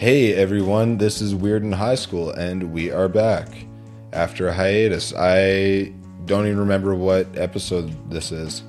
Hey 0.00 0.32
everyone, 0.32 0.96
this 0.96 1.20
is 1.20 1.34
Weird 1.34 1.62
in 1.62 1.72
High 1.72 1.96
School, 1.96 2.30
and 2.30 2.72
we 2.72 2.90
are 2.90 3.06
back 3.06 3.48
after 4.14 4.48
a 4.48 4.52
hiatus. 4.54 5.12
I 5.14 5.92
don't 6.24 6.46
even 6.46 6.58
remember 6.58 6.94
what 6.94 7.26
episode 7.36 8.10
this 8.10 8.32
is. 8.32 8.62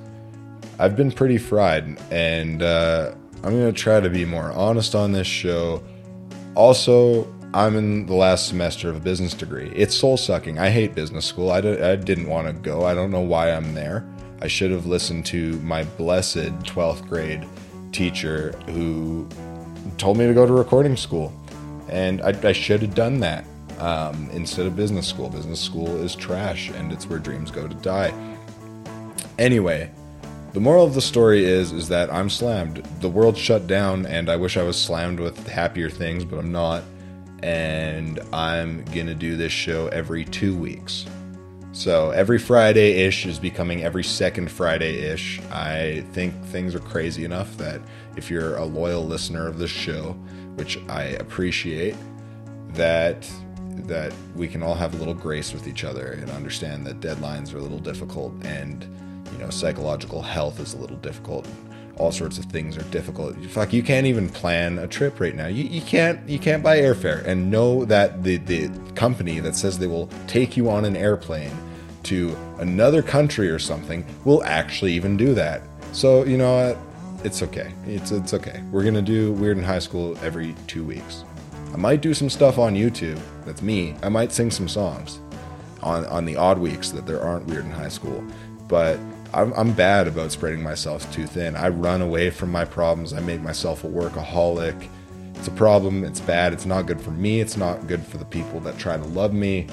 I've 0.78 0.94
been 0.94 1.10
pretty 1.10 1.38
fried, 1.38 1.98
and 2.10 2.62
uh, 2.62 3.14
I'm 3.42 3.58
gonna 3.58 3.72
try 3.72 3.98
to 3.98 4.10
be 4.10 4.26
more 4.26 4.52
honest 4.52 4.94
on 4.94 5.12
this 5.12 5.26
show. 5.26 5.82
Also, 6.54 7.26
I'm 7.54 7.76
in 7.76 8.04
the 8.04 8.14
last 8.14 8.46
semester 8.46 8.90
of 8.90 8.96
a 8.96 9.00
business 9.00 9.32
degree. 9.32 9.72
It's 9.74 9.96
soul 9.96 10.18
sucking. 10.18 10.58
I 10.58 10.68
hate 10.68 10.94
business 10.94 11.24
school. 11.24 11.50
I, 11.50 11.62
d- 11.62 11.80
I 11.80 11.96
didn't 11.96 12.28
want 12.28 12.48
to 12.48 12.52
go. 12.52 12.84
I 12.84 12.92
don't 12.92 13.10
know 13.10 13.20
why 13.22 13.52
I'm 13.52 13.72
there. 13.72 14.06
I 14.42 14.48
should 14.48 14.70
have 14.70 14.84
listened 14.84 15.24
to 15.26 15.58
my 15.60 15.84
blessed 15.84 16.52
12th 16.64 17.08
grade 17.08 17.48
teacher 17.90 18.52
who 18.66 19.26
told 19.98 20.16
me 20.16 20.26
to 20.26 20.34
go 20.34 20.46
to 20.46 20.52
recording 20.52 20.96
school. 20.96 21.32
And 21.88 22.22
I, 22.22 22.28
I 22.42 22.52
should 22.52 22.82
have 22.82 22.94
done 22.94 23.20
that 23.20 23.44
um, 23.78 24.30
instead 24.32 24.66
of 24.66 24.76
business 24.76 25.06
school. 25.06 25.28
Business 25.28 25.60
school 25.60 26.02
is 26.02 26.14
trash 26.14 26.70
and 26.70 26.92
it's 26.92 27.06
where 27.06 27.18
dreams 27.18 27.50
go 27.50 27.68
to 27.68 27.74
die. 27.76 28.12
Anyway, 29.38 29.90
the 30.52 30.60
moral 30.60 30.84
of 30.84 30.94
the 30.94 31.00
story 31.00 31.44
is 31.44 31.72
is 31.72 31.88
that 31.88 32.12
I'm 32.12 32.28
slammed. 32.28 32.84
The 33.00 33.08
world 33.08 33.36
shut 33.36 33.66
down 33.66 34.06
and 34.06 34.28
I 34.28 34.36
wish 34.36 34.56
I 34.56 34.62
was 34.62 34.80
slammed 34.80 35.18
with 35.18 35.46
happier 35.48 35.90
things, 35.90 36.24
but 36.24 36.38
I'm 36.38 36.52
not. 36.52 36.82
And 37.42 38.20
I'm 38.32 38.84
going 38.86 39.06
to 39.06 39.14
do 39.14 39.36
this 39.36 39.50
show 39.50 39.88
every 39.88 40.24
2 40.24 40.56
weeks. 40.56 41.06
So 41.72 42.10
every 42.10 42.38
Friday 42.38 43.04
ish 43.06 43.24
is 43.24 43.38
becoming 43.38 43.82
every 43.82 44.04
second 44.04 44.50
Friday 44.50 44.98
ish. 44.98 45.40
I 45.50 46.04
think 46.12 46.34
things 46.44 46.74
are 46.74 46.80
crazy 46.80 47.24
enough 47.24 47.56
that 47.56 47.80
if 48.16 48.30
you're 48.30 48.56
a 48.56 48.64
loyal 48.64 49.04
listener 49.06 49.46
of 49.46 49.58
this 49.58 49.70
show, 49.70 50.12
which 50.56 50.78
I 50.88 51.04
appreciate, 51.04 51.96
that 52.70 53.30
that 53.74 54.12
we 54.36 54.46
can 54.46 54.62
all 54.62 54.74
have 54.74 54.94
a 54.94 54.96
little 54.98 55.14
grace 55.14 55.52
with 55.52 55.66
each 55.66 55.82
other 55.82 56.12
and 56.12 56.30
understand 56.30 56.86
that 56.86 57.00
deadlines 57.00 57.54
are 57.54 57.58
a 57.58 57.62
little 57.62 57.78
difficult 57.78 58.32
and 58.44 58.86
you 59.32 59.38
know 59.38 59.48
psychological 59.48 60.20
health 60.20 60.60
is 60.60 60.74
a 60.74 60.78
little 60.78 60.96
difficult. 60.98 61.48
All 61.96 62.12
sorts 62.12 62.38
of 62.38 62.46
things 62.46 62.76
are 62.76 62.84
difficult. 62.84 63.36
Fuck 63.46 63.72
you 63.72 63.82
can't 63.82 64.06
even 64.06 64.28
plan 64.28 64.78
a 64.78 64.86
trip 64.86 65.20
right 65.20 65.34
now. 65.34 65.46
You, 65.46 65.64
you 65.64 65.80
can't 65.80 66.26
you 66.28 66.38
can't 66.38 66.62
buy 66.62 66.78
airfare. 66.78 67.24
And 67.24 67.50
know 67.50 67.84
that 67.86 68.22
the 68.22 68.36
the 68.38 68.68
company 68.94 69.40
that 69.40 69.56
says 69.56 69.78
they 69.78 69.86
will 69.86 70.08
take 70.26 70.56
you 70.56 70.70
on 70.70 70.84
an 70.84 70.96
airplane 70.96 71.52
to 72.04 72.36
another 72.58 73.02
country 73.02 73.48
or 73.48 73.58
something 73.58 74.04
will 74.24 74.42
actually 74.44 74.92
even 74.92 75.16
do 75.16 75.34
that. 75.34 75.62
So 75.92 76.24
you 76.24 76.36
know 76.36 76.68
what 76.68 76.91
it's 77.24 77.42
okay 77.42 77.72
it's 77.86 78.10
it's 78.10 78.34
okay 78.34 78.62
we're 78.70 78.84
gonna 78.84 79.02
do 79.02 79.32
weird 79.32 79.56
in 79.56 79.64
high 79.64 79.78
school 79.78 80.16
every 80.22 80.54
two 80.66 80.84
weeks 80.84 81.24
I 81.72 81.76
might 81.76 82.02
do 82.02 82.12
some 82.12 82.28
stuff 82.28 82.58
on 82.58 82.74
YouTube. 82.74 83.18
That's 83.46 83.62
me. 83.62 83.94
I 84.02 84.10
might 84.10 84.30
sing 84.30 84.50
some 84.50 84.68
songs 84.68 85.20
on 85.82 86.04
on 86.06 86.26
the 86.26 86.36
odd 86.36 86.58
weeks 86.58 86.90
that 86.90 87.06
there 87.06 87.22
aren't 87.22 87.46
weird 87.46 87.64
in 87.64 87.70
high 87.70 87.88
school. 87.88 88.22
But 88.68 88.98
I'm, 89.32 89.52
I'm 89.54 89.72
bad 89.72 90.06
about 90.06 90.32
spreading 90.32 90.62
myself 90.62 91.10
too 91.12 91.26
thin. 91.26 91.56
I 91.56 91.68
run 91.68 92.02
away 92.02 92.28
from 92.28 92.52
my 92.52 92.66
problems. 92.66 93.14
I 93.14 93.20
make 93.20 93.40
myself 93.40 93.84
a 93.84 93.88
workaholic. 93.88 94.88
It's 95.34 95.48
a 95.48 95.52
problem. 95.52 96.04
It's 96.04 96.20
bad. 96.20 96.52
It's 96.52 96.66
not 96.66 96.86
good 96.86 97.00
for 97.00 97.10
me. 97.10 97.40
It's 97.40 97.56
not 97.56 97.86
good 97.86 98.04
for 98.04 98.18
the 98.18 98.24
people 98.26 98.60
that 98.60 98.78
try 98.78 98.98
to 98.98 99.04
love 99.04 99.32
me. 99.32 99.66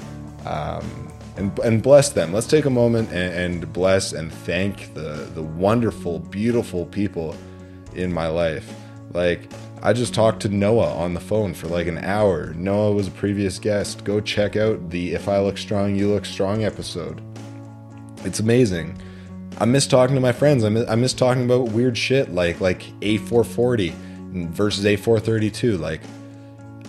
Um, 0.46 1.09
and, 1.40 1.58
and 1.60 1.82
bless 1.82 2.10
them. 2.10 2.32
Let's 2.32 2.46
take 2.46 2.66
a 2.66 2.70
moment 2.70 3.10
and, 3.10 3.34
and 3.34 3.72
bless 3.72 4.12
and 4.12 4.32
thank 4.32 4.94
the 4.94 5.28
the 5.34 5.42
wonderful, 5.42 6.18
beautiful 6.18 6.86
people 6.86 7.34
in 7.94 8.12
my 8.12 8.28
life. 8.28 8.72
Like 9.12 9.50
I 9.82 9.92
just 9.92 10.14
talked 10.14 10.42
to 10.42 10.48
Noah 10.48 10.94
on 10.94 11.14
the 11.14 11.20
phone 11.20 11.54
for 11.54 11.66
like 11.66 11.86
an 11.86 11.98
hour. 11.98 12.52
Noah 12.54 12.92
was 12.92 13.08
a 13.08 13.12
previous 13.12 13.58
guest. 13.58 14.04
Go 14.04 14.20
check 14.20 14.54
out 14.54 14.90
the 14.90 15.14
If 15.14 15.28
I 15.28 15.40
Look 15.40 15.58
Strong, 15.58 15.96
You 15.96 16.12
Look 16.12 16.26
Strong 16.26 16.62
episode. 16.62 17.22
It's 18.24 18.40
amazing. 18.40 19.00
I 19.58 19.64
miss 19.64 19.86
talking 19.86 20.14
to 20.14 20.20
my 20.20 20.32
friends. 20.32 20.62
I 20.62 20.68
miss, 20.68 20.88
I 20.88 20.94
miss 20.94 21.14
talking 21.14 21.44
about 21.44 21.72
weird 21.72 21.96
shit 21.96 22.32
like 22.32 22.60
like 22.60 22.82
A440 23.00 23.92
versus 24.50 24.84
A432. 24.84 25.80
Like 25.80 26.02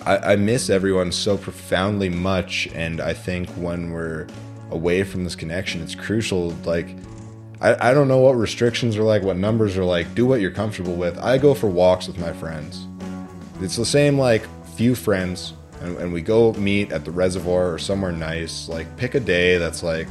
I, 0.06 0.34
I 0.34 0.36
miss 0.36 0.70
everyone 0.70 1.12
so 1.12 1.38
profoundly 1.38 2.10
much, 2.10 2.68
and 2.74 3.00
I 3.02 3.14
think 3.14 3.50
when 3.52 3.92
we're 3.92 4.28
away 4.72 5.04
from 5.04 5.24
this 5.24 5.36
connection, 5.36 5.82
it's 5.82 5.96
crucial. 5.96 6.50
Like 6.64 6.96
I, 7.60 7.92
I 7.92 7.94
don't 7.94 8.08
know 8.08 8.20
what 8.20 8.34
restrictions 8.34 8.98
are 8.98 9.04
like, 9.04 9.22
what 9.22 9.38
numbers 9.38 9.78
are 9.78 9.86
like. 9.86 10.14
Do 10.16 10.26
what 10.26 10.42
you're 10.42 10.52
comfortable 10.52 10.96
with. 10.96 11.18
I 11.20 11.38
go 11.38 11.54
for 11.54 11.68
walks 11.68 12.08
with 12.08 12.18
my 12.18 12.34
friends. 12.34 12.88
It's 13.62 13.76
the 13.76 13.86
same 13.86 14.18
like 14.18 14.46
few 14.76 14.96
friends, 14.96 15.54
and, 15.82 15.96
and 15.98 16.12
we 16.12 16.22
go 16.22 16.54
meet 16.54 16.92
at 16.92 17.06
the 17.06 17.12
reservoir 17.12 17.72
or 17.72 17.78
somewhere 17.78 18.12
nice. 18.12 18.68
Like 18.68 18.98
pick 18.98 19.14
a 19.14 19.20
day 19.20 19.58
that's 19.58 19.84
like 19.84 20.08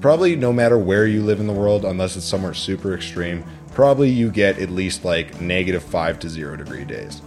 probably 0.00 0.36
no 0.36 0.52
matter 0.52 0.78
where 0.78 1.06
you 1.06 1.22
live 1.22 1.40
in 1.40 1.46
the 1.46 1.52
world, 1.52 1.84
unless 1.84 2.16
it's 2.16 2.24
somewhere 2.24 2.54
super 2.54 2.94
extreme, 2.94 3.44
probably 3.72 4.08
you 4.08 4.30
get 4.30 4.58
at 4.58 4.70
least 4.70 5.04
like 5.04 5.40
negative 5.40 5.82
five 5.82 6.18
to 6.20 6.28
zero 6.30 6.56
degree 6.56 6.84
days. 6.84 7.20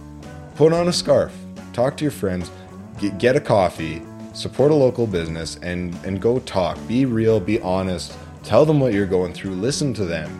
Put 0.56 0.72
on 0.72 0.88
a 0.88 0.92
scarf, 0.92 1.32
talk 1.72 1.96
to 1.96 2.04
your 2.04 2.12
friends, 2.12 2.50
get, 2.98 3.18
get 3.18 3.36
a 3.36 3.40
coffee, 3.40 4.02
support 4.32 4.70
a 4.70 4.74
local 4.74 5.06
business, 5.06 5.56
and 5.62 5.94
and 6.04 6.20
go 6.20 6.38
talk. 6.40 6.78
Be 6.86 7.04
real, 7.04 7.40
be 7.40 7.60
honest 7.60 8.16
Tell 8.44 8.66
them 8.66 8.80
what 8.80 8.92
you're 8.92 9.06
going 9.06 9.32
through. 9.32 9.52
Listen 9.52 9.94
to 9.94 10.04
them. 10.04 10.38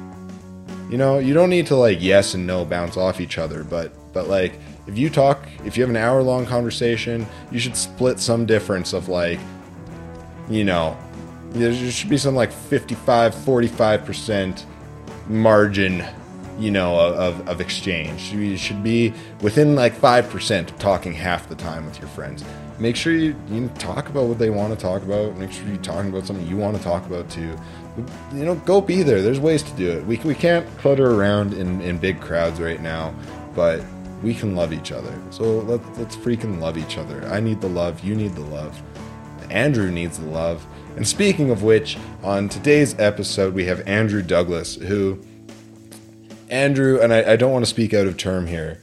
You 0.91 0.99
know, 0.99 1.19
you 1.19 1.33
don't 1.35 1.51
need 1.51 1.67
to 1.69 1.77
like 1.77 1.99
yes 2.01 2.35
and 2.35 2.47
no 2.47 2.65
bounce 2.65 2.97
off 2.97 3.21
each 3.21 3.39
other, 3.39 3.65
but 3.65 3.93
but 4.13 4.29
like 4.29 4.59
if 4.87 4.99
you 4.99 5.09
talk, 5.09 5.49
if 5.65 5.77
you 5.77 5.83
have 5.83 5.91
an 5.91 5.97
hour 5.97 6.23
long 6.23 6.45
conversation, 6.45 7.27
you 7.51 7.59
should 7.59 7.77
split 7.77 8.19
some 8.19 8.45
difference 8.45 8.93
of 8.93 9.09
like, 9.09 9.39
you 10.51 10.65
know, 10.65 10.97
there 11.51 11.73
should 11.73 12.11
be 12.11 12.19
some 12.19 12.35
like 12.35 12.53
55, 12.53 13.35
45% 13.35 14.65
margin, 15.29 16.05
you 16.59 16.71
know, 16.71 16.99
of, 16.99 17.49
of 17.49 17.61
exchange. 17.61 18.33
You 18.33 18.57
should 18.57 18.83
be 18.83 19.13
within 19.41 19.75
like 19.75 19.95
5% 19.95 20.71
of 20.71 20.79
talking 20.79 21.13
half 21.13 21.49
the 21.49 21.55
time 21.55 21.87
with 21.87 21.99
your 21.99 22.09
friends. 22.09 22.45
Make 22.79 22.97
sure 22.97 23.13
you, 23.13 23.37
you 23.49 23.69
talk 23.79 24.09
about 24.09 24.27
what 24.27 24.39
they 24.39 24.51
want 24.51 24.73
to 24.73 24.81
talk 24.81 25.03
about. 25.03 25.37
Make 25.37 25.53
sure 25.53 25.67
you're 25.67 25.77
talking 25.77 26.11
about 26.11 26.27
something 26.27 26.47
you 26.47 26.57
want 26.57 26.77
to 26.77 26.83
talk 26.83 27.07
about 27.07 27.31
too 27.31 27.57
you 27.97 28.45
know, 28.45 28.55
go 28.55 28.81
be 28.81 29.03
there. 29.03 29.23
There's 29.23 29.41
ways 29.41 29.63
to 29.63 29.73
do 29.73 29.91
it. 29.91 30.07
We, 30.07 30.17
we 30.19 30.35
can't 30.35 30.67
clutter 30.79 31.11
around 31.11 31.53
in, 31.53 31.81
in 31.83 31.99
big 31.99 32.21
crowds 32.21 32.61
right 32.61 32.81
now, 32.81 33.15
but 33.55 33.83
we 34.23 34.35
can 34.35 34.55
love 34.55 34.73
each 34.73 34.93
other. 34.93 35.13
So 35.31 35.61
let's, 35.61 35.99
let's 35.99 36.17
freaking 36.17 36.61
love 36.61 36.79
each 36.79 36.97
other. 36.97 37.25
I 37.27 37.41
need 37.41 37.61
the 37.61 37.69
love. 37.69 38.03
You 38.03 38.15
need 38.15 38.35
the 38.35 38.43
love. 38.43 38.81
Andrew 39.51 39.91
needs 39.91 40.19
the 40.19 40.27
love. 40.27 40.65
And 40.97 41.07
speaking 41.07 41.51
of 41.51 41.63
which, 41.63 41.99
on 42.23 42.49
today's 42.49 42.99
episode, 42.99 43.55
we 43.55 43.67
have 43.67 43.87
Andrew 43.87 44.23
Douglas, 44.23 44.77
who, 44.77 45.21
Andrew, 46.53 47.01
and 47.01 47.15
I, 47.15 47.33
I 47.33 47.37
don't 47.37 47.51
want 47.51 47.65
to 47.65 47.71
speak 47.71 47.95
out 47.95 48.07
of 48.07 48.19
term 48.19 48.47
here, 48.47 48.83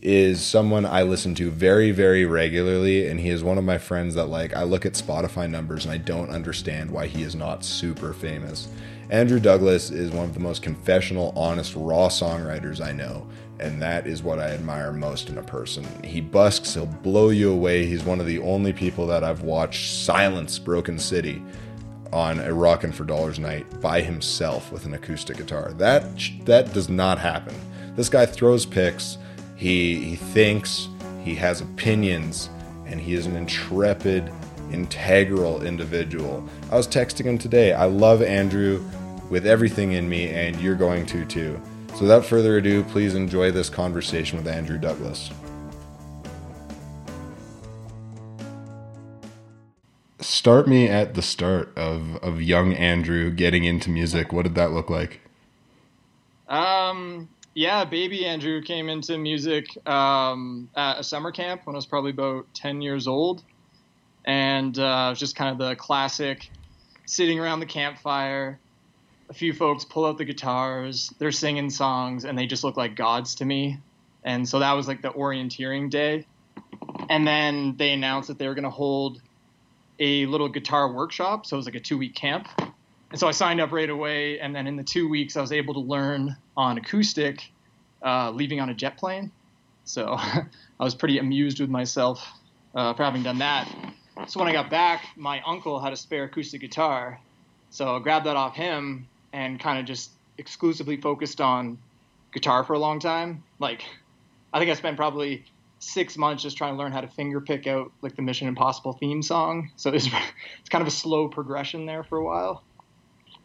is 0.00 0.42
someone 0.42 0.86
I 0.86 1.02
listen 1.02 1.34
to 1.34 1.50
very, 1.50 1.90
very 1.90 2.24
regularly, 2.24 3.06
and 3.06 3.20
he 3.20 3.28
is 3.28 3.44
one 3.44 3.58
of 3.58 3.64
my 3.64 3.76
friends 3.76 4.14
that 4.14 4.24
like 4.28 4.56
I 4.56 4.62
look 4.62 4.86
at 4.86 4.94
Spotify 4.94 5.48
numbers 5.50 5.84
and 5.84 5.92
I 5.92 5.98
don't 5.98 6.30
understand 6.30 6.90
why 6.90 7.06
he 7.06 7.22
is 7.22 7.34
not 7.34 7.62
super 7.62 8.14
famous. 8.14 8.68
Andrew 9.10 9.38
Douglas 9.38 9.90
is 9.90 10.12
one 10.12 10.24
of 10.24 10.32
the 10.32 10.40
most 10.40 10.62
confessional, 10.62 11.34
honest, 11.36 11.74
raw 11.76 12.08
songwriters 12.08 12.80
I 12.80 12.92
know, 12.92 13.26
and 13.60 13.82
that 13.82 14.06
is 14.06 14.22
what 14.22 14.38
I 14.38 14.52
admire 14.52 14.90
most 14.90 15.28
in 15.28 15.36
a 15.36 15.42
person. 15.42 15.84
He 16.02 16.22
busks, 16.22 16.72
he'll 16.72 16.86
blow 16.86 17.28
you 17.28 17.52
away. 17.52 17.84
He's 17.84 18.02
one 18.02 18.18
of 18.18 18.26
the 18.26 18.38
only 18.38 18.72
people 18.72 19.06
that 19.08 19.22
I've 19.22 19.42
watched 19.42 19.92
silence 19.92 20.58
Broken 20.58 20.98
City 20.98 21.42
on 22.14 22.40
a 22.40 22.54
Rockin' 22.54 22.92
for 22.92 23.04
Dollars 23.04 23.38
night 23.38 23.66
by 23.80 24.00
himself 24.00 24.72
with 24.72 24.86
an 24.86 24.94
acoustic 24.94 25.36
guitar. 25.36 25.72
That 25.72 26.04
that 26.44 26.72
does 26.72 26.88
not 26.88 27.18
happen. 27.18 27.54
This 27.96 28.08
guy 28.08 28.24
throws 28.24 28.64
picks 28.64 29.18
he, 29.56 30.04
he 30.04 30.16
thinks, 30.16 30.88
he 31.22 31.34
has 31.36 31.60
opinions, 31.60 32.50
and 32.86 33.00
he 33.00 33.14
is 33.14 33.26
an 33.26 33.36
intrepid, 33.36 34.30
integral 34.72 35.62
individual. 35.62 36.46
I 36.70 36.76
was 36.76 36.88
texting 36.88 37.24
him 37.24 37.38
today. 37.38 37.72
I 37.72 37.84
love 37.84 38.20
Andrew 38.22 38.84
with 39.30 39.46
everything 39.46 39.92
in 39.92 40.08
me, 40.08 40.28
and 40.30 40.60
you're 40.60 40.74
going 40.74 41.06
to 41.06 41.24
too. 41.24 41.60
So, 41.94 42.02
without 42.02 42.26
further 42.26 42.56
ado, 42.56 42.82
please 42.84 43.14
enjoy 43.14 43.52
this 43.52 43.68
conversation 43.68 44.36
with 44.36 44.48
Andrew 44.48 44.78
Douglas. 44.78 45.30
Start 50.44 50.68
me 50.68 50.88
at 50.88 51.14
the 51.14 51.22
start 51.22 51.72
of, 51.74 52.16
of 52.16 52.42
young 52.42 52.74
Andrew 52.74 53.30
getting 53.30 53.64
into 53.64 53.88
music. 53.88 54.30
What 54.30 54.42
did 54.42 54.56
that 54.56 54.72
look 54.72 54.90
like? 54.90 55.22
Um, 56.48 57.30
yeah, 57.54 57.86
baby 57.86 58.26
Andrew 58.26 58.60
came 58.60 58.90
into 58.90 59.16
music 59.16 59.74
um, 59.88 60.68
at 60.76 60.98
a 60.98 61.02
summer 61.02 61.32
camp 61.32 61.62
when 61.64 61.74
I 61.74 61.78
was 61.78 61.86
probably 61.86 62.10
about 62.10 62.44
10 62.52 62.82
years 62.82 63.06
old. 63.06 63.42
And 64.26 64.78
uh, 64.78 65.06
it 65.06 65.10
was 65.12 65.18
just 65.18 65.34
kind 65.34 65.50
of 65.50 65.56
the 65.66 65.76
classic 65.76 66.50
sitting 67.06 67.40
around 67.40 67.60
the 67.60 67.66
campfire. 67.66 68.58
A 69.30 69.32
few 69.32 69.54
folks 69.54 69.86
pull 69.86 70.04
out 70.04 70.18
the 70.18 70.26
guitars, 70.26 71.10
they're 71.18 71.32
singing 71.32 71.70
songs, 71.70 72.26
and 72.26 72.36
they 72.36 72.44
just 72.44 72.64
look 72.64 72.76
like 72.76 72.96
gods 72.96 73.36
to 73.36 73.46
me. 73.46 73.78
And 74.24 74.46
so 74.46 74.58
that 74.58 74.74
was 74.74 74.88
like 74.88 75.00
the 75.00 75.08
orienteering 75.08 75.88
day. 75.88 76.26
and 77.08 77.26
then 77.26 77.76
they 77.78 77.92
announced 77.92 78.28
that 78.28 78.38
they 78.38 78.46
were 78.46 78.54
going 78.54 78.64
to 78.64 78.68
hold 78.68 79.22
a 79.98 80.26
little 80.26 80.48
guitar 80.48 80.92
workshop. 80.92 81.46
So 81.46 81.56
it 81.56 81.58
was 81.58 81.66
like 81.66 81.74
a 81.74 81.80
two 81.80 81.98
week 81.98 82.14
camp. 82.14 82.48
And 83.10 83.20
so 83.20 83.28
I 83.28 83.30
signed 83.30 83.60
up 83.60 83.72
right 83.72 83.88
away. 83.88 84.40
And 84.40 84.54
then 84.54 84.66
in 84.66 84.76
the 84.76 84.82
two 84.82 85.08
weeks, 85.08 85.36
I 85.36 85.40
was 85.40 85.52
able 85.52 85.74
to 85.74 85.80
learn 85.80 86.36
on 86.56 86.78
acoustic, 86.78 87.50
uh, 88.02 88.30
leaving 88.30 88.60
on 88.60 88.70
a 88.70 88.74
jet 88.74 88.96
plane. 88.96 89.30
So 89.84 90.14
I 90.18 90.46
was 90.80 90.94
pretty 90.94 91.18
amused 91.18 91.60
with 91.60 91.70
myself 91.70 92.26
uh, 92.74 92.94
for 92.94 93.04
having 93.04 93.22
done 93.22 93.38
that. 93.38 93.68
So 94.26 94.40
when 94.40 94.48
I 94.48 94.52
got 94.52 94.70
back, 94.70 95.04
my 95.16 95.42
uncle 95.46 95.80
had 95.80 95.92
a 95.92 95.96
spare 95.96 96.24
acoustic 96.24 96.60
guitar. 96.60 97.20
So 97.70 97.96
I 97.96 97.98
grabbed 97.98 98.26
that 98.26 98.36
off 98.36 98.54
him 98.54 99.08
and 99.32 99.58
kind 99.58 99.78
of 99.78 99.84
just 99.84 100.10
exclusively 100.38 100.96
focused 100.96 101.40
on 101.40 101.78
guitar 102.32 102.64
for 102.64 102.74
a 102.74 102.78
long 102.78 103.00
time. 103.00 103.42
Like, 103.58 103.84
I 104.52 104.58
think 104.58 104.70
I 104.70 104.74
spent 104.74 104.96
probably 104.96 105.44
six 105.84 106.16
months 106.16 106.42
just 106.42 106.56
trying 106.56 106.74
to 106.74 106.78
learn 106.78 106.92
how 106.92 107.00
to 107.00 107.08
finger 107.08 107.40
pick 107.40 107.66
out 107.66 107.92
like 108.02 108.16
the 108.16 108.22
Mission 108.22 108.48
Impossible 108.48 108.94
theme 108.94 109.22
song. 109.22 109.70
So 109.76 109.90
it's 109.90 110.06
it's 110.60 110.68
kind 110.68 110.82
of 110.82 110.88
a 110.88 110.92
slow 110.92 111.28
progression 111.28 111.86
there 111.86 112.02
for 112.02 112.18
a 112.18 112.24
while. 112.24 112.62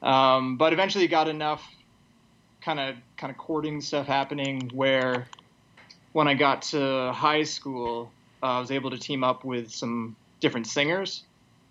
Um, 0.01 0.57
but 0.57 0.73
eventually 0.73 1.07
got 1.07 1.27
enough 1.27 1.63
kind 2.61 2.79
of 2.79 2.95
kind 3.17 3.31
of 3.31 3.37
chording 3.37 3.81
stuff 3.81 4.07
happening 4.07 4.71
where 4.73 5.27
when 6.13 6.27
I 6.27 6.33
got 6.33 6.63
to 6.63 7.11
high 7.13 7.43
school, 7.43 8.11
uh, 8.41 8.45
I 8.45 8.59
was 8.59 8.71
able 8.71 8.91
to 8.91 8.97
team 8.97 9.23
up 9.23 9.43
with 9.43 9.71
some 9.71 10.15
different 10.39 10.67
singers, 10.67 11.23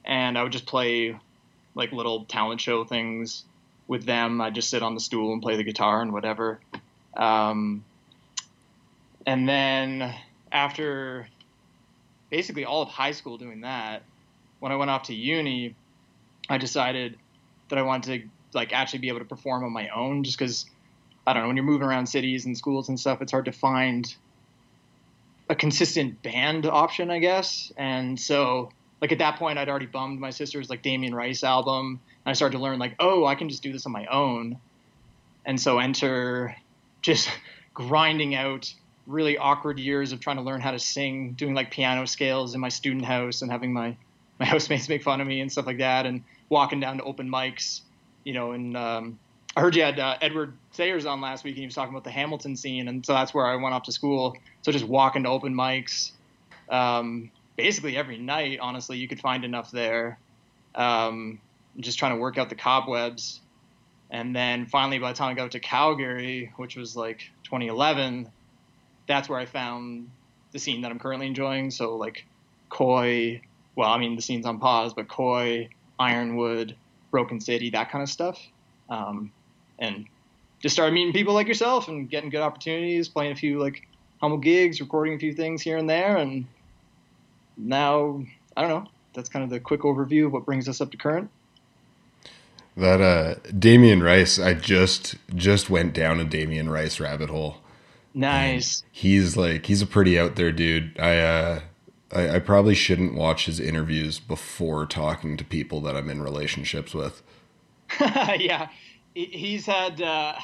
and 0.05 0.39
I 0.39 0.43
would 0.43 0.53
just 0.53 0.67
play 0.67 1.19
like 1.75 1.93
little 1.93 2.25
talent 2.25 2.61
show 2.61 2.85
things 2.85 3.45
with 3.87 4.05
them. 4.05 4.41
I'd 4.41 4.55
just 4.55 4.69
sit 4.71 4.83
on 4.83 4.95
the 4.95 5.01
stool 5.01 5.33
and 5.33 5.43
play 5.43 5.57
the 5.57 5.65
guitar 5.65 6.03
and 6.03 6.13
whatever. 6.13 6.61
Um, 7.17 7.85
and 9.27 9.49
then 9.49 10.15
after 10.53 11.29
basically 12.31 12.65
all 12.65 12.83
of 12.83 12.89
high 12.89 13.13
school 13.13 13.39
doing 13.39 13.63
that, 13.63 14.03
when 14.61 14.73
I 14.73 14.77
went 14.77 14.91
off 14.91 15.05
to 15.05 15.15
uni, 15.15 15.75
I 16.49 16.59
decided 16.59 17.17
that 17.69 17.79
I 17.79 17.83
wanted 17.83 18.23
to 18.23 18.29
like 18.55 18.73
actually 18.73 19.01
be 19.01 19.09
able 19.09 19.21
to 19.21 19.25
perform 19.25 19.65
on 19.65 19.73
my 19.73 19.89
own 19.89 20.25
just 20.25 20.39
because 20.39 20.67
I 21.27 21.33
don't 21.33 21.43
know 21.43 21.49
when 21.49 21.57
you're 21.57 21.67
moving 21.67 21.87
around 21.87 22.07
cities 22.07 22.47
and 22.47 22.57
schools 22.57 22.89
and 22.89 22.99
stuff, 22.99 23.21
it's 23.21 23.33
hard 23.33 23.45
to 23.45 23.53
find 23.53 24.13
a 25.51 25.55
consistent 25.55 26.23
band 26.23 26.67
option, 26.67 27.11
I 27.11 27.19
guess. 27.19 27.73
And 27.77 28.19
so 28.19 28.71
like 29.01 29.13
at 29.13 29.19
that 29.19 29.39
point, 29.39 29.59
I'd 29.59 29.69
already 29.69 29.87
bummed 29.87 30.19
my 30.21 30.31
sister's 30.31 30.69
like 30.69 30.83
Damien 30.83 31.15
Rice 31.15 31.45
album, 31.45 32.01
and 32.25 32.31
I 32.31 32.33
started 32.33 32.57
to 32.57 32.63
learn 32.63 32.79
like, 32.79 32.95
oh, 32.99 33.25
I 33.25 33.35
can 33.35 33.49
just 33.49 33.63
do 33.63 33.73
this 33.73 33.87
on 33.87 33.93
my 33.93 34.07
own. 34.07 34.59
And 35.45 35.61
so 35.61 35.79
enter 35.79 36.57
just 37.01 37.31
grinding 37.75 38.35
out 38.35 38.73
really 39.09 39.39
awkward 39.39 39.79
years 39.81 40.13
of 40.13 40.21
trying 40.21 40.37
to 40.37 40.43
learn 40.43 40.61
how 40.61 40.71
to 40.71 40.79
sing, 40.79 41.33
doing 41.33 41.55
like 41.55 41.71
piano 41.71 42.07
scales 42.07 42.55
in 42.55 42.61
my 42.61 42.69
student 42.69 43.05
house 43.05 43.43
and 43.43 43.51
having 43.51 43.73
my 43.73 43.97
my 44.39 44.47
housemates 44.47 44.89
make 44.89 45.03
fun 45.03 45.21
of 45.21 45.27
me 45.27 45.41
and 45.41 45.51
stuff 45.51 45.67
like 45.67 45.79
that, 45.79 46.07
and 46.07 46.23
walking 46.49 46.79
down 46.79 46.99
to 46.99 47.03
open 47.03 47.29
mics, 47.29 47.81
you 48.23 48.35
know. 48.35 48.53
And 48.53 48.77
um, 48.77 49.19
I 49.57 49.61
heard 49.61 49.75
you 49.75 49.83
had 49.83 49.99
uh, 49.99 50.17
Edward 50.21 50.57
Sayers 50.73 51.07
on 51.07 51.21
last 51.21 51.43
week, 51.43 51.55
and 51.55 51.61
he 51.61 51.67
was 51.67 51.75
talking 51.75 51.93
about 51.93 52.05
the 52.05 52.11
Hamilton 52.11 52.55
scene, 52.55 52.87
and 52.87 53.05
so 53.05 53.15
that's 53.15 53.35
where 53.35 53.47
I 53.47 53.57
went 53.57 53.75
off 53.75 53.85
to 53.85 53.93
school. 53.93 54.37
So 54.63 54.71
just 54.71 54.85
walking 54.85 55.25
to 55.25 55.31
open 55.31 55.55
mics, 55.55 56.13
um, 56.69 57.31
basically 57.57 57.97
every 57.97 58.19
night. 58.19 58.61
Honestly, 58.61 58.99
you 58.99 59.09
could 59.09 59.21
find 59.21 59.45
enough 59.45 59.71
there. 59.73 60.19
Um, 60.75 61.41
just 61.81 61.99
trying 61.99 62.15
to 62.15 62.21
work 62.21 62.39
out 62.39 62.51
the 62.51 62.55
cobwebs, 62.55 63.41
and 64.11 64.37
then 64.37 64.67
finally, 64.67 64.99
by 64.99 65.13
the 65.13 65.19
time 65.19 65.31
I 65.31 65.35
got 65.35 65.51
to 65.53 65.61
Calgary, 65.61 66.53
which 66.57 66.77
was 66.77 66.95
like 66.95 67.21
2011 67.45 68.31
that's 69.09 69.29
where 69.29 69.41
I 69.41 69.47
found 69.47 70.11
the 70.53 70.59
scene 70.61 70.83
that 70.83 70.93
I'm 70.93 71.01
currently 71.01 71.27
enjoying. 71.27 71.73
So 71.73 71.97
like 71.97 72.25
Koi, 72.69 73.41
well, 73.75 73.91
I 73.91 73.99
mean 73.99 74.15
the 74.15 74.23
scene's 74.23 74.47
on 74.47 74.61
pause, 74.61 74.95
but 74.95 75.09
Koi, 75.09 75.71
Ironwood, 75.99 76.77
Broken 77.11 77.41
City, 77.41 77.71
that 77.71 77.91
kind 77.91 78.03
of 78.03 78.09
stuff, 78.09 78.39
um, 78.89 79.33
and 79.79 80.07
just 80.61 80.75
started 80.75 80.93
meeting 80.93 81.13
people 81.13 81.35
like 81.35 81.49
yourself 81.49 81.89
and 81.89 82.09
getting 82.09 82.31
good 82.31 82.41
opportunities, 82.41 83.09
playing 83.09 83.33
a 83.33 83.37
few 83.37 83.59
like 83.59 83.89
humble 84.21 84.39
gigs, 84.39 84.81
recording 84.81 85.15
a 85.15 85.19
few 85.19 85.33
things 85.33 85.63
here 85.63 85.79
and 85.79 85.89
there, 85.89 86.17
and 86.17 86.47
now 87.57 88.23
I 88.57 88.63
don't 88.63 88.71
know. 88.71 88.91
That's 89.15 89.29
kind 89.29 89.43
of 89.43 89.51
the 89.51 89.59
quick 89.59 89.81
overview 89.81 90.27
of 90.27 90.33
what 90.33 90.45
brings 90.45 90.69
us 90.69 90.81
up 90.81 90.91
to 90.93 90.97
current. 90.97 91.31
That 92.77 93.01
uh, 93.01 93.35
Damien 93.59 94.03
Rice, 94.03 94.39
I 94.39 94.55
just 94.55 95.17
just 95.35 95.69
went 95.69 95.95
down 95.95 96.21
a 96.21 96.25
Damien 96.25 96.69
Rice 96.69 97.01
rabbit 97.01 97.31
hole. 97.31 97.57
Nice. 98.19 98.83
He's 98.91 99.37
like 99.37 99.67
he's 99.67 99.81
a 99.81 99.87
pretty 99.87 100.19
out 100.19 100.35
there 100.35 100.51
dude. 100.51 100.99
I 100.99 101.19
uh 101.19 101.61
I, 102.13 102.37
I, 102.37 102.39
probably 102.39 102.75
shouldn't 102.75 103.15
watch 103.15 103.45
his 103.45 103.61
interviews 103.61 104.19
before 104.19 104.87
talking 104.87 105.37
to 105.37 105.45
people 105.45 105.83
that 105.83 105.95
I'm 105.95 106.09
in 106.09 106.23
relationships 106.23 106.95
with. 106.95 107.23
yeah, 108.01 108.69
he's 109.15 109.67
had. 109.67 110.01
Uh, 110.01 110.35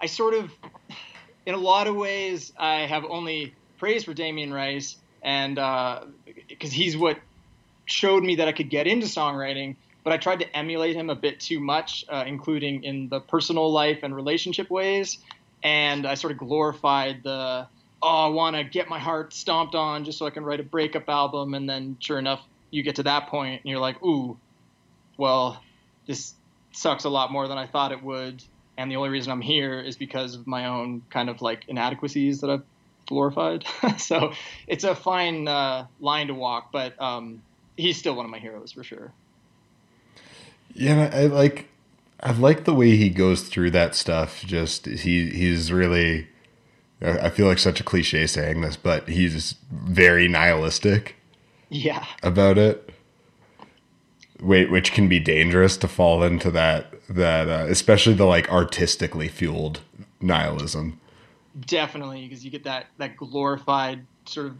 I 0.00 0.06
sort 0.06 0.34
of, 0.34 0.50
in 1.46 1.54
a 1.54 1.58
lot 1.58 1.86
of 1.86 1.94
ways, 1.94 2.52
I 2.58 2.80
have 2.80 3.04
only 3.04 3.54
praise 3.78 4.02
for 4.02 4.12
Damien 4.12 4.52
Rice, 4.52 4.96
and 5.22 5.54
because 6.48 6.70
uh, 6.70 6.74
he's 6.74 6.96
what 6.96 7.16
showed 7.84 8.24
me 8.24 8.36
that 8.36 8.48
I 8.48 8.52
could 8.52 8.70
get 8.70 8.88
into 8.88 9.06
songwriting. 9.06 9.76
But 10.02 10.12
I 10.12 10.16
tried 10.16 10.40
to 10.40 10.56
emulate 10.56 10.96
him 10.96 11.10
a 11.10 11.14
bit 11.14 11.38
too 11.38 11.60
much, 11.60 12.04
uh, 12.08 12.24
including 12.26 12.82
in 12.82 13.08
the 13.08 13.20
personal 13.20 13.70
life 13.70 14.00
and 14.02 14.16
relationship 14.16 14.68
ways 14.68 15.18
and 15.62 16.06
I 16.06 16.14
sort 16.14 16.32
of 16.32 16.38
glorified 16.38 17.22
the 17.22 17.66
oh 18.02 18.26
I 18.26 18.28
want 18.28 18.56
to 18.56 18.64
get 18.64 18.88
my 18.88 18.98
heart 18.98 19.32
stomped 19.32 19.74
on 19.74 20.04
just 20.04 20.18
so 20.18 20.26
I 20.26 20.30
can 20.30 20.44
write 20.44 20.60
a 20.60 20.64
breakup 20.64 21.08
album, 21.08 21.54
and 21.54 21.68
then 21.68 21.96
sure 22.00 22.18
enough 22.18 22.40
you 22.70 22.82
get 22.82 22.96
to 22.96 23.02
that 23.04 23.28
point 23.28 23.62
and 23.62 23.70
you're 23.70 23.80
like 23.80 24.02
ooh, 24.02 24.36
well 25.16 25.62
this 26.06 26.34
sucks 26.72 27.04
a 27.04 27.10
lot 27.10 27.30
more 27.30 27.48
than 27.48 27.58
I 27.58 27.66
thought 27.66 27.92
it 27.92 28.02
would, 28.02 28.42
and 28.76 28.90
the 28.90 28.96
only 28.96 29.10
reason 29.10 29.30
I'm 29.32 29.40
here 29.40 29.80
is 29.80 29.96
because 29.96 30.34
of 30.34 30.46
my 30.46 30.66
own 30.66 31.02
kind 31.10 31.28
of 31.28 31.42
like 31.42 31.64
inadequacies 31.68 32.40
that 32.40 32.50
I've 32.50 32.64
glorified. 33.06 33.64
so 33.98 34.32
it's 34.66 34.84
a 34.84 34.94
fine 34.94 35.46
uh, 35.46 35.86
line 36.00 36.28
to 36.28 36.34
walk, 36.34 36.72
but 36.72 37.00
um, 37.00 37.42
he's 37.76 37.98
still 37.98 38.14
one 38.14 38.24
of 38.24 38.30
my 38.30 38.38
heroes 38.38 38.72
for 38.72 38.82
sure. 38.82 39.12
Yeah, 40.74 41.10
I 41.12 41.26
like 41.26 41.68
I 42.22 42.32
like 42.32 42.64
the 42.64 42.74
way 42.74 42.96
he 42.96 43.10
goes 43.10 43.42
through 43.42 43.72
that 43.72 43.94
stuff. 43.94 44.42
Just 44.44 44.86
he 44.86 45.30
he's 45.30 45.72
really. 45.72 46.28
I 47.00 47.30
feel 47.30 47.48
like 47.48 47.58
such 47.58 47.80
a 47.80 47.84
cliche 47.84 48.28
saying 48.28 48.60
this, 48.60 48.76
but 48.76 49.08
he's 49.08 49.56
very 49.72 50.28
nihilistic. 50.28 51.16
Yeah. 51.68 52.04
About 52.22 52.58
it. 52.58 52.90
Wait, 54.40 54.70
which 54.70 54.92
can 54.92 55.08
be 55.08 55.18
dangerous 55.18 55.76
to 55.78 55.88
fall 55.88 56.22
into 56.22 56.50
that 56.52 56.94
that 57.08 57.48
uh, 57.48 57.66
especially 57.68 58.14
the 58.14 58.24
like 58.24 58.48
artistically 58.50 59.28
fueled 59.28 59.80
nihilism. 60.20 61.00
Definitely, 61.66 62.22
because 62.22 62.44
you 62.44 62.50
get 62.50 62.64
that 62.64 62.86
that 62.98 63.16
glorified 63.16 64.06
sort 64.26 64.46
of 64.46 64.56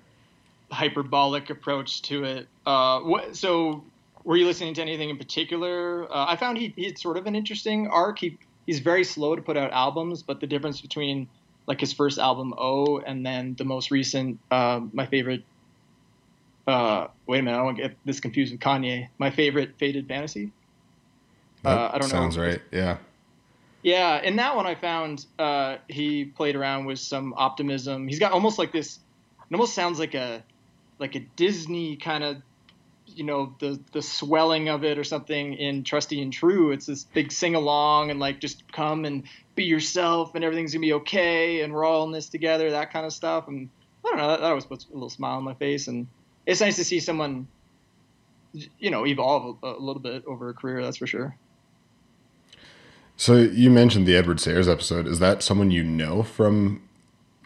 hyperbolic 0.71 1.51
approach 1.51 2.03
to 2.03 2.25
it. 2.25 2.49
Uh, 2.67 3.01
what, 3.01 3.37
so 3.37 3.85
were 4.25 4.37
you 4.37 4.47
listening 4.47 4.75
to 4.75 4.83
anything 4.83 5.11
in 5.11 5.19
particular? 5.19 6.05
Uh, 6.11 6.27
I 6.29 6.37
found 6.37 6.59
he, 6.59 6.73
he 6.77 6.85
had 6.85 6.99
sort 6.99 7.17
of 7.17 7.27
an 7.27 7.35
interesting 7.35 7.89
arc. 7.89 8.19
He 8.19 8.39
he's 8.67 8.81
very 8.81 9.05
slow 9.05 9.35
to 9.37 9.43
put 9.43 9.57
out 9.57 9.73
albums, 9.73 10.23
but 10.23 10.41
the 10.41 10.47
difference 10.47 10.81
between 10.81 11.29
like 11.67 11.81
his 11.81 11.93
first 11.93 12.19
album 12.19 12.55
O 12.57 12.99
and 12.99 13.25
then 13.25 13.55
the 13.57 13.65
most 13.65 13.91
recent, 13.91 14.39
uh, 14.51 14.81
my 14.93 15.07
favorite. 15.07 15.45
Uh, 16.67 17.09
wait 17.27 17.41
a 17.41 17.43
minute, 17.43 17.59
I 17.59 17.65
don't 17.65 17.75
get 17.75 17.97
this 18.05 18.21
confused 18.21 18.53
with 18.53 18.61
Kanye. 18.61 19.09
My 19.19 19.31
favorite, 19.31 19.79
Faded 19.79 20.07
Fantasy. 20.07 20.53
Uh, 21.65 21.91
I 21.93 21.99
don't 21.99 22.09
sounds 22.09 22.13
know. 22.13 22.19
Sounds 22.19 22.39
right. 22.39 22.63
Yeah. 22.71 22.99
Yeah, 23.83 24.21
in 24.23 24.37
that 24.37 24.55
one 24.55 24.67
I 24.67 24.77
found 24.77 25.27
uh, 25.41 25.79
he 25.89 26.25
played 26.25 26.55
around 26.55 26.85
with 26.85 27.01
some 27.01 27.35
optimism. 27.37 28.07
He's 28.07 28.21
got 28.21 28.31
almost 28.31 28.59
like 28.59 28.71
this. 28.71 29.01
It 29.51 29.55
almost 29.55 29.75
sounds 29.75 29.99
like 29.99 30.15
a 30.15 30.45
like 31.01 31.17
a 31.17 31.21
Disney 31.35 31.97
kind 31.97 32.23
of 32.23 32.37
you 33.17 33.25
know 33.25 33.55
the 33.59 33.81
the 33.93 34.03
swelling 34.03 34.69
of 34.69 34.85
it 34.85 34.99
or 34.99 35.05
something 35.05 35.55
in 35.55 35.85
Trusty 35.85 36.23
and 36.23 36.33
True. 36.33 36.73
It's 36.73 36.87
this 36.87 37.05
big 37.05 37.33
sing 37.33 37.55
along 37.55 38.11
and 38.11 38.19
like 38.21 38.41
just 38.41 38.71
come 38.73 39.05
and 39.05 39.25
be 39.55 39.65
yourself 39.65 40.35
and 40.35 40.45
everything's 40.45 40.73
gonna 40.73 40.81
be 40.81 40.93
okay 40.95 41.61
and 41.61 41.73
we're 41.73 41.85
all 41.85 42.05
in 42.05 42.13
this 42.13 42.29
together, 42.29 42.71
that 42.71 42.93
kind 42.93 43.07
of 43.07 43.13
stuff. 43.13 43.49
And 43.49 43.69
I 44.05 44.09
don't 44.09 44.19
know, 44.19 44.29
that, 44.29 44.41
that 44.41 44.49
always 44.49 44.65
puts 44.65 44.87
a 44.87 44.93
little 44.93 45.11
smile 45.11 45.37
on 45.37 45.45
my 45.45 45.55
face. 45.55 45.89
And 45.89 46.07
it's 46.47 46.61
nice 46.61 46.77
to 46.77 46.85
see 46.85 47.01
someone, 47.01 47.47
you 48.53 48.91
know, 48.91 49.07
evolve 49.07 49.59
a, 49.63 49.67
a 49.67 49.79
little 49.79 50.03
bit 50.03 50.25
over 50.27 50.49
a 50.49 50.55
career. 50.55 50.83
That's 50.83 50.97
for 50.97 51.07
sure. 51.07 51.37
So 53.17 53.37
you 53.37 53.71
mentioned 53.71 54.07
the 54.07 54.17
Edward 54.17 54.41
Sayers 54.41 54.69
episode. 54.69 55.07
Is 55.07 55.19
that 55.21 55.43
someone 55.43 55.71
you 55.71 55.85
know 55.85 56.23
from 56.23 56.83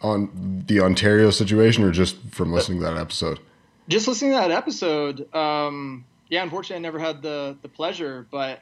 on 0.02 0.64
the 0.66 0.80
Ontario 0.80 1.30
situation, 1.30 1.84
or 1.84 1.90
just 1.90 2.16
from 2.30 2.52
listening 2.52 2.78
to 2.78 2.84
that 2.84 2.96
episode? 2.96 3.40
Just 3.88 4.08
listening 4.08 4.32
to 4.32 4.36
that 4.38 4.50
episode, 4.50 5.32
um, 5.34 6.04
yeah, 6.28 6.42
unfortunately, 6.42 6.76
I 6.76 6.80
never 6.80 6.98
had 6.98 7.22
the 7.22 7.56
the 7.62 7.68
pleasure, 7.68 8.26
but 8.30 8.60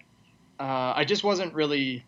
uh, 0.61 0.93
I 0.97 1.05
just 1.05 1.25
wasn't 1.25 1.55
really 1.55 2.05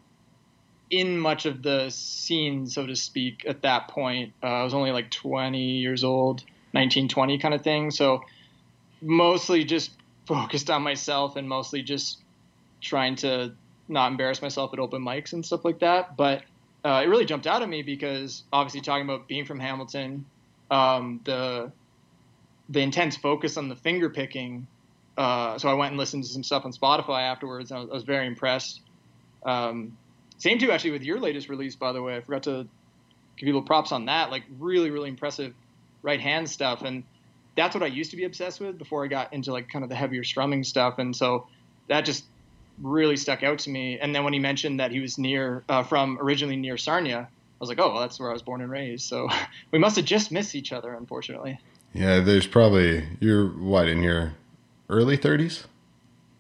in 0.90 1.18
much 1.18 1.46
of 1.46 1.62
the 1.62 1.90
scene, 1.90 2.66
so 2.66 2.86
to 2.86 2.94
speak, 2.94 3.44
at 3.46 3.62
that 3.62 3.88
point. 3.88 4.32
Uh, 4.42 4.46
I 4.46 4.62
was 4.64 4.74
only 4.74 4.92
like 4.92 5.10
20 5.10 5.58
years 5.58 6.04
old, 6.04 6.40
1920 6.72 7.38
kind 7.38 7.54
of 7.54 7.62
thing. 7.62 7.90
So 7.90 8.22
mostly 9.00 9.64
just 9.64 9.90
focused 10.26 10.70
on 10.70 10.82
myself 10.82 11.36
and 11.36 11.48
mostly 11.48 11.82
just 11.82 12.18
trying 12.80 13.16
to 13.16 13.52
not 13.88 14.10
embarrass 14.10 14.42
myself 14.42 14.72
at 14.72 14.78
open 14.78 15.02
mics 15.02 15.32
and 15.32 15.44
stuff 15.44 15.64
like 15.64 15.80
that. 15.80 16.16
But 16.16 16.42
uh, 16.84 17.02
it 17.04 17.08
really 17.08 17.24
jumped 17.24 17.46
out 17.46 17.62
at 17.62 17.68
me 17.68 17.82
because 17.82 18.44
obviously 18.52 18.80
talking 18.80 19.04
about 19.04 19.28
being 19.28 19.44
from 19.44 19.58
Hamilton, 19.58 20.24
um, 20.70 21.20
the 21.24 21.72
the 22.68 22.80
intense 22.80 23.16
focus 23.16 23.56
on 23.56 23.68
the 23.68 23.76
finger 23.76 24.10
picking. 24.10 24.66
Uh, 25.16 25.58
so 25.58 25.68
I 25.68 25.74
went 25.74 25.92
and 25.92 25.98
listened 25.98 26.24
to 26.24 26.28
some 26.28 26.42
stuff 26.42 26.64
on 26.64 26.72
Spotify 26.72 27.22
afterwards. 27.22 27.72
I 27.72 27.78
was, 27.78 27.90
I 27.90 27.94
was 27.94 28.02
very 28.04 28.26
impressed. 28.26 28.80
Um, 29.44 29.96
same 30.38 30.58
too, 30.58 30.70
actually, 30.70 30.90
with 30.92 31.02
your 31.02 31.18
latest 31.18 31.48
release, 31.48 31.76
by 31.76 31.92
the 31.92 32.02
way. 32.02 32.16
I 32.16 32.20
forgot 32.20 32.42
to 32.44 32.68
give 33.36 33.46
you 33.46 33.54
little 33.54 33.66
props 33.66 33.92
on 33.92 34.06
that. 34.06 34.30
Like 34.30 34.44
really, 34.58 34.90
really 34.90 35.08
impressive 35.08 35.54
right 36.02 36.20
hand 36.20 36.48
stuff. 36.48 36.82
And 36.82 37.04
that's 37.56 37.74
what 37.74 37.82
I 37.82 37.86
used 37.86 38.10
to 38.10 38.16
be 38.16 38.24
obsessed 38.24 38.60
with 38.60 38.78
before 38.78 39.04
I 39.04 39.08
got 39.08 39.32
into 39.32 39.52
like 39.52 39.68
kind 39.68 39.82
of 39.82 39.88
the 39.88 39.96
heavier 39.96 40.24
strumming 40.24 40.64
stuff. 40.64 40.98
And 40.98 41.16
so 41.16 41.46
that 41.88 42.02
just 42.02 42.24
really 42.82 43.16
stuck 43.16 43.42
out 43.42 43.60
to 43.60 43.70
me. 43.70 43.98
And 43.98 44.14
then 44.14 44.24
when 44.24 44.32
he 44.32 44.38
mentioned 44.38 44.80
that 44.80 44.90
he 44.90 45.00
was 45.00 45.18
near 45.18 45.64
uh, 45.68 45.82
from 45.82 46.18
originally 46.20 46.56
near 46.56 46.76
Sarnia, 46.76 47.28
I 47.30 47.58
was 47.58 47.68
like, 47.68 47.80
oh, 47.80 47.90
well, 47.92 48.00
that's 48.00 48.20
where 48.20 48.28
I 48.28 48.32
was 48.34 48.42
born 48.42 48.60
and 48.60 48.70
raised. 48.70 49.08
So 49.08 49.28
we 49.70 49.78
must 49.78 49.96
have 49.96 50.04
just 50.04 50.30
missed 50.30 50.54
each 50.54 50.72
other, 50.72 50.92
unfortunately. 50.94 51.58
Yeah, 51.92 52.20
there's 52.20 52.46
probably 52.46 53.04
you're 53.20 53.48
what 53.48 53.88
in 53.88 54.02
your 54.02 54.34
early 54.88 55.16
30s. 55.16 55.64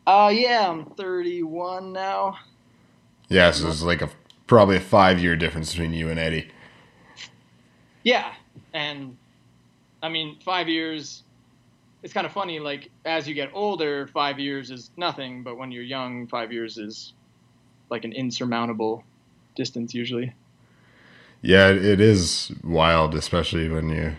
Uh, 0.06 0.30
yeah, 0.32 0.68
I'm 0.68 0.84
31 0.84 1.92
now. 1.92 2.38
Yeah, 3.28 3.50
so 3.50 3.68
it's 3.68 3.82
like 3.82 4.02
a 4.02 4.10
probably 4.46 4.76
a 4.76 4.80
five 4.80 5.18
year 5.18 5.34
difference 5.36 5.72
between 5.72 5.92
you 5.92 6.08
and 6.08 6.18
Eddie. 6.18 6.48
Yeah, 8.04 8.32
and 8.72 9.16
I 10.02 10.08
mean, 10.08 10.38
five 10.44 10.68
years. 10.68 11.24
It's 12.02 12.12
kind 12.12 12.26
of 12.26 12.32
funny. 12.32 12.60
Like 12.60 12.90
as 13.04 13.26
you 13.26 13.34
get 13.34 13.50
older, 13.52 14.06
five 14.06 14.38
years 14.38 14.70
is 14.70 14.90
nothing, 14.96 15.42
but 15.42 15.56
when 15.56 15.72
you're 15.72 15.82
young, 15.82 16.28
five 16.28 16.52
years 16.52 16.78
is 16.78 17.14
like 17.90 18.04
an 18.04 18.12
insurmountable 18.12 19.02
distance 19.56 19.92
usually. 19.92 20.32
Yeah, 21.42 21.68
it 21.70 22.00
is 22.00 22.52
wild, 22.62 23.14
especially 23.14 23.68
when 23.68 23.88
you. 23.88 24.16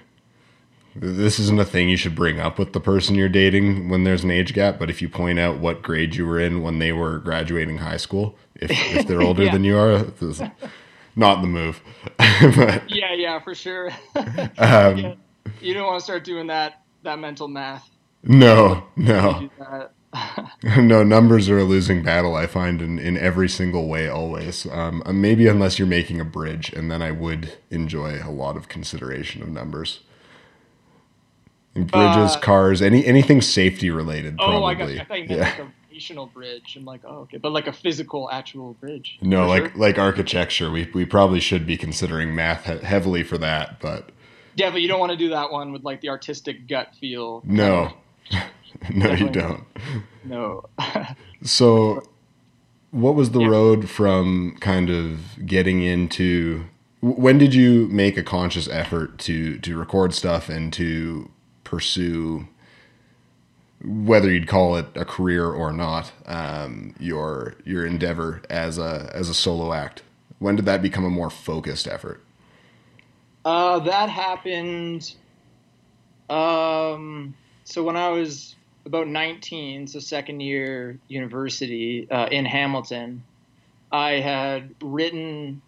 This 1.00 1.40
isn't 1.40 1.60
a 1.60 1.66
thing 1.66 1.90
you 1.90 1.98
should 1.98 2.16
bring 2.16 2.40
up 2.40 2.58
with 2.58 2.74
the 2.74 2.80
person 2.80 3.16
you're 3.16 3.30
dating 3.30 3.90
when 3.90 4.04
there's 4.04 4.24
an 4.24 4.32
age 4.32 4.54
gap, 4.54 4.80
but 4.80 4.90
if 4.90 5.02
you 5.02 5.10
point 5.10 5.40
out 5.40 5.60
what 5.60 5.82
grade 5.82 6.16
you 6.16 6.26
were 6.26 6.40
in 6.40 6.62
when 6.62 6.80
they 6.80 6.92
were 6.92 7.20
graduating 7.20 7.80
high 7.80 7.98
school, 7.98 8.36
if, 8.56 8.72
if 8.96 9.08
they're 9.08 9.22
older 9.22 9.44
yeah. 9.44 9.52
than 9.54 9.64
you 9.64 9.78
are, 9.78 10.06
not 11.16 11.42
the 11.42 11.48
move. 11.48 11.82
but, 12.18 12.90
yeah, 12.90 13.14
yeah, 13.14 13.40
for 13.40 13.54
sure. 13.56 13.92
um, 14.16 14.98
yeah 14.98 15.14
you 15.62 15.74
don't 15.74 15.88
want 15.88 16.00
to 16.00 16.04
start 16.04 16.24
doing 16.24 16.48
that 16.48 16.82
that 17.04 17.20
mental 17.20 17.48
math. 17.48 17.90
No, 18.24 18.84
no. 18.96 19.50
no, 20.78 21.04
numbers 21.04 21.50
are 21.50 21.60
a 21.60 21.64
losing 21.64 22.02
battle. 22.02 22.36
I 22.36 22.48
find 22.48 22.82
in, 22.82 22.98
in 22.98 23.18
every 23.18 23.48
single 23.48 23.88
way, 23.88 24.08
always. 24.08 24.66
Um, 24.66 25.04
uh, 25.06 25.14
maybe 25.14 25.48
unless 25.48 25.78
you're 25.78 25.88
making 25.88 26.20
a 26.20 26.26
bridge, 26.26 26.74
and 26.74 26.90
then 26.90 27.02
I 27.02 27.12
would 27.12 27.54
enjoy 27.70 28.20
a 28.22 28.32
lot 28.32 28.58
of 28.58 28.68
consideration 28.68 29.42
of 29.44 29.50
numbers. 29.50 30.00
Bridges, 31.86 32.36
uh, 32.36 32.40
cars, 32.40 32.82
any 32.82 33.06
anything 33.06 33.42
safety 33.42 33.90
related. 33.90 34.38
Probably. 34.38 34.56
Oh, 34.58 34.64
I 34.64 34.74
got. 34.74 34.90
I 34.90 35.04
thought 35.04 35.20
you 35.20 35.28
meant 35.28 35.40
yeah. 35.42 35.50
like 35.50 35.60
a 35.60 35.72
relational 35.90 36.26
bridge. 36.28 36.76
I'm 36.76 36.86
like, 36.86 37.02
oh, 37.06 37.20
okay, 37.20 37.38
but 37.38 37.52
like 37.52 37.68
a 37.68 37.74
physical, 37.74 38.30
actual 38.32 38.74
bridge. 38.74 39.18
No, 39.22 39.48
like 39.48 39.72
sure? 39.72 39.78
like 39.78 39.98
architecture. 39.98 40.70
We 40.72 40.90
we 40.94 41.06
probably 41.06 41.40
should 41.40 41.66
be 41.66 41.78
considering 41.78 42.36
math 42.36 42.66
he- 42.66 42.86
heavily 42.86 43.24
for 43.24 43.38
that, 43.38 43.80
but 43.80 44.10
yeah, 44.56 44.72
but 44.72 44.82
you 44.82 44.88
don't 44.88 45.00
want 45.00 45.12
to 45.12 45.18
do 45.18 45.30
that 45.30 45.52
one 45.52 45.72
with 45.72 45.84
like 45.84 46.02
the 46.02 46.10
artistic 46.10 46.68
gut 46.68 46.96
feel. 47.00 47.42
No, 47.46 47.94
no, 48.94 49.12
you 49.14 49.30
don't. 49.30 49.64
No. 50.24 50.66
so, 51.44 52.04
what 52.92 53.16
was 53.16 53.32
the 53.32 53.42
yeah. 53.42 53.48
road 53.48 53.90
from 53.90 54.58
kind 54.60 54.90
of 54.90 55.46
getting 55.46 55.82
into? 55.82 56.66
When 57.02 57.38
did 57.38 57.54
you 57.54 57.88
make 57.90 58.18
a 58.18 58.24
conscious 58.24 58.68
effort 58.68 59.20
to 59.20 59.60
to 59.60 59.78
record 59.78 60.14
stuff 60.14 60.50
and 60.50 60.74
to 60.74 61.30
pursue? 61.68 62.48
Whether 63.84 64.32
you'd 64.32 64.48
call 64.48 64.78
it 64.78 64.88
a 64.96 65.06
career 65.06 65.46
or 65.46 65.72
not, 65.72 66.12
um, 66.26 66.96
your 67.00 67.56
your 67.64 67.86
endeavor 67.86 68.42
as 68.50 68.78
a 68.78 69.12
as 69.14 69.30
a 69.30 69.34
solo 69.34 69.74
act. 69.74 70.02
When 70.40 70.56
did 70.56 70.66
that 70.66 70.82
become 70.82 71.06
a 71.06 71.10
more 71.10 71.30
focused 71.30 71.88
effort? 71.88 72.24
Uh, 73.46 73.80
that 73.80 74.10
happened. 74.10 75.14
Um, 76.30 77.36
so 77.64 77.84
when 77.84 77.96
I 77.96 78.10
was 78.10 78.56
about 78.86 79.08
19, 79.08 79.88
so 79.88 80.00
second 80.00 80.40
year 80.40 80.98
university 81.08 82.10
uh, 82.10 82.28
in 82.28 82.46
Hamilton, 82.46 83.24
I 83.92 84.14
had 84.14 84.74
written 84.82 85.62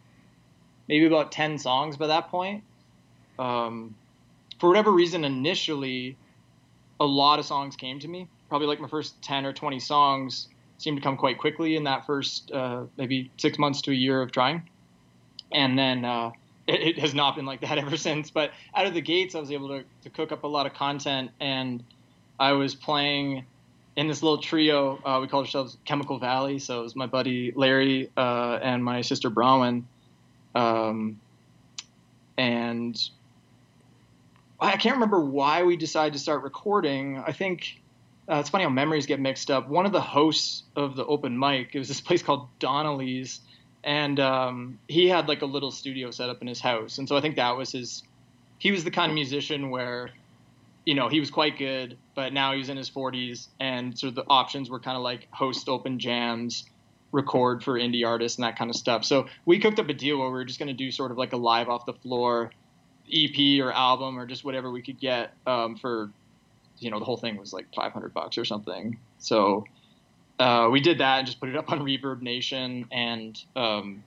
maybe 0.88 1.06
about 1.06 1.32
10 1.32 1.58
songs 1.58 1.98
by 1.98 2.08
that 2.08 2.30
point. 2.30 2.64
Um, 3.38 3.96
for 4.60 4.68
whatever 4.68 4.92
reason, 4.92 5.24
initially, 5.24 6.18
a 7.00 7.06
lot 7.06 7.40
of 7.40 7.46
songs 7.46 7.76
came 7.76 8.00
to 8.00 8.08
me. 8.08 8.28
Probably 8.50 8.68
like 8.68 8.80
my 8.80 8.88
first 8.88 9.22
10 9.22 9.46
or 9.46 9.54
20 9.54 9.80
songs 9.80 10.48
seemed 10.78 10.98
to 10.98 11.04
come 11.04 11.18
quite 11.18 11.38
quickly 11.38 11.76
in 11.76 11.84
that 11.86 12.06
first 12.06 12.52
uh, 12.52 12.84
maybe 12.98 13.32
six 13.38 13.58
months 13.58 13.82
to 13.84 13.92
a 13.92 13.96
year 13.96 14.22
of 14.22 14.32
trying. 14.32 14.68
And 15.52 15.78
then 15.78 16.06
uh, 16.06 16.32
it, 16.68 16.82
it, 16.82 17.00
has 17.00 17.14
not 17.14 17.36
been 17.36 17.46
like 17.46 17.62
that 17.62 17.78
ever 17.78 17.98
since. 17.98 18.30
But 18.30 18.52
out 18.76 18.86
of 18.86 18.94
the 18.94 19.02
gates, 19.02 19.36
I 19.36 19.40
was 19.40 19.52
able 19.52 19.70
to, 19.70 19.84
to 20.04 20.10
cook 20.10 20.32
up 20.32 20.44
a 20.44 20.48
lot 20.48 20.66
of 20.66 20.74
content, 20.74 21.32
and 21.40 21.84
I 22.40 22.54
was 22.54 22.76
playing 22.76 23.46
in 23.96 24.08
this 24.08 24.24
little 24.24 24.38
trio. 24.38 25.00
Uh, 25.04 25.20
we 25.22 25.28
called 25.28 25.46
ourselves 25.46 25.78
Chemical 25.86 26.20
Valley. 26.20 26.60
So 26.60 26.80
it 26.80 26.84
was 26.84 26.96
my 26.96 27.08
buddy 27.08 27.52
Larry 27.56 28.10
uh, 28.16 28.60
and 28.62 28.84
my 28.84 29.02
sister 29.02 29.30
Bronwyn. 29.30 29.84
Um, 30.56 31.20
and 32.38 32.98
I 34.62 34.78
can't 34.78 34.96
remember 34.96 35.22
why 35.22 35.64
we 35.64 35.78
decided 35.78 36.14
to 36.14 36.20
start 36.20 36.44
recording. 36.44 37.18
I 37.26 37.32
think 37.32 37.80
uh, 38.30 38.36
it's 38.36 38.50
funny 38.50 38.66
how 38.66 38.70
memories 38.70 39.06
get 39.06 39.20
mixed 39.20 39.50
up. 39.50 39.70
One 39.70 39.86
of 39.86 39.92
the 39.92 40.02
hosts 40.02 40.64
of 40.76 40.96
the 40.96 41.06
open 41.06 41.38
mic, 41.40 41.74
it 41.74 41.80
was 41.80 41.88
this 41.88 42.02
place 42.02 42.22
called 42.22 42.48
Donnelly's 42.60 43.40
and 43.84 44.20
um, 44.20 44.80
he 44.88 45.08
had 45.08 45.28
like 45.28 45.42
a 45.42 45.46
little 45.46 45.72
studio 45.72 46.12
set 46.12 46.30
up 46.30 46.42
in 46.42 46.48
his 46.48 46.60
house, 46.60 46.98
and 46.98 47.08
so 47.08 47.16
I 47.16 47.22
think 47.22 47.38
that 47.38 47.56
was 47.56 47.72
his. 47.72 48.04
He 48.58 48.72
was 48.72 48.84
the 48.84 48.92
kind 48.92 49.10
of 49.10 49.16
musician 49.16 49.70
where, 49.70 50.10
you 50.86 50.94
know, 50.94 51.08
he 51.08 51.22
was 51.22 51.32
quite 51.32 51.58
good, 51.58 51.98
but 52.14 52.34
now 52.34 52.54
he's 52.54 52.68
in 52.68 52.76
his 52.76 52.90
40s, 52.90 53.48
and 53.60 53.98
so 53.98 54.12
the 54.12 54.26
options 54.30 54.70
were 54.70 54.82
kind 54.82 54.98
of 54.98 55.04
like 55.04 55.28
host 55.32 55.70
open 55.70 55.98
jams, 55.98 56.66
record 57.14 57.64
for 57.64 57.80
indie 57.80 58.06
artists, 58.06 58.38
and 58.38 58.44
that 58.44 58.58
kind 58.58 58.70
of 58.70 58.76
stuff. 58.76 59.06
So 59.06 59.28
we 59.46 59.60
cooked 59.60 59.80
up 59.80 59.88
a 59.88 59.94
deal 59.94 60.18
where 60.18 60.28
we 60.28 60.34
were 60.34 60.46
just 60.46 60.60
going 60.60 60.68
to 60.68 60.74
do 60.74 60.92
sort 60.92 61.12
of 61.12 61.18
like 61.18 61.32
a 61.32 61.38
live 61.38 61.70
off 61.70 61.86
the 61.86 61.94
floor 61.94 62.52
EP 63.12 63.64
or 63.64 63.72
album 63.72 64.18
or 64.18 64.26
just 64.26 64.44
whatever 64.44 64.72
we 64.72 64.82
could 64.82 65.00
get 65.00 65.34
um, 65.48 65.76
for, 65.76 66.10
you 66.80 66.92
know, 66.92 67.00
the 67.00 67.06
whole 67.06 67.18
thing 67.18 67.38
was 67.38 67.54
like 67.54 67.68
500 67.74 68.14
bucks 68.14 68.38
or 68.38 68.46
something. 68.46 68.98
So 69.20 69.66
uh, 70.40 70.70
we 70.72 70.80
did 70.80 71.00
that 71.00 71.20
and 71.20 71.28
just 71.28 71.40
put 71.40 71.50
it 71.50 71.56
up 71.56 71.72
on 71.72 71.80
Reverb 71.82 72.22
Nation. 72.22 72.88
And 72.92 73.42
um, 73.56 74.04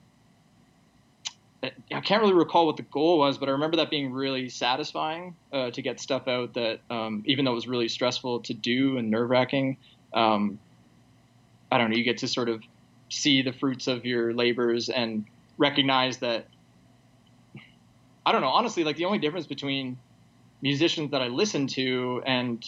I 1.62 2.00
can't 2.00 2.20
really 2.22 2.34
recall 2.34 2.66
what 2.66 2.76
the 2.76 2.82
goal 2.82 3.18
was, 3.18 3.38
but 3.38 3.48
I 3.48 3.52
remember 3.52 3.76
that 3.76 3.90
being 3.90 4.12
really 4.12 4.48
satisfying 4.48 5.36
uh, 5.52 5.70
to 5.70 5.82
get 5.82 6.00
stuff 6.00 6.26
out 6.26 6.54
that, 6.54 6.80
um, 6.90 7.22
even 7.26 7.44
though 7.44 7.52
it 7.52 7.56
was 7.56 7.68
really 7.68 7.88
stressful 7.88 8.40
to 8.40 8.54
do 8.54 8.98
and 8.98 9.10
nerve 9.10 9.30
wracking, 9.30 9.76
um, 10.12 10.58
I 11.70 11.78
don't 11.78 11.90
know, 11.90 11.96
you 11.96 12.04
get 12.04 12.18
to 12.18 12.28
sort 12.28 12.48
of 12.48 12.62
see 13.10 13.42
the 13.42 13.52
fruits 13.52 13.86
of 13.86 14.04
your 14.04 14.32
labors 14.32 14.88
and 14.88 15.24
recognize 15.56 16.18
that. 16.18 16.46
I 18.24 18.32
don't 18.32 18.40
know, 18.40 18.48
honestly, 18.48 18.84
like 18.84 18.96
the 18.96 19.04
only 19.04 19.18
difference 19.18 19.46
between 19.46 19.98
musicians 20.60 21.10
that 21.10 21.22
I 21.22 21.26
listen 21.28 21.66
to 21.68 22.22
and 22.24 22.64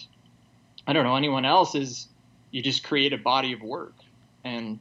I 0.87 0.93
don't 0.93 1.05
know 1.05 1.17
anyone 1.17 1.45
else 1.45 1.75
is 1.75 2.09
you 2.51 2.63
just 2.63 2.83
create 2.83 3.13
a 3.13 3.19
body 3.19 3.53
of 3.53 3.63
work 3.63 3.95
and 4.45 4.81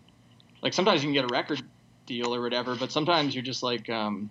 like 0.61 0.73
sometimes 0.73 1.03
you 1.03 1.07
can 1.07 1.13
get 1.13 1.25
a 1.25 1.27
record 1.27 1.61
deal 2.05 2.33
or 2.33 2.41
whatever 2.41 2.75
but 2.75 2.91
sometimes 2.91 3.33
you're 3.35 3.43
just 3.43 3.63
like 3.63 3.89
um 3.89 4.29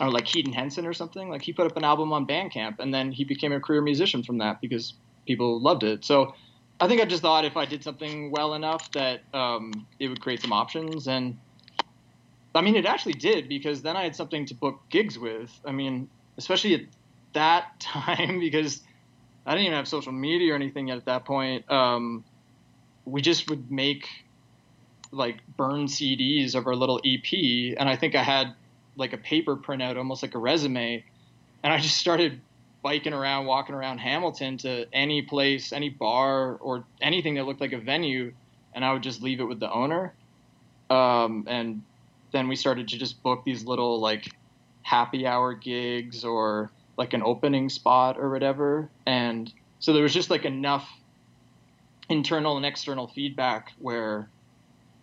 I 0.00 0.04
don't 0.04 0.08
know, 0.08 0.14
like 0.14 0.24
Keaton 0.24 0.52
Henson 0.52 0.86
or 0.86 0.92
something. 0.92 1.28
Like 1.30 1.42
he 1.42 1.52
put 1.52 1.66
up 1.66 1.76
an 1.76 1.84
album 1.84 2.12
on 2.12 2.26
Bandcamp, 2.26 2.80
and 2.80 2.92
then 2.92 3.12
he 3.12 3.24
became 3.24 3.52
a 3.52 3.60
career 3.60 3.80
musician 3.80 4.24
from 4.24 4.38
that 4.38 4.60
because 4.60 4.94
people 5.24 5.60
loved 5.60 5.84
it. 5.84 6.04
So 6.04 6.34
I 6.80 6.88
think 6.88 7.00
I 7.00 7.04
just 7.04 7.22
thought 7.22 7.44
if 7.44 7.56
I 7.56 7.64
did 7.64 7.84
something 7.84 8.32
well 8.32 8.54
enough 8.54 8.90
that 8.92 9.20
um, 9.32 9.86
it 10.00 10.08
would 10.08 10.20
create 10.20 10.42
some 10.42 10.52
options, 10.52 11.06
and 11.06 11.38
I 12.54 12.60
mean 12.60 12.76
it 12.76 12.86
actually 12.86 13.14
did 13.14 13.48
because 13.48 13.82
then 13.82 13.96
I 13.96 14.04
had 14.04 14.14
something 14.14 14.46
to 14.46 14.54
book 14.54 14.80
gigs 14.88 15.18
with. 15.18 15.50
I 15.64 15.72
mean, 15.72 16.08
especially 16.38 16.74
at 16.74 16.82
that 17.32 17.80
time 17.80 18.40
because 18.40 18.82
I 19.46 19.52
didn't 19.52 19.66
even 19.66 19.76
have 19.76 19.88
social 19.88 20.12
media 20.12 20.52
or 20.52 20.56
anything 20.56 20.88
yet 20.88 20.96
at 20.96 21.04
that 21.06 21.24
point. 21.24 21.70
Um, 21.70 22.24
we 23.04 23.20
just 23.20 23.50
would 23.50 23.70
make 23.70 24.08
like 25.10 25.40
burn 25.56 25.86
CDs 25.86 26.54
of 26.54 26.66
our 26.66 26.74
little 26.74 27.00
EP, 27.04 27.76
and 27.78 27.88
I 27.88 27.96
think 27.96 28.14
I 28.14 28.22
had 28.22 28.54
like 28.96 29.12
a 29.12 29.18
paper 29.18 29.56
printout, 29.56 29.96
almost 29.96 30.22
like 30.22 30.34
a 30.34 30.38
resume, 30.38 31.04
and 31.62 31.72
I 31.72 31.78
just 31.78 31.96
started 31.96 32.40
biking 32.82 33.12
around, 33.12 33.46
walking 33.46 33.74
around 33.74 33.98
Hamilton 33.98 34.58
to 34.58 34.86
any 34.92 35.22
place, 35.22 35.72
any 35.72 35.88
bar, 35.88 36.56
or 36.56 36.84
anything 37.00 37.34
that 37.34 37.44
looked 37.44 37.60
like 37.60 37.72
a 37.72 37.78
venue, 37.78 38.32
and 38.74 38.84
I 38.84 38.92
would 38.92 39.02
just 39.02 39.22
leave 39.22 39.40
it 39.40 39.44
with 39.44 39.60
the 39.60 39.72
owner. 39.72 40.14
Um, 40.90 41.44
and 41.48 41.82
then 42.34 42.48
we 42.48 42.56
started 42.56 42.88
to 42.88 42.98
just 42.98 43.22
book 43.22 43.44
these 43.44 43.64
little 43.64 44.00
like 44.00 44.28
happy 44.82 45.24
hour 45.24 45.54
gigs 45.54 46.24
or 46.24 46.68
like 46.96 47.12
an 47.12 47.22
opening 47.22 47.68
spot 47.68 48.18
or 48.18 48.28
whatever. 48.28 48.90
And 49.06 49.50
so 49.78 49.92
there 49.92 50.02
was 50.02 50.12
just 50.12 50.30
like 50.30 50.44
enough 50.44 50.88
internal 52.08 52.56
and 52.56 52.66
external 52.66 53.06
feedback 53.06 53.72
where 53.78 54.28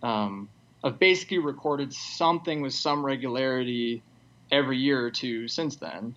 um, 0.03 0.49
I've 0.83 0.99
basically 0.99 1.37
recorded 1.37 1.93
something 1.93 2.61
with 2.61 2.73
some 2.73 3.03
regularity 3.03 4.03
every 4.51 4.77
year 4.77 5.03
or 5.03 5.09
two 5.09 5.47
since 5.47 5.77
then. 5.77 6.13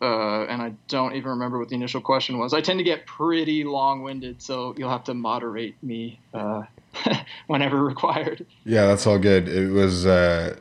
Uh, 0.00 0.44
and 0.44 0.62
I 0.62 0.74
don't 0.86 1.16
even 1.16 1.30
remember 1.30 1.58
what 1.58 1.70
the 1.70 1.74
initial 1.74 2.00
question 2.00 2.38
was. 2.38 2.54
I 2.54 2.60
tend 2.60 2.78
to 2.78 2.84
get 2.84 3.04
pretty 3.04 3.64
long-winded, 3.64 4.40
so 4.40 4.74
you'll 4.78 4.90
have 4.90 5.04
to 5.04 5.14
moderate 5.14 5.74
me 5.82 6.20
uh, 6.32 6.62
whenever 7.46 7.82
required. 7.82 8.46
Yeah, 8.64 8.86
that's 8.86 9.06
all 9.06 9.18
good. 9.18 9.48
It 9.48 9.70
was 9.70 10.06
uh, 10.06 10.56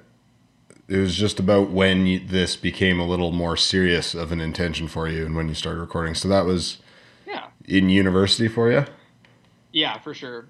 it 0.88 0.98
was 0.98 1.16
just 1.16 1.40
about 1.40 1.70
when 1.70 2.06
you, 2.06 2.20
this 2.20 2.56
became 2.56 3.00
a 3.00 3.06
little 3.06 3.32
more 3.32 3.58
serious 3.58 4.14
of 4.14 4.32
an 4.32 4.42
intention 4.42 4.88
for 4.88 5.08
you, 5.08 5.26
and 5.26 5.36
when 5.36 5.48
you 5.48 5.54
started 5.54 5.80
recording. 5.80 6.16
So 6.16 6.28
that 6.28 6.46
was 6.46 6.78
yeah 7.28 7.48
in 7.66 7.90
university 7.90 8.48
for 8.48 8.72
you. 8.72 8.86
Yeah, 9.72 10.00
for 10.00 10.14
sure. 10.14 10.48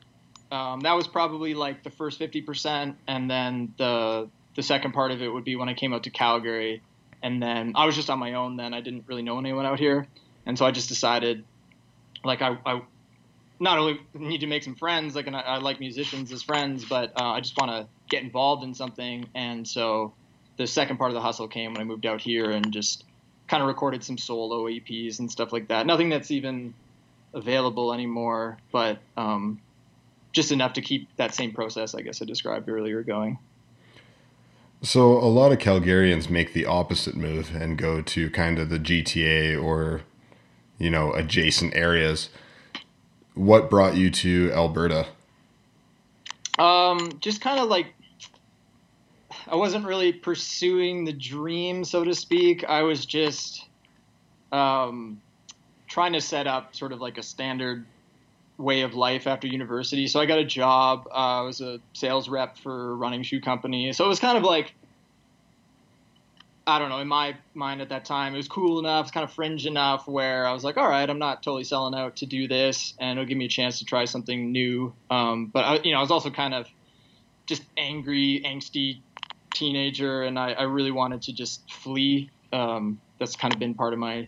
Um, 0.51 0.79
that 0.81 0.93
was 0.93 1.07
probably 1.07 1.53
like 1.53 1.83
the 1.83 1.91
first 1.91 2.17
fifty 2.17 2.41
percent, 2.41 2.97
and 3.07 3.29
then 3.29 3.73
the 3.77 4.29
the 4.55 4.63
second 4.63 4.93
part 4.93 5.11
of 5.11 5.21
it 5.21 5.27
would 5.27 5.43
be 5.43 5.55
when 5.55 5.69
I 5.69 5.73
came 5.73 5.93
out 5.93 6.03
to 6.03 6.09
Calgary 6.09 6.81
and 7.21 7.41
then 7.41 7.73
I 7.75 7.85
was 7.85 7.95
just 7.95 8.09
on 8.09 8.19
my 8.19 8.33
own. 8.33 8.57
Then 8.57 8.73
I 8.73 8.81
didn't 8.81 9.05
really 9.07 9.21
know 9.21 9.39
anyone 9.39 9.65
out 9.65 9.79
here, 9.79 10.07
and 10.45 10.57
so 10.57 10.65
I 10.65 10.71
just 10.71 10.89
decided, 10.89 11.43
like 12.23 12.41
I, 12.41 12.57
I 12.65 12.81
not 13.59 13.77
only 13.77 13.99
need 14.13 14.39
to 14.39 14.47
make 14.47 14.63
some 14.63 14.75
friends, 14.75 15.15
like 15.15 15.27
I, 15.27 15.31
I 15.31 15.57
like 15.57 15.79
musicians 15.79 16.31
as 16.31 16.41
friends, 16.41 16.85
but 16.85 17.11
uh, 17.19 17.31
I 17.31 17.41
just 17.41 17.57
want 17.57 17.71
to 17.71 17.87
get 18.09 18.23
involved 18.23 18.63
in 18.63 18.73
something. 18.73 19.25
And 19.35 19.67
so 19.67 20.13
the 20.57 20.67
second 20.67 20.97
part 20.97 21.09
of 21.11 21.15
the 21.15 21.21
hustle 21.21 21.47
came 21.47 21.73
when 21.73 21.81
I 21.81 21.83
moved 21.83 22.05
out 22.05 22.21
here 22.21 22.51
and 22.51 22.71
just 22.71 23.03
kind 23.47 23.61
of 23.61 23.67
recorded 23.67 24.03
some 24.03 24.17
solo 24.17 24.65
EPs 24.65 25.19
and 25.19 25.29
stuff 25.29 25.51
like 25.51 25.67
that. 25.67 25.85
Nothing 25.85 26.09
that's 26.09 26.31
even 26.31 26.73
available 27.33 27.93
anymore, 27.93 28.57
but 28.71 28.99
um, 29.17 29.59
just 30.31 30.51
enough 30.51 30.73
to 30.73 30.81
keep 30.81 31.13
that 31.17 31.33
same 31.33 31.51
process, 31.51 31.95
I 31.95 32.01
guess 32.01 32.21
I 32.21 32.25
described 32.25 32.69
earlier, 32.69 33.03
going. 33.03 33.39
So 34.81 35.11
a 35.17 35.27
lot 35.27 35.51
of 35.51 35.57
Calgarians 35.57 36.29
make 36.29 36.53
the 36.53 36.65
opposite 36.65 37.15
move 37.15 37.53
and 37.53 37.77
go 37.77 38.01
to 38.01 38.29
kind 38.29 38.59
of 38.59 38.69
the 38.69 38.79
GTA 38.79 39.61
or 39.61 40.01
you 40.77 40.89
know 40.89 41.13
adjacent 41.13 41.75
areas. 41.75 42.29
What 43.35 43.69
brought 43.69 43.95
you 43.95 44.09
to 44.11 44.51
Alberta? 44.53 45.07
Um, 46.57 47.19
just 47.21 47.41
kind 47.41 47.59
of 47.59 47.69
like 47.69 47.87
I 49.47 49.55
wasn't 49.55 49.85
really 49.85 50.13
pursuing 50.13 51.05
the 51.05 51.13
dream, 51.13 51.83
so 51.83 52.03
to 52.03 52.13
speak. 52.13 52.63
I 52.63 52.83
was 52.83 53.05
just 53.05 53.65
um, 54.51 55.21
trying 55.87 56.13
to 56.13 56.21
set 56.21 56.47
up 56.47 56.75
sort 56.75 56.91
of 56.91 57.01
like 57.01 57.17
a 57.17 57.23
standard 57.23 57.85
way 58.57 58.81
of 58.81 58.93
life 58.93 59.25
after 59.25 59.47
university. 59.47 60.07
So 60.07 60.19
I 60.19 60.25
got 60.25 60.37
a 60.37 60.45
job. 60.45 61.07
Uh, 61.09 61.39
I 61.39 61.41
was 61.41 61.61
a 61.61 61.79
sales 61.93 62.29
rep 62.29 62.57
for 62.57 62.91
a 62.91 62.95
running 62.95 63.23
shoe 63.23 63.41
company. 63.41 63.91
So 63.93 64.05
it 64.05 64.07
was 64.07 64.19
kind 64.19 64.37
of 64.37 64.43
like, 64.43 64.73
I 66.69 66.79
don't 66.79 66.89
know, 66.89 66.99
in 66.99 67.07
my 67.07 67.35
mind 67.53 67.81
at 67.81 67.89
that 67.89 68.05
time, 68.05 68.33
it 68.33 68.37
was 68.37 68.47
cool 68.47 68.79
enough, 68.79 69.05
it's 69.05 69.11
kind 69.11 69.23
of 69.23 69.31
fringe 69.31 69.65
enough 69.65 70.07
where 70.07 70.45
I 70.45 70.53
was 70.53 70.63
like, 70.63 70.77
all 70.77 70.87
right, 70.87 71.09
I'm 71.09 71.19
not 71.19 71.43
totally 71.43 71.63
selling 71.63 71.93
out 71.93 72.17
to 72.17 72.25
do 72.25 72.47
this, 72.47 72.93
and 72.99 73.17
it'll 73.17 73.27
give 73.27 73.37
me 73.37 73.45
a 73.45 73.49
chance 73.49 73.79
to 73.79 73.85
try 73.85 74.05
something 74.05 74.51
new. 74.51 74.93
Um, 75.09 75.47
but 75.47 75.65
I, 75.65 75.79
you 75.83 75.91
know, 75.91 75.97
I 75.97 76.01
was 76.01 76.11
also 76.11 76.29
kind 76.29 76.53
of 76.53 76.67
just 77.45 77.63
angry, 77.77 78.41
angsty 78.45 79.01
teenager, 79.53 80.23
and 80.23 80.37
I, 80.37 80.53
I 80.53 80.63
really 80.63 80.91
wanted 80.91 81.23
to 81.23 81.33
just 81.33 81.71
flee. 81.71 82.29
Um, 82.53 82.99
that's 83.19 83.35
kind 83.35 83.53
of 83.53 83.59
been 83.59 83.73
part 83.73 83.93
of 83.93 83.99
my 83.99 84.27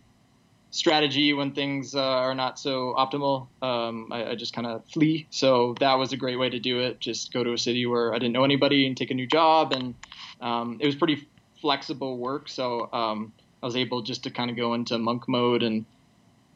strategy 0.71 1.33
when 1.33 1.51
things 1.51 1.95
uh, 1.95 2.01
are 2.01 2.33
not 2.33 2.57
so 2.57 2.95
optimal. 2.97 3.47
Um, 3.61 4.07
I, 4.11 4.31
I, 4.31 4.35
just 4.35 4.53
kind 4.53 4.65
of 4.65 4.85
flee. 4.85 5.27
So 5.29 5.75
that 5.79 5.95
was 5.95 6.13
a 6.13 6.17
great 6.17 6.39
way 6.39 6.49
to 6.49 6.59
do 6.59 6.79
it. 6.79 6.99
Just 6.99 7.33
go 7.33 7.43
to 7.43 7.53
a 7.53 7.57
city 7.57 7.85
where 7.85 8.13
I 8.13 8.19
didn't 8.19 8.31
know 8.31 8.45
anybody 8.45 8.87
and 8.87 8.95
take 8.95 9.11
a 9.11 9.13
new 9.13 9.27
job. 9.27 9.73
And 9.73 9.95
um, 10.39 10.77
it 10.79 10.85
was 10.85 10.95
pretty 10.95 11.27
flexible 11.61 12.17
work. 12.17 12.49
So 12.49 12.91
um, 12.91 13.33
I 13.61 13.65
was 13.65 13.75
able 13.75 14.01
just 14.01 14.23
to 14.23 14.31
kind 14.31 14.49
of 14.49 14.57
go 14.57 14.73
into 14.73 14.97
monk 14.97 15.27
mode 15.27 15.63
and 15.63 15.85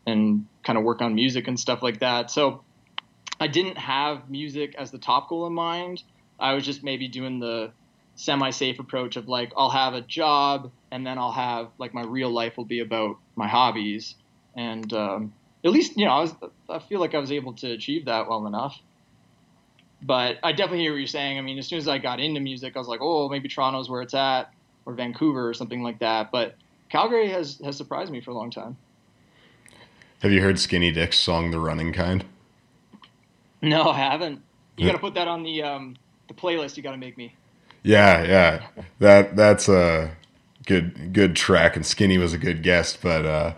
and 0.08 0.46
kind 0.64 0.78
of 0.78 0.84
work 0.84 1.02
on 1.02 1.16
music 1.16 1.48
and 1.48 1.60
stuff 1.60 1.82
like 1.82 2.00
that. 2.00 2.30
So 2.30 2.64
I 3.40 3.48
didn't 3.48 3.78
have 3.78 4.30
music 4.30 4.76
as 4.78 4.92
the 4.92 5.00
top 5.00 5.30
goal 5.30 5.48
in 5.48 5.54
mind. 5.54 6.04
I 6.40 6.54
was 6.54 6.64
just 6.64 6.84
maybe 6.84 7.08
doing 7.08 7.40
the 7.40 7.72
semi-safe 8.16 8.80
approach 8.80 9.18
of 9.18 9.28
like 9.28 9.52
I'll 9.58 9.70
have 9.70 9.94
a 9.94 10.02
job 10.02 10.72
and 10.92 11.06
then 11.06 11.18
I'll 11.18 11.32
have 11.32 11.70
like 11.78 11.94
my 11.94 12.04
real 12.04 12.30
life 12.30 12.56
will 12.56 12.66
be 12.66 12.80
about 12.80 13.18
my 13.36 13.48
hobbies 13.48 14.16
and 14.56 14.92
um, 14.94 15.34
at 15.66 15.72
least 15.72 15.98
you 15.98 16.06
know 16.06 16.12
I 16.12 16.22
was 16.22 16.34
I 16.70 16.80
feel 16.80 17.00
like 17.00 17.14
I 17.14 17.20
was 17.20 17.32
able 17.32 17.54
to 17.54 17.72
achieve 17.72 18.06
that 18.06 18.30
well 18.30 18.48
enough. 18.48 18.80
But 20.02 20.38
I 20.44 20.52
definitely 20.52 20.82
hear 20.82 20.92
what 20.92 20.98
you're 20.98 21.08
saying. 21.08 21.40
I 21.40 21.42
mean, 21.42 21.58
as 21.58 21.68
soon 21.68 21.80
as 21.80 21.88
I 21.88 21.98
got 21.98 22.20
into 22.20 22.40
music, 22.40 22.76
I 22.76 22.80
was 22.80 22.88
like, 22.88 23.00
oh, 23.02 23.28
maybe 23.28 23.50
Toronto's 23.50 23.90
where 23.90 24.02
it's 24.02 24.14
at, 24.14 24.52
or 24.86 24.94
Vancouver, 24.94 25.48
or 25.48 25.54
something 25.54 25.82
like 25.82 26.00
that. 26.00 26.32
But 26.32 26.56
Calgary 26.90 27.30
has 27.30 27.60
has 27.64 27.78
surprised 27.78 28.12
me 28.12 28.22
for 28.22 28.32
a 28.32 28.36
long 28.36 28.52
time. 28.52 28.78
Have 30.22 30.32
you 30.32 30.42
heard 30.42 30.60
Skinny 30.60 30.92
Dyck's 30.92 31.20
song 31.20 31.52
"The 31.52 31.60
Running 31.60 31.94
Kind"? 31.94 32.26
No, 33.62 33.90
I 33.90 33.98
haven't. 33.98 34.42
You 34.78 34.86
got 34.86 34.94
to 34.94 35.00
put 35.00 35.14
that 35.16 35.28
on 35.28 35.44
the 35.44 35.64
um, 35.64 35.96
the 36.28 36.34
playlist. 36.34 36.78
You 36.78 36.84
got 36.84 36.92
to 36.92 36.98
make 36.98 37.18
me. 37.18 37.36
Yeah, 37.84 38.24
yeah. 38.24 38.84
That 39.00 39.36
that's 39.36 39.70
a 39.70 40.16
good 40.66 41.14
good 41.14 41.36
track, 41.36 41.76
and 41.76 41.86
Skinny 41.86 42.18
was 42.18 42.34
a 42.34 42.38
good 42.38 42.64
guest, 42.64 43.00
but 43.02 43.26
uh, 43.26 43.54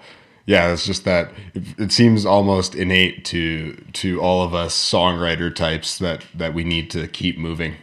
yeah, 0.46 0.72
it's 0.72 0.86
just 0.86 1.04
that 1.06 1.32
it, 1.54 1.64
it, 1.78 1.92
seems 1.92 2.26
almost 2.26 2.76
innate 2.76 3.26
to 3.26 3.74
to 3.94 4.22
all 4.22 4.44
of 4.44 4.54
us 4.54 4.76
songwriter 4.76 5.54
types 5.54 5.98
that 5.98 6.26
that 6.34 6.54
we 6.54 6.64
need 6.64 6.90
to 6.92 7.08
keep 7.08 7.38
moving. 7.38 7.76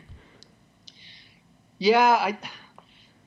Yeah, 1.79 2.17
I 2.21 2.39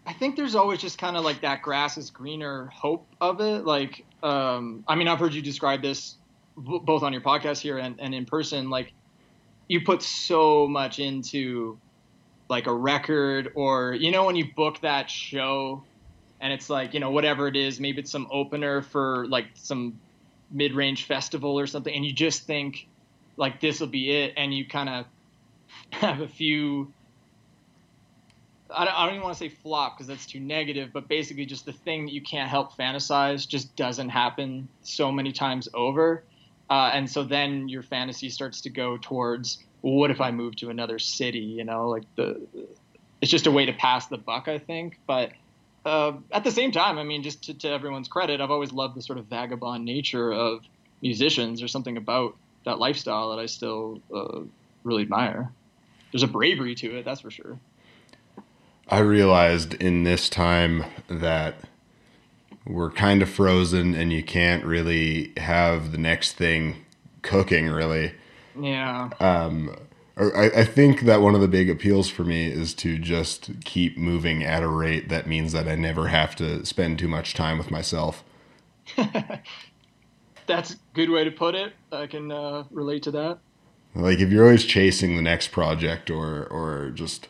I 0.08 0.14
think 0.14 0.38
there's 0.38 0.56
always 0.56 0.80
just 0.80 0.98
kind 0.98 1.18
of 1.18 1.26
like 1.26 1.42
that 1.42 1.62
grass 1.62 1.98
is 1.98 2.10
greener 2.10 2.68
hope 2.68 3.06
of 3.20 3.42
it. 3.42 3.66
Like, 3.66 4.06
um, 4.24 4.86
I 4.88 4.96
mean, 4.96 5.10
I've 5.10 5.20
heard 5.20 5.34
you 5.34 5.42
describe 5.42 5.82
this 5.82 6.16
both 6.56 7.04
on 7.04 7.12
your 7.12 7.22
podcast 7.22 7.60
here 7.60 7.78
and, 7.78 8.00
and 8.00 8.16
in 8.16 8.26
person. 8.26 8.70
Like, 8.70 8.94
you 9.68 9.82
put 9.82 10.02
so 10.02 10.66
much 10.66 11.00
into 11.00 11.78
like 12.50 12.68
a 12.68 12.74
record 12.74 13.52
or 13.56 13.94
you 13.94 14.12
know 14.12 14.26
when 14.26 14.38
you 14.38 14.46
book 14.56 14.80
that 14.82 15.10
show 15.10 15.84
and 16.40 16.54
it's 16.54 16.70
like 16.70 16.94
you 16.94 17.00
know 17.02 17.12
whatever 17.12 17.48
it 17.48 17.58
is 17.58 17.78
maybe 17.78 18.00
it's 18.00 18.10
some 18.10 18.28
opener 18.32 18.82
for 18.82 19.28
like 19.28 19.48
some 19.56 20.00
mid-range 20.50 21.04
festival 21.04 21.60
or 21.60 21.68
something 21.68 21.94
and 21.94 22.06
you 22.06 22.14
just 22.14 22.44
think 22.44 22.88
like 23.36 23.60
this 23.60 23.82
will 23.82 23.88
be 23.88 24.12
it 24.12 24.34
and 24.38 24.54
you 24.54 24.66
kind 24.66 24.88
of 24.88 25.06
have 25.92 26.22
a 26.22 26.28
few 26.28 26.92
I 28.70 28.86
don't, 28.86 28.94
I 28.94 29.06
don't 29.06 29.16
even 29.16 29.24
want 29.24 29.38
to 29.38 29.40
say 29.40 29.50
flop 29.50 29.96
because 29.96 30.08
that's 30.08 30.26
too 30.26 30.40
negative 30.40 30.90
but 30.94 31.08
basically 31.08 31.46
just 31.46 31.66
the 31.66 31.74
thing 31.74 32.06
that 32.06 32.14
you 32.14 32.22
can't 32.22 32.50
help 32.50 32.76
fantasize 32.78 33.48
just 33.48 33.76
doesn't 33.76 34.10
happen 34.10 34.68
so 34.82 35.12
many 35.12 35.32
times 35.32 35.70
over 35.74 36.24
uh, 36.70 36.92
and 36.94 37.10
so 37.10 37.24
then 37.24 37.70
your 37.70 37.84
fantasy 37.84 38.30
starts 38.30 38.62
to 38.62 38.70
go 38.70 38.98
towards 38.98 39.64
what 39.82 40.12
if 40.12 40.20
I 40.22 40.32
move 40.32 40.56
to 40.58 40.70
another 40.70 41.00
city? 41.00 41.40
You 41.40 41.64
know, 41.64 41.90
like 41.90 42.04
the 42.16 42.42
it's 43.22 43.32
just 43.32 43.48
a 43.48 43.52
way 43.52 43.66
to 43.66 43.74
pass 43.74 44.08
the 44.08 44.18
buck, 44.18 44.48
I 44.48 44.60
think. 44.60 45.00
But 45.08 45.32
uh, 45.86 46.14
at 46.32 46.44
the 46.44 46.52
same 46.52 46.72
time, 46.72 46.98
I 46.98 47.04
mean, 47.04 47.24
just 47.24 47.44
to, 47.44 47.54
to, 47.56 47.70
everyone's 47.70 48.08
credit, 48.08 48.42
I've 48.42 48.52
always 48.52 48.72
loved 48.72 48.96
the 48.96 49.02
sort 49.02 49.18
of 49.18 49.26
vagabond 49.26 49.86
nature 49.86 50.32
of 50.32 50.64
musicians. 51.02 51.60
There's 51.60 51.72
something 51.72 51.98
about 51.98 52.36
that 52.66 52.80
lifestyle 52.80 53.32
that 53.32 53.40
I 53.40 53.46
still 53.46 54.02
uh, 54.14 54.42
really 54.84 55.04
admire. 55.04 55.52
There's 56.12 56.24
a 56.24 56.28
bravery 56.28 56.76
to 56.76 56.98
it, 56.98 57.06
that's 57.06 57.22
for 57.22 57.32
sure. 57.32 57.58
I 58.90 59.00
realized 59.00 59.74
in 59.76 60.04
this 60.04 60.30
time 60.30 60.86
that 61.08 61.56
we're 62.66 62.92
kind 62.92 63.22
of 63.22 63.30
frozen 63.30 63.96
and 63.96 64.12
you 64.12 64.24
can't 64.24 64.64
really 64.66 65.34
have 65.38 65.92
the 65.92 65.98
next 65.98 66.34
thing 66.34 66.86
cooking 67.22 67.68
really 67.68 68.14
yeah. 68.60 69.10
Um, 69.20 69.76
I, 70.18 70.50
I 70.56 70.64
think 70.66 71.02
that 71.02 71.22
one 71.22 71.36
of 71.36 71.42
the 71.42 71.48
big 71.48 71.70
appeals 71.70 72.10
for 72.10 72.24
me 72.24 72.48
is 72.48 72.74
to 72.76 72.98
just 72.98 73.52
keep 73.64 73.98
moving 73.98 74.44
at 74.44 74.64
a 74.64 74.68
rate 74.68 75.10
that 75.10 75.28
means 75.28 75.52
that 75.52 75.68
I 75.68 75.76
never 75.76 76.08
have 76.08 76.36
to 76.38 76.66
spend 76.66 76.98
too 76.98 77.08
much 77.08 77.34
time 77.34 77.58
with 77.58 77.70
myself. 77.70 78.24
That's 80.48 80.74
a 80.74 80.76
good 80.94 81.10
way 81.10 81.24
to 81.24 81.32
put 81.32 81.56
it. 81.56 81.74
I 81.92 82.08
can 82.08 82.32
uh, 82.32 82.64
relate 82.72 83.04
to 83.04 83.12
that. 83.12 83.40
Like 83.94 84.20
if 84.20 84.32
you're 84.32 84.46
always 84.46 84.66
chasing 84.66 85.16
the 85.16 85.22
next 85.22 85.52
project 85.52 86.10
or 86.10 86.46
or 86.46 86.92
just, 86.92 87.28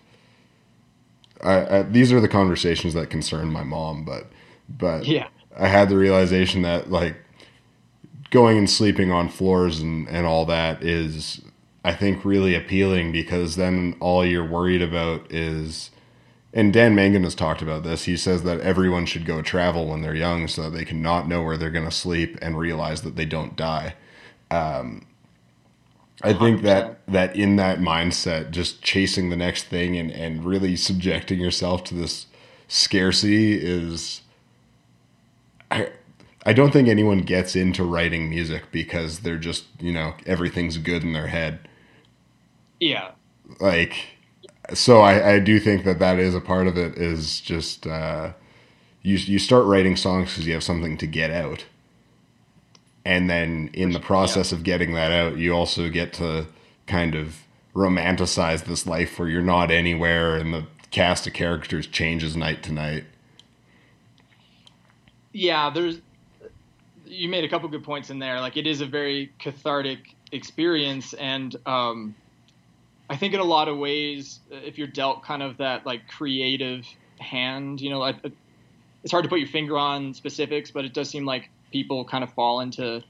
I, 1.41 1.77
I, 1.77 1.81
these 1.83 2.11
are 2.11 2.19
the 2.19 2.27
conversations 2.27 2.93
that 2.93 3.09
concern 3.09 3.51
my 3.51 3.63
mom. 3.63 4.03
But 4.03 4.27
but 4.69 5.05
yeah, 5.05 5.27
I 5.57 5.67
had 5.67 5.89
the 5.89 5.97
realization 5.97 6.61
that 6.63 6.91
like 6.91 7.15
going 8.29 8.57
and 8.57 8.69
sleeping 8.69 9.11
on 9.11 9.29
floors 9.29 9.79
and, 9.79 10.07
and 10.09 10.25
all 10.25 10.45
that 10.45 10.83
is 10.83 11.41
I 11.83 11.93
think 11.93 12.25
really 12.25 12.53
appealing 12.53 13.11
because 13.11 13.55
then 13.55 13.95
all 13.99 14.25
you're 14.25 14.45
worried 14.45 14.81
about 14.81 15.31
is 15.31 15.91
and 16.53 16.73
Dan 16.73 16.95
Mangan 16.95 17.23
has 17.23 17.35
talked 17.35 17.61
about 17.61 17.83
this. 17.83 18.05
He 18.05 18.17
says 18.17 18.43
that 18.43 18.61
everyone 18.61 19.05
should 19.05 19.25
go 19.25 19.41
travel 19.41 19.87
when 19.87 20.01
they're 20.01 20.15
young 20.15 20.47
so 20.47 20.63
that 20.63 20.77
they 20.77 20.85
can 20.85 21.01
not 21.01 21.27
know 21.27 21.43
where 21.43 21.57
they're 21.57 21.69
going 21.69 21.85
to 21.85 21.91
sleep 21.91 22.37
and 22.41 22.57
realize 22.57 23.01
that 23.01 23.15
they 23.15 23.25
don't 23.25 23.55
die. 23.55 23.95
Um, 24.49 25.06
I 26.23 26.33
think 26.33 26.63
that 26.63 27.05
that 27.07 27.35
in 27.35 27.57
that 27.57 27.79
mindset, 27.79 28.51
just 28.51 28.81
chasing 28.81 29.29
the 29.29 29.35
next 29.35 29.63
thing 29.65 29.97
and, 29.97 30.11
and 30.11 30.43
really 30.43 30.75
subjecting 30.75 31.39
yourself 31.39 31.83
to 31.85 31.93
this 31.93 32.25
scarcity 32.67 33.53
is 33.53 34.21
I 35.69 35.91
I 36.45 36.53
don't 36.53 36.71
think 36.71 36.87
anyone 36.87 37.19
gets 37.19 37.55
into 37.55 37.83
writing 37.83 38.29
music 38.29 38.71
because 38.71 39.19
they're 39.19 39.37
just, 39.37 39.65
you 39.79 39.91
know, 39.91 40.15
everything's 40.25 40.77
good 40.77 41.03
in 41.03 41.13
their 41.13 41.27
head. 41.27 41.67
Yeah. 42.79 43.11
Like 43.59 44.17
so 44.73 45.01
I, 45.01 45.33
I 45.33 45.39
do 45.39 45.59
think 45.59 45.85
that 45.85 45.99
that 45.99 46.19
is 46.19 46.33
a 46.33 46.41
part 46.41 46.67
of 46.67 46.77
it 46.77 46.97
is 46.97 47.41
just 47.41 47.85
uh, 47.85 48.33
you 49.03 49.17
you 49.17 49.37
start 49.37 49.65
writing 49.65 49.95
songs 49.95 50.31
because 50.31 50.47
you 50.47 50.53
have 50.53 50.63
something 50.63 50.97
to 50.97 51.07
get 51.07 51.29
out 51.29 51.65
and 53.07 53.29
then 53.29 53.69
in 53.71 53.91
the 53.91 54.01
process 54.01 54.51
yeah. 54.51 54.57
of 54.57 54.63
getting 54.63 54.93
that 54.93 55.13
out 55.13 55.37
you 55.37 55.53
also 55.53 55.89
get 55.89 56.11
to 56.11 56.45
kind 56.85 57.15
of 57.15 57.37
romanticize 57.73 58.65
this 58.65 58.85
life 58.85 59.17
where 59.17 59.29
you're 59.29 59.41
not 59.41 59.71
anywhere 59.71 60.35
and 60.35 60.53
the 60.53 60.65
cast 60.91 61.25
of 61.25 61.33
characters 61.33 61.87
changes 61.87 62.35
night 62.35 62.61
to 62.61 62.71
night 62.71 63.05
yeah 65.31 65.69
there's 65.69 66.01
you 67.05 67.29
made 67.29 67.45
a 67.45 67.49
couple 67.49 67.69
good 67.69 67.83
points 67.83 68.09
in 68.09 68.19
there 68.19 68.41
like 68.41 68.57
it 68.57 68.67
is 68.67 68.81
a 68.81 68.85
very 68.85 69.31
cathartic 69.39 70.13
experience 70.33 71.13
and 71.13 71.55
um, 71.65 72.13
i 73.09 73.15
think 73.15 73.33
in 73.33 73.39
a 73.39 73.43
lot 73.43 73.69
of 73.69 73.77
ways 73.77 74.39
if 74.51 74.77
you're 74.77 74.87
dealt 74.87 75.23
kind 75.23 75.41
of 75.41 75.55
that 75.57 75.85
like 75.85 76.05
creative 76.09 76.85
hand 77.19 77.79
you 77.79 77.89
know 77.89 78.01
I, 78.01 78.15
it's 79.03 79.11
hard 79.11 79.23
to 79.23 79.29
put 79.29 79.39
your 79.39 79.47
finger 79.47 79.77
on 79.77 80.13
specifics 80.13 80.71
but 80.71 80.83
it 80.83 80.93
does 80.93 81.09
seem 81.09 81.25
like 81.25 81.49
people 81.71 82.05
kind 82.05 82.23
of 82.23 82.33
fall 82.33 82.59
into 82.59 83.03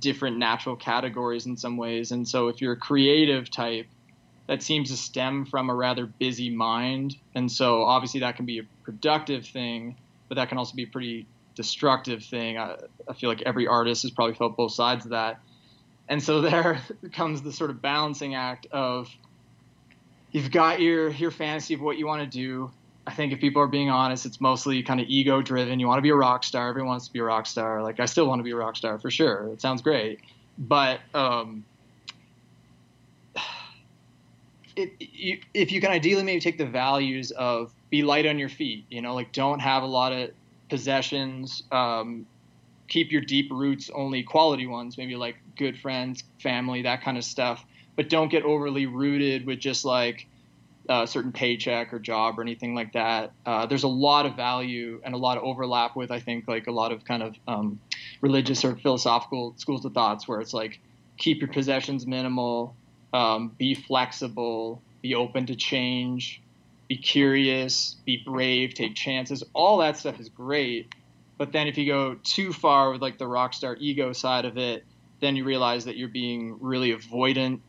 different 0.00 0.38
natural 0.38 0.76
categories 0.76 1.46
in 1.46 1.56
some 1.56 1.76
ways. 1.76 2.12
And 2.12 2.28
so 2.28 2.48
if 2.48 2.60
you're 2.60 2.72
a 2.72 2.76
creative 2.76 3.50
type, 3.50 3.86
that 4.46 4.62
seems 4.62 4.90
to 4.90 4.96
stem 4.96 5.44
from 5.44 5.70
a 5.70 5.74
rather 5.74 6.06
busy 6.06 6.50
mind. 6.50 7.16
And 7.34 7.50
so 7.50 7.82
obviously 7.82 8.20
that 8.20 8.36
can 8.36 8.46
be 8.46 8.60
a 8.60 8.62
productive 8.82 9.46
thing, 9.46 9.96
but 10.28 10.36
that 10.36 10.48
can 10.48 10.58
also 10.58 10.74
be 10.74 10.84
a 10.84 10.86
pretty 10.86 11.26
destructive 11.54 12.24
thing. 12.24 12.56
I, 12.56 12.76
I 13.08 13.14
feel 13.14 13.28
like 13.28 13.42
every 13.42 13.66
artist 13.66 14.02
has 14.02 14.10
probably 14.10 14.34
felt 14.34 14.56
both 14.56 14.72
sides 14.72 15.04
of 15.04 15.10
that. 15.10 15.40
And 16.08 16.22
so 16.22 16.40
there 16.42 16.80
comes 17.12 17.42
the 17.42 17.52
sort 17.52 17.70
of 17.70 17.82
balancing 17.82 18.34
act 18.34 18.66
of 18.72 19.10
you've 20.32 20.50
got 20.50 20.80
your 20.80 21.08
your 21.10 21.30
fantasy 21.30 21.74
of 21.74 21.80
what 21.80 21.98
you 21.98 22.06
want 22.06 22.22
to 22.22 22.38
do 22.38 22.70
I 23.08 23.10
think 23.10 23.32
if 23.32 23.40
people 23.40 23.62
are 23.62 23.66
being 23.66 23.88
honest, 23.88 24.26
it's 24.26 24.38
mostly 24.38 24.82
kind 24.82 25.00
of 25.00 25.06
ego 25.08 25.40
driven. 25.40 25.80
You 25.80 25.86
want 25.88 25.96
to 25.96 26.02
be 26.02 26.10
a 26.10 26.14
rock 26.14 26.44
star. 26.44 26.68
Everyone 26.68 26.90
wants 26.90 27.06
to 27.06 27.12
be 27.14 27.20
a 27.20 27.24
rock 27.24 27.46
star. 27.46 27.82
Like 27.82 28.00
I 28.00 28.04
still 28.04 28.26
want 28.26 28.40
to 28.40 28.42
be 28.42 28.50
a 28.50 28.56
rock 28.56 28.76
star 28.76 28.98
for 28.98 29.10
sure. 29.10 29.48
It 29.50 29.62
sounds 29.62 29.80
great, 29.80 30.20
but 30.58 31.00
um, 31.14 31.64
you, 34.76 35.40
if 35.54 35.72
you 35.72 35.80
can 35.80 35.90
ideally 35.90 36.22
maybe 36.22 36.38
take 36.38 36.58
the 36.58 36.66
values 36.66 37.30
of 37.30 37.72
be 37.88 38.02
light 38.02 38.26
on 38.26 38.38
your 38.38 38.50
feet, 38.50 38.84
you 38.90 39.00
know, 39.00 39.14
like 39.14 39.32
don't 39.32 39.60
have 39.60 39.82
a 39.82 39.86
lot 39.86 40.12
of 40.12 40.30
possessions. 40.68 41.62
Um, 41.72 42.26
keep 42.88 43.10
your 43.10 43.22
deep 43.22 43.50
roots 43.50 43.90
only 43.94 44.22
quality 44.22 44.66
ones, 44.66 44.98
maybe 44.98 45.16
like 45.16 45.36
good 45.56 45.78
friends, 45.78 46.24
family, 46.42 46.82
that 46.82 47.02
kind 47.02 47.16
of 47.16 47.24
stuff. 47.24 47.64
But 47.96 48.10
don't 48.10 48.28
get 48.28 48.42
overly 48.42 48.84
rooted 48.84 49.46
with 49.46 49.60
just 49.60 49.86
like 49.86 50.26
a 50.88 51.06
certain 51.06 51.32
paycheck 51.32 51.92
or 51.92 51.98
job 51.98 52.38
or 52.38 52.42
anything 52.42 52.74
like 52.74 52.92
that. 52.94 53.32
Uh, 53.44 53.66
there's 53.66 53.82
a 53.82 53.88
lot 53.88 54.26
of 54.26 54.36
value 54.36 55.00
and 55.04 55.14
a 55.14 55.18
lot 55.18 55.36
of 55.36 55.44
overlap 55.44 55.94
with, 55.94 56.10
I 56.10 56.20
think, 56.20 56.48
like 56.48 56.66
a 56.66 56.72
lot 56.72 56.92
of 56.92 57.04
kind 57.04 57.22
of 57.22 57.36
um, 57.46 57.78
religious 58.20 58.64
or 58.64 58.76
philosophical 58.76 59.54
schools 59.58 59.84
of 59.84 59.92
thoughts 59.92 60.26
where 60.26 60.40
it's 60.40 60.54
like 60.54 60.80
keep 61.18 61.40
your 61.40 61.48
possessions 61.48 62.06
minimal, 62.06 62.74
um, 63.12 63.52
be 63.58 63.74
flexible, 63.74 64.80
be 65.02 65.14
open 65.14 65.46
to 65.46 65.56
change, 65.56 66.40
be 66.88 66.96
curious, 66.96 67.96
be 68.06 68.22
brave, 68.24 68.74
take 68.74 68.94
chances. 68.94 69.44
All 69.52 69.78
that 69.78 69.96
stuff 69.96 70.18
is 70.18 70.28
great. 70.30 70.94
But 71.36 71.52
then 71.52 71.68
if 71.68 71.76
you 71.78 71.86
go 71.86 72.14
too 72.14 72.52
far 72.52 72.90
with 72.90 73.02
like 73.02 73.18
the 73.18 73.26
rock 73.26 73.52
star 73.52 73.76
ego 73.78 74.12
side 74.12 74.44
of 74.44 74.56
it, 74.56 74.84
then 75.20 75.36
you 75.36 75.44
realize 75.44 75.84
that 75.84 75.96
you're 75.96 76.08
being 76.08 76.56
really 76.60 76.94
avoidant, 76.94 77.60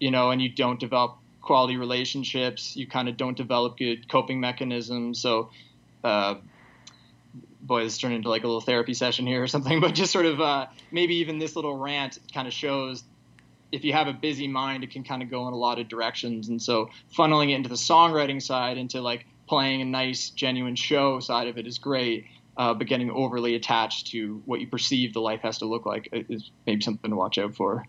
you 0.00 0.10
know, 0.10 0.30
and 0.30 0.40
you 0.40 0.48
don't 0.48 0.80
develop 0.80 1.18
quality 1.44 1.76
relationships. 1.76 2.76
You 2.76 2.86
kind 2.86 3.08
of 3.08 3.16
don't 3.16 3.36
develop 3.36 3.78
good 3.78 4.08
coping 4.08 4.40
mechanisms. 4.40 5.20
So, 5.20 5.50
uh, 6.02 6.36
boy, 7.62 7.84
this 7.84 7.98
turned 7.98 8.14
into 8.14 8.28
like 8.28 8.44
a 8.44 8.46
little 8.46 8.60
therapy 8.60 8.94
session 8.94 9.26
here 9.26 9.42
or 9.42 9.46
something. 9.46 9.80
But 9.84 9.94
just 9.94 10.12
sort 10.12 10.26
of 10.26 10.40
uh, 10.40 10.66
maybe 10.90 11.16
even 11.16 11.38
this 11.38 11.56
little 11.56 11.76
rant 11.76 12.18
kind 12.32 12.48
of 12.48 12.54
shows 12.54 13.04
if 13.72 13.84
you 13.84 13.92
have 13.92 14.06
a 14.06 14.12
busy 14.12 14.46
mind, 14.46 14.84
it 14.84 14.92
can 14.92 15.02
kind 15.02 15.20
of 15.20 15.28
go 15.30 15.48
in 15.48 15.52
a 15.52 15.56
lot 15.56 15.80
of 15.80 15.88
directions. 15.88 16.48
And 16.48 16.62
so, 16.62 16.90
funneling 17.16 17.50
it 17.50 17.54
into 17.54 17.68
the 17.68 17.74
songwriting 17.74 18.40
side, 18.40 18.78
into 18.78 19.00
like 19.00 19.26
playing 19.48 19.82
a 19.82 19.84
nice, 19.84 20.30
genuine 20.30 20.76
show 20.76 21.18
side 21.20 21.48
of 21.48 21.58
it 21.58 21.66
is 21.66 21.78
great. 21.78 22.26
Uh, 22.56 22.72
but 22.72 22.86
getting 22.86 23.10
overly 23.10 23.56
attached 23.56 24.06
to 24.06 24.40
what 24.46 24.60
you 24.60 24.68
perceive 24.68 25.12
the 25.12 25.20
life 25.20 25.40
has 25.40 25.58
to 25.58 25.64
look 25.64 25.84
like 25.84 26.08
is 26.12 26.52
maybe 26.68 26.80
something 26.80 27.10
to 27.10 27.16
watch 27.16 27.36
out 27.36 27.52
for. 27.56 27.84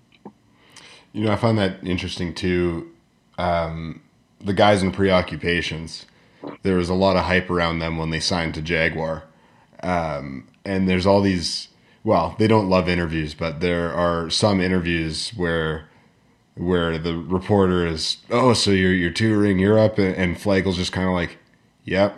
You 1.14 1.26
know, 1.26 1.32
I 1.32 1.36
find 1.36 1.56
that 1.60 1.86
interesting 1.86 2.34
too 2.34 2.92
um, 3.38 4.02
the 4.40 4.54
guys 4.54 4.84
in 4.84 4.92
preoccupations, 4.92 6.06
there 6.62 6.78
was 6.78 6.90
a 6.90 6.94
lot 6.94 7.16
of 7.16 7.26
hype 7.26 7.50
around 7.50 7.80
them 7.80 7.98
when 7.98 8.10
they 8.10 8.20
signed 8.20 8.54
to 8.56 8.62
Jagjaguwar. 8.62 9.24
Um, 9.84 10.48
and 10.64 10.88
there's 10.88 11.06
all 11.06 11.22
these, 11.22 11.70
well, 12.04 12.36
they 12.40 12.48
don't 12.48 12.70
love 12.70 12.90
interviews, 12.90 13.34
but 13.34 13.60
there 13.60 13.94
are 13.94 14.30
some 14.30 14.62
interviews 14.62 15.32
where 15.32 15.90
where 16.58 16.98
the 16.98 17.18
reporter 17.18 17.86
is, 17.86 18.18
oh, 18.32 18.54
so 18.54 18.72
you're 18.72 18.94
you're 18.94 19.12
touring 19.12 19.60
Europe, 19.60 19.98
and, 19.98 20.16
and 20.16 20.40
Flegel's 20.40 20.78
just 20.78 20.94
kind 20.94 21.06
of 21.06 21.14
like, 21.14 21.38
yep, 21.84 22.18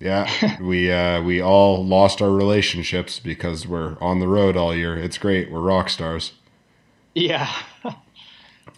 yeah, 0.00 0.58
we 0.60 0.90
uh, 0.90 1.22
we 1.22 1.40
all 1.40 1.84
lost 1.84 2.20
our 2.20 2.30
relationships 2.30 3.20
because 3.20 3.68
we're 3.68 3.96
on 4.00 4.18
the 4.18 4.26
road 4.26 4.56
all 4.56 4.74
year. 4.74 4.96
It's 4.96 5.18
great, 5.18 5.50
we're 5.50 5.60
rock 5.60 5.90
stars. 5.90 6.32
Yeah. 7.14 7.52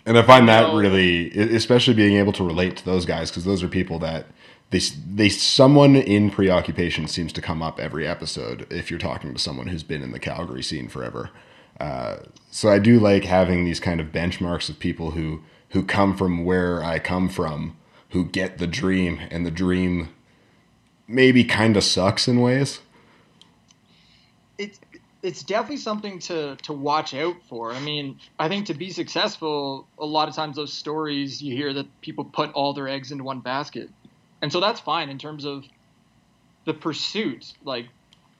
And 0.04 0.18
I 0.18 0.22
find 0.22 0.48
that 0.48 0.74
really, 0.74 1.30
especially 1.30 1.94
being 1.94 2.16
able 2.16 2.32
to 2.32 2.44
relate 2.44 2.76
to 2.78 2.84
those 2.84 3.06
guys, 3.06 3.30
because 3.30 3.44
those 3.44 3.62
are 3.62 3.68
people 3.68 3.98
that 4.00 4.26
they 4.70 4.80
they 5.14 5.28
someone 5.28 5.94
in 5.94 6.30
preoccupation 6.30 7.06
seems 7.06 7.32
to 7.34 7.40
come 7.40 7.62
up 7.62 7.78
every 7.78 8.06
episode 8.06 8.66
if 8.70 8.90
you're 8.90 8.98
talking 8.98 9.32
to 9.32 9.38
someone 9.38 9.68
who's 9.68 9.84
been 9.84 10.02
in 10.02 10.10
the 10.10 10.18
Calgary 10.18 10.62
scene 10.62 10.88
forever. 10.88 11.30
Uh, 11.78 12.16
so 12.50 12.68
I 12.68 12.78
do 12.78 12.98
like 12.98 13.24
having 13.24 13.64
these 13.64 13.80
kind 13.80 14.00
of 14.00 14.08
benchmarks 14.08 14.68
of 14.68 14.78
people 14.78 15.12
who 15.12 15.42
who 15.70 15.84
come 15.84 16.16
from 16.16 16.44
where 16.44 16.82
I 16.82 16.98
come 16.98 17.28
from, 17.28 17.76
who 18.10 18.24
get 18.24 18.58
the 18.58 18.66
dream, 18.66 19.20
and 19.30 19.46
the 19.46 19.50
dream 19.50 20.08
maybe 21.06 21.44
kind 21.44 21.76
of 21.76 21.84
sucks 21.84 22.26
in 22.26 22.40
ways. 22.40 22.80
It's 24.58 24.80
it's 25.22 25.42
definitely 25.42 25.76
something 25.76 26.18
to 26.20 26.56
to 26.56 26.72
watch 26.72 27.14
out 27.14 27.36
for. 27.48 27.72
I 27.72 27.80
mean, 27.80 28.18
I 28.38 28.48
think 28.48 28.66
to 28.66 28.74
be 28.74 28.90
successful, 28.90 29.86
a 29.98 30.06
lot 30.06 30.28
of 30.28 30.34
times 30.34 30.56
those 30.56 30.72
stories 30.72 31.40
you 31.40 31.56
hear 31.56 31.72
that 31.74 32.00
people 32.00 32.24
put 32.24 32.52
all 32.52 32.72
their 32.72 32.88
eggs 32.88 33.12
into 33.12 33.24
one 33.24 33.40
basket, 33.40 33.88
and 34.40 34.52
so 34.52 34.60
that's 34.60 34.80
fine 34.80 35.08
in 35.08 35.18
terms 35.18 35.44
of 35.44 35.64
the 36.64 36.74
pursuit. 36.74 37.52
Like, 37.64 37.86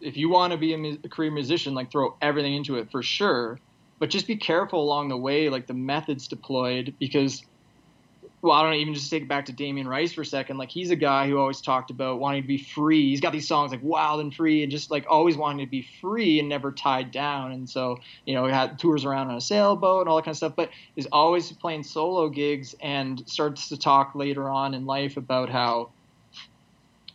if 0.01 0.16
you 0.16 0.29
want 0.29 0.53
to 0.53 0.59
be 0.59 0.75
a, 0.75 0.99
a 1.05 1.09
career 1.09 1.31
musician, 1.31 1.75
like 1.75 1.90
throw 1.90 2.16
everything 2.21 2.55
into 2.55 2.77
it 2.77 2.90
for 2.90 3.03
sure, 3.03 3.59
but 3.99 4.11
just 4.11 4.27
be 4.27 4.37
careful 4.37 4.83
along 4.83 5.09
the 5.09 5.16
way, 5.16 5.49
like 5.49 5.66
the 5.66 5.75
methods 5.75 6.27
deployed, 6.27 6.95
because 6.99 7.45
well, 8.42 8.57
I 8.57 8.62
don't 8.62 8.72
know, 8.72 8.76
even 8.78 8.92
just 8.92 9.09
take 9.09 9.22
it 9.22 9.28
back 9.28 9.46
to 9.46 9.52
Damien 9.52 9.87
Rice 9.87 10.12
for 10.12 10.22
a 10.22 10.26
second. 10.26 10.59
Like 10.59 10.68
he's 10.68 10.90
a 10.90 10.96
guy 10.96 11.28
who 11.28 11.38
always 11.38 11.61
talked 11.61 11.92
about 11.92 12.18
wanting 12.18 12.42
to 12.42 12.48
be 12.48 12.59
free. 12.59 13.11
He's 13.11 13.20
got 13.20 13.33
these 13.33 13.46
songs 13.46 13.70
like 13.70 13.81
Wild 13.85 14.20
and 14.20 14.35
Free 14.35 14.64
and 14.64 14.72
just 14.72 14.90
like 14.90 15.07
always 15.09 15.37
wanting 15.37 15.64
to 15.64 15.70
be 15.70 15.87
free 16.00 16.40
and 16.40 16.48
never 16.48 16.72
tied 16.72 17.12
down. 17.12 17.52
And 17.52 17.70
so, 17.70 18.00
you 18.26 18.35
know, 18.35 18.44
he 18.46 18.52
had 18.52 18.81
tours 18.81 19.05
around 19.05 19.28
on 19.28 19.37
a 19.37 19.40
sailboat 19.40 20.00
and 20.00 20.09
all 20.09 20.16
that 20.16 20.24
kind 20.24 20.33
of 20.33 20.37
stuff, 20.37 20.55
but 20.57 20.70
is 20.96 21.07
always 21.12 21.52
playing 21.52 21.85
solo 21.85 22.28
gigs 22.28 22.74
and 22.81 23.22
starts 23.26 23.68
to 23.68 23.76
talk 23.76 24.16
later 24.16 24.48
on 24.48 24.74
in 24.74 24.87
life 24.87 25.16
about 25.16 25.48
how 25.48 25.90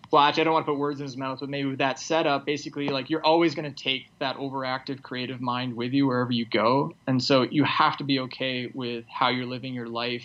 well, 0.10 0.22
actually, 0.22 0.42
I 0.42 0.44
don't 0.46 0.54
want 0.54 0.66
to 0.66 0.72
put 0.72 0.80
words 0.80 1.02
in 1.02 1.06
his 1.06 1.18
mouth, 1.18 1.42
but 1.42 1.50
maybe 1.50 1.68
with 1.68 1.80
that 1.80 2.00
setup, 2.00 2.46
basically, 2.46 2.88
like 2.88 3.10
you're 3.10 3.26
always 3.26 3.54
going 3.54 3.70
to 3.70 3.84
take 3.84 4.06
that 4.20 4.38
overactive 4.38 5.02
creative 5.02 5.42
mind 5.42 5.76
with 5.76 5.92
you 5.92 6.08
wherever 6.08 6.32
you 6.32 6.46
go. 6.46 6.94
And 7.08 7.22
so 7.22 7.42
you 7.42 7.66
have 7.66 7.98
to 7.98 8.06
be 8.06 8.20
okay 8.20 8.72
with 8.74 9.04
how 9.10 9.28
you're 9.28 9.46
living 9.46 9.74
your 9.74 9.90
life 9.90 10.24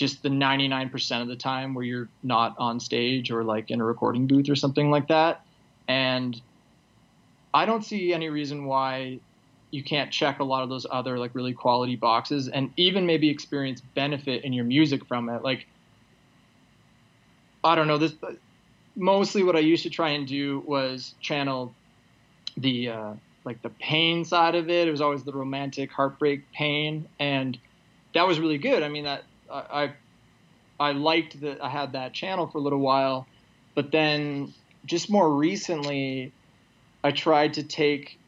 just 0.00 0.22
the 0.22 0.30
99% 0.30 1.20
of 1.20 1.28
the 1.28 1.36
time 1.36 1.74
where 1.74 1.84
you're 1.84 2.08
not 2.22 2.54
on 2.58 2.80
stage 2.80 3.30
or 3.30 3.44
like 3.44 3.70
in 3.70 3.82
a 3.82 3.84
recording 3.84 4.26
booth 4.26 4.48
or 4.48 4.56
something 4.56 4.90
like 4.90 5.08
that. 5.08 5.42
And 5.88 6.40
I 7.52 7.66
don't 7.66 7.84
see 7.84 8.14
any 8.14 8.30
reason 8.30 8.64
why 8.64 9.20
you 9.70 9.84
can't 9.84 10.10
check 10.10 10.40
a 10.40 10.44
lot 10.44 10.62
of 10.62 10.70
those 10.70 10.86
other 10.90 11.18
like 11.18 11.34
really 11.34 11.52
quality 11.52 11.96
boxes 11.96 12.48
and 12.48 12.72
even 12.78 13.04
maybe 13.04 13.28
experience 13.28 13.82
benefit 13.94 14.42
in 14.42 14.54
your 14.54 14.64
music 14.64 15.04
from 15.04 15.28
it. 15.28 15.42
Like 15.42 15.66
I 17.62 17.74
don't 17.74 17.86
know 17.86 17.98
this 17.98 18.14
mostly 18.96 19.42
what 19.42 19.54
I 19.54 19.58
used 19.58 19.82
to 19.82 19.90
try 19.90 20.10
and 20.10 20.26
do 20.26 20.60
was 20.66 21.12
channel 21.20 21.74
the 22.56 22.88
uh, 22.88 23.12
like 23.44 23.60
the 23.60 23.68
pain 23.68 24.24
side 24.24 24.54
of 24.54 24.70
it. 24.70 24.88
It 24.88 24.90
was 24.90 25.02
always 25.02 25.24
the 25.24 25.32
romantic 25.32 25.92
heartbreak 25.92 26.50
pain, 26.52 27.06
and 27.18 27.58
that 28.14 28.26
was 28.26 28.40
really 28.40 28.56
good. 28.56 28.82
I 28.82 28.88
mean 28.88 29.04
that 29.04 29.24
I 29.50 29.92
I 30.78 30.92
liked 30.92 31.40
that 31.40 31.62
I 31.62 31.68
had 31.68 31.92
that 31.92 32.12
channel 32.12 32.46
for 32.46 32.58
a 32.58 32.60
little 32.60 32.78
while, 32.78 33.26
but 33.74 33.90
then 33.90 34.54
just 34.86 35.10
more 35.10 35.30
recently, 35.34 36.32
I 37.04 37.10
tried 37.10 37.54
to 37.54 37.62
take 37.62 38.18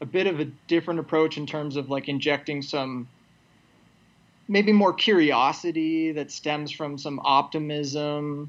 a 0.00 0.06
bit 0.06 0.26
of 0.26 0.40
a 0.40 0.44
different 0.66 1.00
approach 1.00 1.36
in 1.36 1.46
terms 1.46 1.76
of 1.76 1.90
like 1.90 2.08
injecting 2.08 2.62
some 2.62 3.08
maybe 4.46 4.72
more 4.72 4.94
curiosity 4.94 6.12
that 6.12 6.30
stems 6.30 6.70
from 6.70 6.96
some 6.96 7.20
optimism 7.24 8.48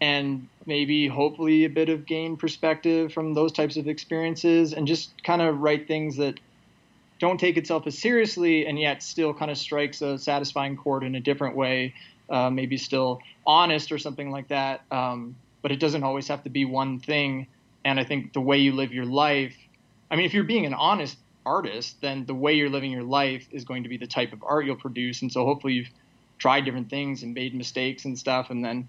and 0.00 0.48
maybe 0.66 1.06
hopefully 1.06 1.64
a 1.64 1.68
bit 1.68 1.88
of 1.88 2.06
gain 2.06 2.36
perspective 2.36 3.12
from 3.12 3.34
those 3.34 3.52
types 3.52 3.76
of 3.76 3.88
experiences 3.88 4.72
and 4.72 4.86
just 4.86 5.22
kind 5.22 5.42
of 5.42 5.60
write 5.60 5.86
things 5.86 6.16
that 6.16 6.38
don't 7.18 7.38
take 7.38 7.56
itself 7.56 7.86
as 7.86 7.98
seriously 7.98 8.66
and 8.66 8.78
yet 8.78 9.02
still 9.02 9.32
kind 9.32 9.50
of 9.50 9.58
strikes 9.58 10.02
a 10.02 10.18
satisfying 10.18 10.76
chord 10.76 11.04
in 11.04 11.14
a 11.14 11.20
different 11.20 11.56
way 11.56 11.94
uh, 12.30 12.50
maybe 12.50 12.76
still 12.76 13.20
honest 13.46 13.92
or 13.92 13.98
something 13.98 14.30
like 14.30 14.48
that. 14.48 14.82
Um, 14.90 15.36
but 15.62 15.72
it 15.72 15.80
doesn't 15.80 16.02
always 16.02 16.28
have 16.28 16.42
to 16.44 16.50
be 16.50 16.64
one 16.64 17.00
thing. 17.00 17.46
And 17.84 18.00
i 18.00 18.04
think 18.04 18.32
the 18.32 18.40
way 18.40 18.58
you 18.58 18.72
live 18.72 18.94
your 18.94 19.04
life 19.04 19.54
i 20.10 20.16
mean 20.16 20.24
if 20.24 20.32
you're 20.32 20.44
being 20.44 20.64
an 20.64 20.72
honest 20.72 21.18
artist 21.44 22.00
then 22.00 22.24
the 22.24 22.34
way 22.34 22.54
you're 22.54 22.70
living 22.70 22.90
your 22.90 23.02
life 23.02 23.46
is 23.50 23.64
going 23.64 23.82
to 23.82 23.88
be 23.88 23.98
the 23.98 24.06
type 24.06 24.32
of 24.32 24.42
art 24.42 24.64
you'll 24.64 24.76
produce. 24.76 25.22
And 25.22 25.30
so 25.30 25.44
hopefully 25.44 25.74
you've 25.74 25.90
tried 26.38 26.64
different 26.64 26.90
things 26.90 27.22
and 27.22 27.34
made 27.34 27.54
mistakes 27.54 28.04
and 28.04 28.18
stuff. 28.18 28.50
And 28.50 28.64
then 28.64 28.88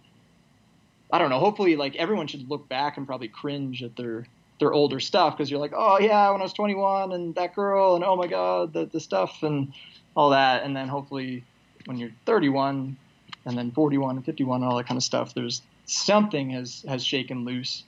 I 1.12 1.20
don't 1.20 1.30
know. 1.30 1.40
Hopefully, 1.40 1.76
like 1.76 1.96
everyone 1.96 2.28
should 2.28 2.50
look 2.50 2.68
back 2.68 2.98
and 2.98 3.06
probably 3.06 3.28
cringe 3.28 3.84
at 3.84 3.96
their 3.96 4.26
their 4.60 4.74
older 4.74 5.00
stuff 5.00 5.36
because 5.36 5.52
you're 5.52 5.60
like, 5.60 5.74
oh 5.76 6.00
yeah, 6.00 6.30
when 6.32 6.42
I 6.42 6.44
was 6.44 6.54
21 6.54 7.12
and 7.12 7.36
that 7.36 7.56
girl 7.56 7.96
and 7.96 8.04
oh 8.04 8.16
my 8.16 8.28
god, 8.28 8.74
the 8.74 8.86
the 8.86 9.00
stuff 9.00 9.44
and 9.44 9.74
all 10.16 10.30
that, 10.30 10.64
and 10.64 10.76
then 10.76 10.88
hopefully 10.88 11.44
when 11.86 11.98
you're 11.98 12.12
31 12.26 12.98
and 13.46 13.58
then 13.58 13.72
41 13.72 14.18
and 14.18 14.26
51 14.26 14.62
and 14.62 14.70
all 14.70 14.78
that 14.78 14.88
kind 14.88 14.98
of 14.98 15.04
stuff, 15.04 15.34
there's 15.34 15.62
something 15.86 16.50
has 16.52 16.84
has 16.88 17.04
shaken 17.04 17.46
loose, 17.46 17.84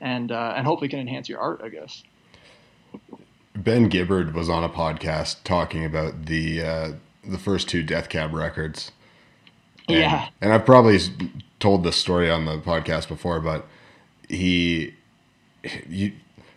and 0.00 0.30
uh, 0.32 0.54
and 0.56 0.66
hopefully 0.66 0.88
can 0.88 1.00
enhance 1.00 1.28
your 1.28 1.40
art, 1.40 1.60
I 1.64 1.68
guess. 1.68 2.02
Ben 3.56 3.88
Gibbard 3.88 4.34
was 4.34 4.48
on 4.48 4.64
a 4.64 4.68
podcast 4.68 5.42
talking 5.44 5.84
about 5.84 6.26
the 6.26 6.62
uh, 6.62 6.92
the 7.24 7.38
first 7.38 7.68
two 7.68 7.82
Death 7.82 8.08
Cab 8.08 8.32
records. 8.32 8.92
And, 9.88 9.98
yeah, 9.98 10.28
and 10.40 10.52
I've 10.52 10.64
probably 10.64 10.98
told 11.58 11.84
this 11.84 11.96
story 11.96 12.30
on 12.30 12.44
the 12.44 12.58
podcast 12.58 13.08
before, 13.08 13.40
but 13.40 13.66
he, 14.28 14.94
you, 15.88 16.12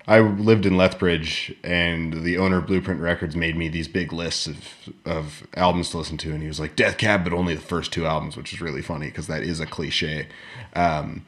I 0.07 0.19
lived 0.19 0.65
in 0.65 0.75
Lethbridge, 0.75 1.55
and 1.63 2.23
the 2.23 2.37
owner 2.37 2.57
of 2.57 2.67
Blueprint 2.67 2.99
Records 2.99 3.35
made 3.35 3.55
me 3.55 3.69
these 3.69 3.87
big 3.87 4.11
lists 4.11 4.47
of 4.47 4.93
of 5.05 5.47
albums 5.55 5.91
to 5.91 5.97
listen 5.97 6.17
to, 6.19 6.31
and 6.33 6.41
he 6.41 6.47
was 6.47 6.59
like 6.59 6.75
Death 6.75 6.97
Cab, 6.97 7.23
but 7.23 7.33
only 7.33 7.55
the 7.55 7.61
first 7.61 7.93
two 7.93 8.05
albums, 8.05 8.35
which 8.35 8.53
is 8.53 8.61
really 8.61 8.81
funny 8.81 9.07
because 9.07 9.27
that 9.27 9.43
is 9.43 9.59
a 9.59 9.65
cliche. 9.65 10.27
Um, 10.75 11.25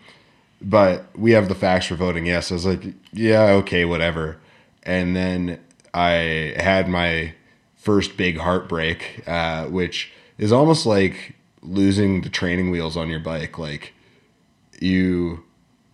but 0.61 1.05
we 1.17 1.31
have 1.31 1.47
the 1.47 1.55
facts 1.55 1.87
for 1.87 1.95
voting 1.95 2.25
yes. 2.25 2.51
I 2.51 2.55
was 2.55 2.65
like, 2.65 2.81
yeah, 3.13 3.51
okay, 3.51 3.85
whatever. 3.85 4.37
And 4.83 5.15
then 5.15 5.59
I 5.93 6.53
had 6.57 6.87
my 6.89 7.33
first 7.75 8.17
big 8.17 8.37
heartbreak, 8.37 9.23
uh, 9.27 9.65
which 9.65 10.11
is 10.37 10.51
almost 10.51 10.85
like 10.85 11.35
losing 11.61 12.21
the 12.21 12.29
training 12.29 12.71
wheels 12.71 12.97
on 12.97 13.09
your 13.09 13.19
bike, 13.19 13.57
like 13.57 13.93
you, 14.79 15.43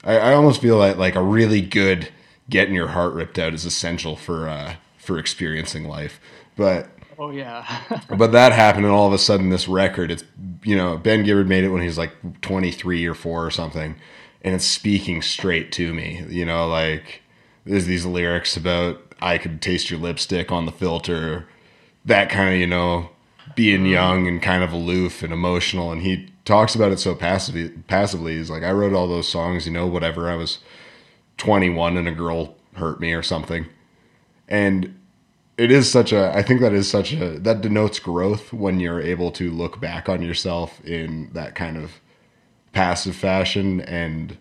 I, 0.03 0.17
I 0.17 0.33
almost 0.33 0.61
feel 0.61 0.77
like 0.77 0.97
like 0.97 1.15
a 1.15 1.23
really 1.23 1.61
good 1.61 2.09
getting 2.49 2.73
your 2.73 2.89
heart 2.89 3.13
ripped 3.13 3.39
out 3.39 3.53
is 3.53 3.65
essential 3.65 4.15
for 4.15 4.47
uh, 4.47 4.75
for 4.97 5.17
experiencing 5.17 5.85
life. 5.87 6.19
But 6.55 6.89
oh 7.17 7.31
yeah, 7.31 7.81
but 8.17 8.31
that 8.31 8.51
happened, 8.51 8.85
and 8.85 8.93
all 8.93 9.07
of 9.07 9.13
a 9.13 9.17
sudden, 9.17 9.49
this 9.49 9.67
record, 9.67 10.11
it's 10.11 10.23
you 10.63 10.75
know 10.75 10.97
Ben 10.97 11.23
Gibbard 11.23 11.47
made 11.47 11.63
it 11.63 11.69
when 11.69 11.81
he 11.81 11.87
was 11.87 11.97
like 11.97 12.41
twenty 12.41 12.71
three 12.71 13.05
or 13.05 13.15
four 13.15 13.45
or 13.45 13.51
something, 13.51 13.95
and 14.41 14.55
it's 14.55 14.65
speaking 14.65 15.21
straight 15.21 15.71
to 15.73 15.93
me. 15.93 16.23
You 16.29 16.45
know, 16.45 16.67
like 16.67 17.21
there's 17.65 17.85
these 17.85 18.05
lyrics 18.05 18.57
about 18.57 19.15
I 19.21 19.37
could 19.37 19.61
taste 19.61 19.89
your 19.89 19.99
lipstick 19.99 20.51
on 20.51 20.65
the 20.65 20.71
filter, 20.71 21.47
that 22.05 22.29
kind 22.29 22.53
of 22.53 22.59
you 22.59 22.67
know 22.67 23.09
being 23.55 23.81
mm-hmm. 23.81 23.93
young 23.93 24.27
and 24.27 24.41
kind 24.41 24.63
of 24.63 24.71
aloof 24.71 25.23
and 25.23 25.33
emotional 25.33 25.91
and 25.91 26.01
he 26.03 26.30
talks 26.45 26.75
about 26.75 26.91
it 26.91 26.99
so 26.99 27.13
passively 27.13 27.69
passively 27.87 28.35
he's 28.35 28.49
like 28.49 28.63
i 28.63 28.71
wrote 28.71 28.93
all 28.93 29.07
those 29.07 29.27
songs 29.27 29.65
you 29.65 29.71
know 29.71 29.85
whatever 29.85 30.29
i 30.29 30.35
was 30.35 30.59
21 31.41 31.97
and 31.97 32.07
a 32.07 32.11
girl 32.11 32.55
hurt 32.75 32.99
me 32.99 33.13
or 33.13 33.23
something. 33.23 33.65
And 34.47 34.95
it 35.57 35.71
is 35.71 35.91
such 35.91 36.13
a 36.13 36.31
i 36.35 36.43
think 36.43 36.61
that 36.61 36.71
is 36.71 36.89
such 36.89 37.13
a 37.13 37.39
that 37.39 37.61
denotes 37.61 37.99
growth 37.99 38.53
when 38.53 38.79
you're 38.79 39.01
able 39.01 39.31
to 39.31 39.51
look 39.51 39.81
back 39.81 40.07
on 40.07 40.21
yourself 40.21 40.83
in 40.85 41.29
that 41.33 41.55
kind 41.55 41.77
of 41.77 41.99
passive 42.73 43.15
fashion. 43.15 43.81
And 43.81 44.37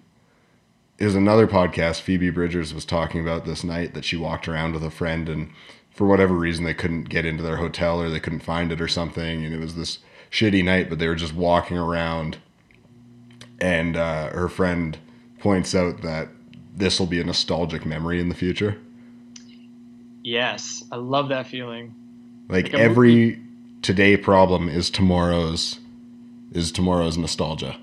is 0.99 1.15
another 1.15 1.47
podcast 1.47 2.03
phoebe 2.03 2.29
bridgers 2.29 2.75
was 2.75 2.85
talking 2.85 3.23
about 3.23 3.47
this 3.47 3.65
night 3.65 3.95
that 3.95 4.05
she 4.05 4.17
walked 4.17 4.47
around 4.47 4.75
with 4.75 4.85
a 4.85 4.91
friend 4.91 5.27
and 5.27 5.51
for 5.91 6.07
whatever 6.07 6.35
reason 6.35 6.65
they 6.65 6.75
couldn't 6.75 7.09
get 7.09 7.25
into 7.25 7.43
their 7.43 7.57
hotel 7.57 7.99
or 7.99 8.11
they 8.11 8.21
couldn't 8.21 8.41
find 8.41 8.71
it 8.73 8.81
or 8.81 8.89
something. 8.89 9.43
And 9.43 9.55
it 9.55 9.59
was 9.59 9.75
this 9.75 10.01
shitty 10.31 10.65
night 10.65 10.89
but 10.89 10.99
they 10.99 11.09
were 11.09 11.15
just 11.15 11.35
walking 11.35 11.77
around. 11.77 12.39
And 13.61 13.97
uh, 13.97 14.31
her 14.31 14.49
friend 14.49 14.97
points 15.39 15.75
out 15.75 16.03
that 16.03 16.29
this 16.75 16.99
will 16.99 17.07
be 17.07 17.21
a 17.21 17.25
nostalgic 17.25 17.85
memory 17.85 18.21
in 18.21 18.29
the 18.29 18.35
future. 18.35 18.79
Yes 20.23 20.83
i 20.93 20.97
love 20.97 21.29
that 21.29 21.47
feeling. 21.47 21.95
Like, 22.49 22.73
like 22.73 22.75
every 22.75 23.15
movie. 23.15 23.43
today 23.83 24.17
problem 24.17 24.69
is 24.69 24.91
tomorrow's 24.91 25.79
is 26.53 26.73
tomorrow's 26.73 27.17
nostalgia. 27.17 27.77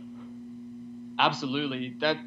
Absolutely. 1.19 1.95
That 1.99 2.17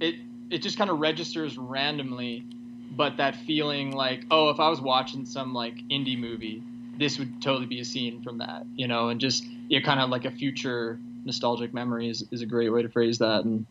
it 0.00 0.16
it 0.50 0.58
just 0.62 0.78
kind 0.78 0.90
of 0.90 0.98
registers 0.98 1.58
randomly 1.58 2.44
but 2.90 3.16
that 3.18 3.36
feeling 3.36 3.92
like, 3.92 4.24
oh, 4.30 4.50
if 4.50 4.60
I 4.60 4.68
was 4.68 4.80
watching 4.80 5.26
some 5.26 5.52
like 5.52 5.76
indie 5.88 6.18
movie, 6.18 6.62
this 6.98 7.18
would 7.18 7.40
totally 7.40 7.66
be 7.66 7.80
a 7.80 7.84
scene 7.84 8.22
from 8.22 8.38
that, 8.38 8.64
you 8.74 8.88
know, 8.88 9.08
and 9.08 9.20
just 9.20 9.44
yeah, 9.68 9.80
kind 9.80 10.00
of 10.00 10.10
like 10.10 10.24
a 10.24 10.30
future 10.30 10.98
nostalgic 11.24 11.72
memory 11.72 12.08
is, 12.08 12.24
is 12.30 12.42
a 12.42 12.46
great 12.46 12.70
way 12.70 12.82
to 12.82 12.88
phrase 12.88 13.18
that. 13.18 13.44
And 13.44 13.66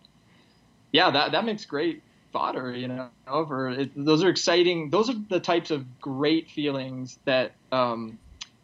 yeah, 0.91 1.11
that 1.11 1.33
that 1.33 1.45
makes 1.45 1.65
great 1.65 2.01
fodder, 2.31 2.73
you 2.73 2.87
know. 2.87 3.09
For 3.25 3.69
it, 3.69 3.91
those 3.95 4.23
are 4.23 4.29
exciting. 4.29 4.89
Those 4.89 5.09
are 5.09 5.15
the 5.29 5.39
types 5.39 5.71
of 5.71 5.99
great 5.99 6.49
feelings 6.49 7.19
that 7.25 7.53
um, 7.71 8.17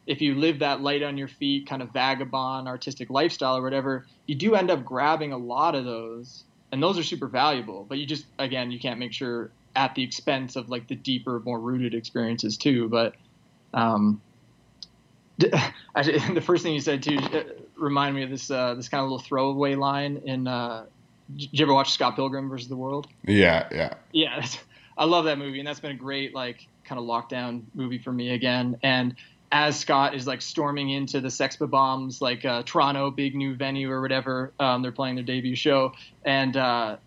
if 0.08 0.21
you 0.21 0.36
live 0.36 0.60
that 0.60 0.82
light 0.82 1.04
on 1.04 1.17
your 1.17 1.28
feet 1.28 1.67
kind 1.67 1.82
of 1.82 1.89
vagabond 1.91 2.67
artistic 2.67 3.10
lifestyle 3.10 3.58
or 3.58 3.62
whatever, 3.62 4.06
you 4.26 4.36
do 4.36 4.56
end 4.56 4.71
up 4.71 4.86
grabbing 4.86 5.34
a 5.34 5.38
lot 5.38 5.76
of 5.76 5.86
those, 5.86 6.43
and 6.71 6.82
those 6.82 6.97
are 6.97 7.04
super 7.04 7.28
valuable. 7.28 7.86
But 7.88 7.97
you 7.97 8.06
just 8.06 8.26
again, 8.39 8.71
you 8.71 8.80
can't 8.80 8.99
make 8.99 9.13
sure 9.13 9.52
at 9.76 9.95
the 9.95 10.04
expense 10.04 10.56
of 10.56 10.69
like 10.69 10.88
the 10.88 10.95
deeper, 10.95 11.41
more 11.43 11.60
rooted 11.60 11.93
experiences 11.93 12.58
too. 12.58 12.88
But 12.89 13.15
um, 13.73 14.21
actually, 15.96 16.19
the 16.34 16.41
first 16.41 16.63
thing 16.63 16.74
you 16.74 16.82
said 16.82 17.04
too 17.04 17.17
uh, 17.17 17.43
remind 17.76 18.15
me 18.15 18.24
of 18.24 18.30
this 18.30 18.50
uh, 18.50 18.76
this 18.76 18.89
kind 18.89 19.04
of 19.04 19.10
little 19.10 19.26
throwaway 19.26 19.76
line 19.76 20.22
in. 20.26 20.48
Uh, 20.48 20.86
did 21.36 21.50
you 21.52 21.65
ever 21.65 21.74
watch 21.74 21.93
Scott 21.93 22.15
Pilgrim 22.15 22.50
versus 22.50 22.67
the 22.67 22.76
World? 22.76 23.08
Yeah, 23.24 23.67
yeah, 23.72 23.93
yeah. 24.12 24.46
I 24.98 25.06
love 25.06 25.26
that 25.26 25.39
movie, 25.39 25.60
and 25.60 25.67
that's 25.67 25.80
been 25.80 25.91
a 25.91 25.96
great 25.96 26.36
like 26.36 26.67
kind 26.86 27.00
of 27.00 27.06
lockdown 27.06 27.63
movie 27.74 27.98
for 27.98 28.12
me 28.12 28.32
again. 28.32 28.78
And 28.84 29.15
as 29.52 29.80
Scott 29.80 30.15
is 30.15 30.28
like 30.28 30.41
storming 30.41 30.89
into 30.89 31.22
the 31.22 31.32
Sex 31.32 31.56
Bombs 31.56 32.22
like 32.22 32.43
uh, 32.43 32.63
Toronto 32.63 33.10
big 33.10 33.36
new 33.36 33.56
venue 33.56 33.89
or 33.89 34.02
whatever, 34.02 34.52
um, 34.60 34.82
they're 34.82 34.91
playing 34.91 35.15
their 35.15 35.24
debut 35.24 35.56
show, 35.56 35.93
and 36.26 36.56
uh, 36.56 36.98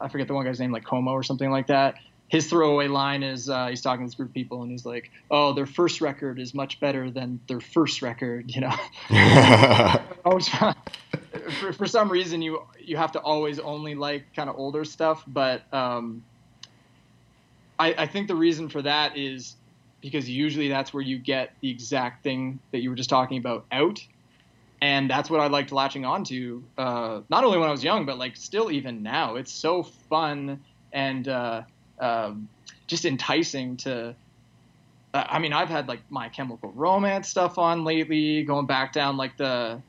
I 0.00 0.08
forget 0.08 0.28
the 0.28 0.34
one 0.34 0.46
guy's 0.46 0.60
name, 0.60 0.72
like 0.72 0.84
Comeau 0.84 1.12
or 1.12 1.22
something 1.22 1.50
like 1.50 1.66
that. 1.66 1.96
His 2.28 2.48
throwaway 2.48 2.88
line 2.88 3.22
is 3.22 3.48
uh, 3.48 3.68
he's 3.68 3.82
talking 3.82 4.04
to 4.04 4.08
this 4.08 4.14
group 4.14 4.30
of 4.30 4.34
people 4.34 4.62
and 4.62 4.70
he's 4.70 4.84
like, 4.84 5.10
"Oh, 5.30 5.52
their 5.52 5.66
first 5.66 6.00
record 6.00 6.40
is 6.40 6.54
much 6.54 6.80
better 6.80 7.10
than 7.10 7.40
their 7.48 7.60
first 7.60 8.02
record," 8.02 8.50
you 8.54 8.62
know. 8.62 8.74
always, 10.24 10.48
for, 10.48 11.72
for 11.72 11.86
some 11.86 12.10
reason, 12.10 12.42
you 12.42 12.62
you 12.80 12.96
have 12.96 13.12
to 13.12 13.20
always 13.20 13.58
only 13.60 13.94
like 13.94 14.34
kind 14.34 14.50
of 14.50 14.56
older 14.56 14.84
stuff, 14.84 15.22
but 15.26 15.72
um, 15.72 16.24
I, 17.78 17.94
I 17.96 18.06
think 18.06 18.26
the 18.26 18.34
reason 18.34 18.68
for 18.68 18.82
that 18.82 19.16
is 19.16 19.54
because 20.00 20.28
usually 20.28 20.68
that's 20.68 20.92
where 20.92 21.02
you 21.02 21.18
get 21.18 21.52
the 21.60 21.70
exact 21.70 22.22
thing 22.22 22.58
that 22.72 22.80
you 22.80 22.90
were 22.90 22.96
just 22.96 23.10
talking 23.10 23.38
about 23.38 23.66
out 23.72 24.00
and 24.80 25.08
that's 25.08 25.30
what 25.30 25.40
I 25.40 25.46
liked 25.46 25.72
latching 25.72 26.04
onto. 26.04 26.62
Uh, 26.76 27.22
not 27.28 27.44
only 27.44 27.58
when 27.58 27.68
I 27.68 27.72
was 27.72 27.82
young, 27.82 28.04
but 28.04 28.18
like 28.18 28.36
still 28.36 28.70
even 28.70 29.02
now, 29.02 29.36
it's 29.36 29.52
so 29.52 29.82
fun 29.82 30.62
and 30.92 31.26
uh, 31.28 31.62
um, 31.98 32.48
just 32.86 33.04
enticing 33.04 33.76
to. 33.78 34.14
Uh, 35.14 35.24
I 35.28 35.38
mean, 35.38 35.52
I've 35.52 35.68
had 35.68 35.88
like 35.88 36.00
My 36.10 36.28
Chemical 36.28 36.72
Romance 36.74 37.28
stuff 37.28 37.58
on 37.58 37.84
lately, 37.84 38.42
going 38.42 38.66
back 38.66 38.92
down 38.92 39.16
like 39.16 39.36
the, 39.36 39.80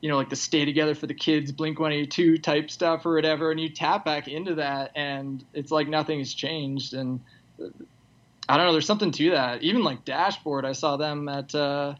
you 0.00 0.08
know, 0.08 0.16
like 0.16 0.30
the 0.30 0.36
Stay 0.36 0.64
Together 0.64 0.94
for 0.94 1.06
the 1.06 1.14
Kids, 1.14 1.52
Blink 1.52 1.78
182 1.78 2.38
type 2.38 2.70
stuff 2.70 3.06
or 3.06 3.14
whatever, 3.14 3.50
and 3.50 3.60
you 3.60 3.68
tap 3.68 4.04
back 4.04 4.28
into 4.28 4.56
that, 4.56 4.92
and 4.94 5.44
it's 5.54 5.70
like 5.70 5.88
nothing 5.88 6.18
has 6.18 6.34
changed. 6.34 6.94
And 6.94 7.20
uh, 7.62 7.68
I 8.48 8.56
don't 8.56 8.66
know, 8.66 8.72
there's 8.72 8.86
something 8.86 9.12
to 9.12 9.30
that. 9.30 9.62
Even 9.62 9.84
like 9.84 10.04
Dashboard, 10.04 10.64
I 10.64 10.72
saw 10.72 10.96
them 10.96 11.28
at, 11.28 11.54
uh, 11.54 11.94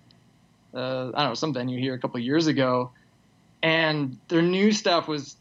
uh, 0.75 1.11
I 1.15 1.21
don't 1.21 1.31
know, 1.31 1.35
some 1.35 1.55
venue 1.55 1.79
here 1.79 1.95
a 1.95 1.99
couple 1.99 2.21
years 2.21 2.49
ago, 2.49 2.91
and 3.63 4.19
their 4.29 4.43
new 4.43 4.73
stuff 4.73 5.09
was 5.09 5.37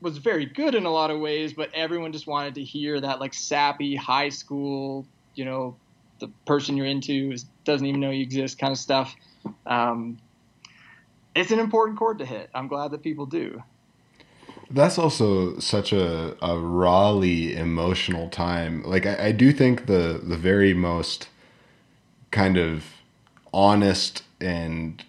was 0.00 0.18
very 0.18 0.46
good 0.46 0.74
in 0.74 0.86
a 0.86 0.90
lot 0.90 1.10
of 1.10 1.20
ways, 1.20 1.52
but 1.52 1.70
everyone 1.74 2.12
just 2.12 2.26
wanted 2.26 2.54
to 2.54 2.64
hear 2.64 3.00
that 3.00 3.20
like 3.20 3.34
sappy 3.34 3.96
high 3.96 4.30
school, 4.30 5.06
you 5.34 5.44
know, 5.44 5.76
the 6.20 6.28
person 6.46 6.76
you're 6.76 6.86
into 6.86 7.32
is, 7.32 7.44
doesn't 7.64 7.86
even 7.86 8.00
know 8.00 8.10
you 8.10 8.22
exist 8.22 8.58
kind 8.58 8.72
of 8.72 8.78
stuff. 8.78 9.14
Um, 9.66 10.18
it's 11.34 11.50
an 11.50 11.58
important 11.58 11.98
chord 11.98 12.18
to 12.18 12.26
hit. 12.26 12.50
I'm 12.54 12.68
glad 12.68 12.90
that 12.90 13.02
people 13.02 13.26
do. 13.26 13.62
That's 14.70 14.98
also 14.98 15.58
such 15.58 15.92
a, 15.92 16.36
a 16.44 16.58
rawly 16.58 17.56
emotional 17.56 18.28
time. 18.28 18.82
Like 18.84 19.06
I, 19.06 19.26
I 19.26 19.32
do 19.32 19.52
think 19.52 19.86
the 19.86 20.20
the 20.22 20.36
very 20.36 20.74
most 20.74 21.28
kind 22.30 22.56
of 22.56 22.84
honest 23.52 24.22
and 24.40 25.04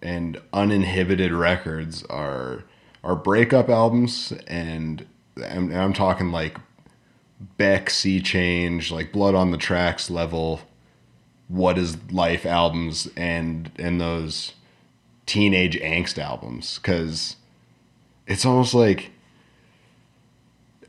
and 0.00 0.40
uninhibited 0.52 1.32
records 1.32 2.04
are 2.04 2.64
are 3.02 3.16
breakup 3.16 3.68
albums 3.68 4.32
and 4.46 5.06
and 5.36 5.76
I'm 5.76 5.92
talking 5.92 6.32
like 6.32 6.58
Beck, 7.56 7.90
Sea 7.90 8.20
Change, 8.20 8.90
like 8.90 9.12
Blood 9.12 9.34
on 9.34 9.52
the 9.52 9.58
Tracks 9.58 10.10
level 10.10 10.60
what 11.48 11.78
is 11.78 11.96
life 12.12 12.44
albums 12.44 13.08
and 13.16 13.70
and 13.78 14.00
those 14.00 14.52
teenage 15.24 15.78
angst 15.80 16.18
albums 16.18 16.78
cuz 16.78 17.36
it's 18.26 18.44
almost 18.44 18.74
like 18.74 19.10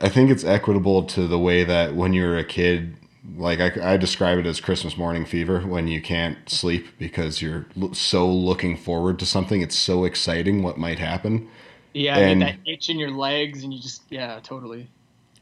I 0.01 0.09
think 0.09 0.29
it's 0.29 0.43
equitable 0.43 1.03
to 1.03 1.27
the 1.27 1.39
way 1.39 1.63
that 1.63 1.95
when 1.95 2.13
you're 2.13 2.37
a 2.37 2.43
kid 2.43 2.95
like 3.37 3.59
I, 3.59 3.93
I, 3.93 3.97
describe 3.97 4.37
it 4.37 4.45
as 4.45 4.61
Christmas 4.61 4.97
morning 4.97 5.25
fever 5.25 5.59
when 5.61 5.87
you 5.87 6.01
can't 6.01 6.49
sleep 6.49 6.87
because 6.97 7.41
you're 7.41 7.65
so 7.91 8.29
looking 8.31 8.77
forward 8.77 9.19
to 9.19 9.25
something. 9.25 9.61
It's 9.61 9.75
so 9.75 10.05
exciting 10.05 10.63
what 10.63 10.77
might 10.77 10.99
happen. 10.99 11.47
Yeah, 11.93 12.17
and, 12.17 12.41
that 12.41 12.57
itch 12.65 12.89
in 12.89 12.99
your 12.99 13.11
legs, 13.11 13.63
and 13.63 13.73
you 13.73 13.81
just 13.81 14.03
yeah, 14.09 14.39
totally. 14.43 14.89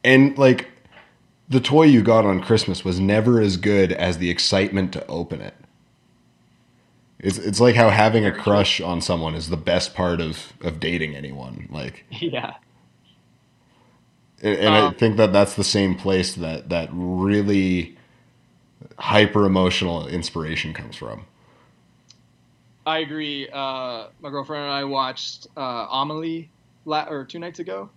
And 0.03 0.37
like 0.37 0.69
the 1.49 1.59
toy 1.59 1.83
you 1.83 2.01
got 2.01 2.25
on 2.25 2.41
Christmas 2.41 2.83
was 2.83 2.99
never 2.99 3.41
as 3.41 3.57
good 3.57 3.91
as 3.91 4.17
the 4.17 4.29
excitement 4.29 4.93
to 4.93 5.05
open 5.07 5.41
it. 5.41 5.55
It's 7.19 7.37
it's 7.37 7.59
like 7.59 7.75
how 7.75 7.89
having 7.89 8.25
a 8.25 8.31
crush 8.31 8.79
on 8.79 9.01
someone 9.01 9.33
is 9.35 9.49
the 9.49 9.57
best 9.57 9.93
part 9.95 10.21
of 10.21 10.53
of 10.61 10.79
dating 10.79 11.15
anyone. 11.15 11.67
Like 11.71 12.05
yeah. 12.11 12.55
And, 14.41 14.67
um, 14.67 14.91
I 14.91 14.93
think 14.93 15.17
that 15.17 15.33
that's 15.33 15.55
the 15.55 15.63
same 15.63 15.95
place 15.95 16.35
that 16.35 16.69
that 16.69 16.89
really 16.91 17.97
hyper 18.99 19.45
emotional 19.45 20.07
inspiration 20.07 20.73
comes 20.73 20.95
from. 20.95 21.25
I 22.87 22.99
agree. 22.99 23.49
Uh, 23.51 24.07
my 24.21 24.29
girlfriend 24.29 24.63
and 24.63 24.71
I 24.73 24.85
watched 24.85 25.45
uh, 25.57 25.87
Amelie 25.91 26.53
la- 26.85 27.09
or 27.09 27.25
two 27.25 27.37
nights 27.37 27.59
ago, 27.59 27.91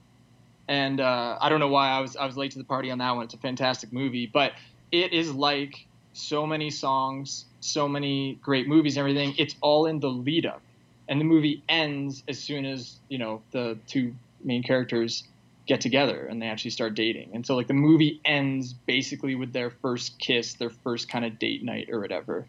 and 0.66 1.00
uh, 1.00 1.38
I 1.40 1.48
don't 1.48 1.60
know 1.60 1.68
why 1.68 1.90
I 1.90 2.00
was 2.00 2.16
I 2.16 2.26
was 2.26 2.36
late 2.36 2.50
to 2.52 2.58
the 2.58 2.64
party 2.64 2.90
on 2.90 2.98
that 2.98 3.12
one. 3.12 3.24
It's 3.24 3.34
a 3.34 3.38
fantastic 3.38 3.92
movie, 3.92 4.26
but 4.26 4.52
it 4.90 5.12
is 5.12 5.32
like 5.32 5.76
so 6.12 6.44
many 6.44 6.70
songs, 6.70 7.46
so 7.60 7.88
many 7.88 8.40
great 8.42 8.66
movies, 8.66 8.96
and 8.96 9.02
everything. 9.08 9.36
It's 9.38 9.54
all 9.62 9.86
in 9.86 10.00
the 10.00 10.10
lead 10.10 10.44
up, 10.44 10.64
and 11.08 11.20
the 11.20 11.24
movie 11.24 11.62
ends 11.68 12.24
as 12.26 12.42
soon 12.42 12.66
as 12.66 12.98
you 13.08 13.18
know 13.18 13.44
the 13.52 13.78
two 13.86 14.16
main 14.42 14.64
characters 14.64 15.22
get 15.68 15.80
together 15.80 16.26
and 16.26 16.42
they 16.42 16.46
actually 16.46 16.72
start 16.72 16.94
dating. 16.96 17.30
And 17.32 17.46
so 17.46 17.54
like 17.54 17.68
the 17.68 17.74
movie 17.74 18.20
ends 18.24 18.72
basically 18.72 19.36
with 19.36 19.52
their 19.52 19.70
first 19.70 20.18
kiss, 20.18 20.54
their 20.54 20.70
first 20.70 21.08
kind 21.08 21.24
of 21.24 21.38
date 21.38 21.62
night 21.62 21.90
or 21.92 22.00
whatever 22.00 22.48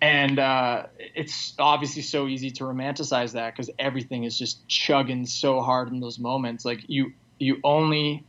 and 0.00 0.38
uh, 0.38 0.86
it's 1.14 1.54
obviously 1.58 2.02
so 2.02 2.28
easy 2.28 2.50
to 2.52 2.64
romanticize 2.64 3.32
that 3.32 3.54
because 3.54 3.70
everything 3.78 4.24
is 4.24 4.38
just 4.38 4.66
chugging 4.68 5.26
so 5.26 5.60
hard 5.60 5.88
in 5.88 6.00
those 6.00 6.18
moments. 6.18 6.64
Like 6.64 6.84
you 6.86 7.12
you 7.38 7.58
only 7.64 8.24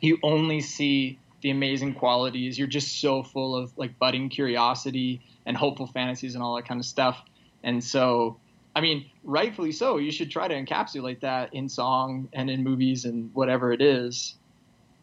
you 0.00 0.18
only 0.22 0.60
see 0.60 1.18
the 1.42 1.50
amazing 1.50 1.94
qualities. 1.94 2.58
You're 2.58 2.68
just 2.68 3.00
so 3.00 3.22
full 3.22 3.54
of 3.54 3.76
like 3.78 3.98
budding 3.98 4.28
curiosity 4.28 5.22
and 5.46 5.56
hopeful 5.56 5.86
fantasies 5.86 6.34
and 6.34 6.42
all 6.42 6.56
that 6.56 6.66
kind 6.66 6.80
of 6.80 6.86
stuff. 6.86 7.22
And 7.62 7.82
so 7.82 8.38
i 8.72 8.80
mean 8.80 9.10
rightfully 9.24 9.72
so 9.72 9.96
you 9.96 10.12
should 10.12 10.30
try 10.30 10.46
to 10.46 10.54
encapsulate 10.54 11.18
that 11.18 11.52
in 11.52 11.68
song 11.68 12.28
and 12.32 12.48
in 12.48 12.62
movies 12.62 13.04
and 13.04 13.34
whatever 13.34 13.72
it 13.72 13.82
is. 13.82 14.36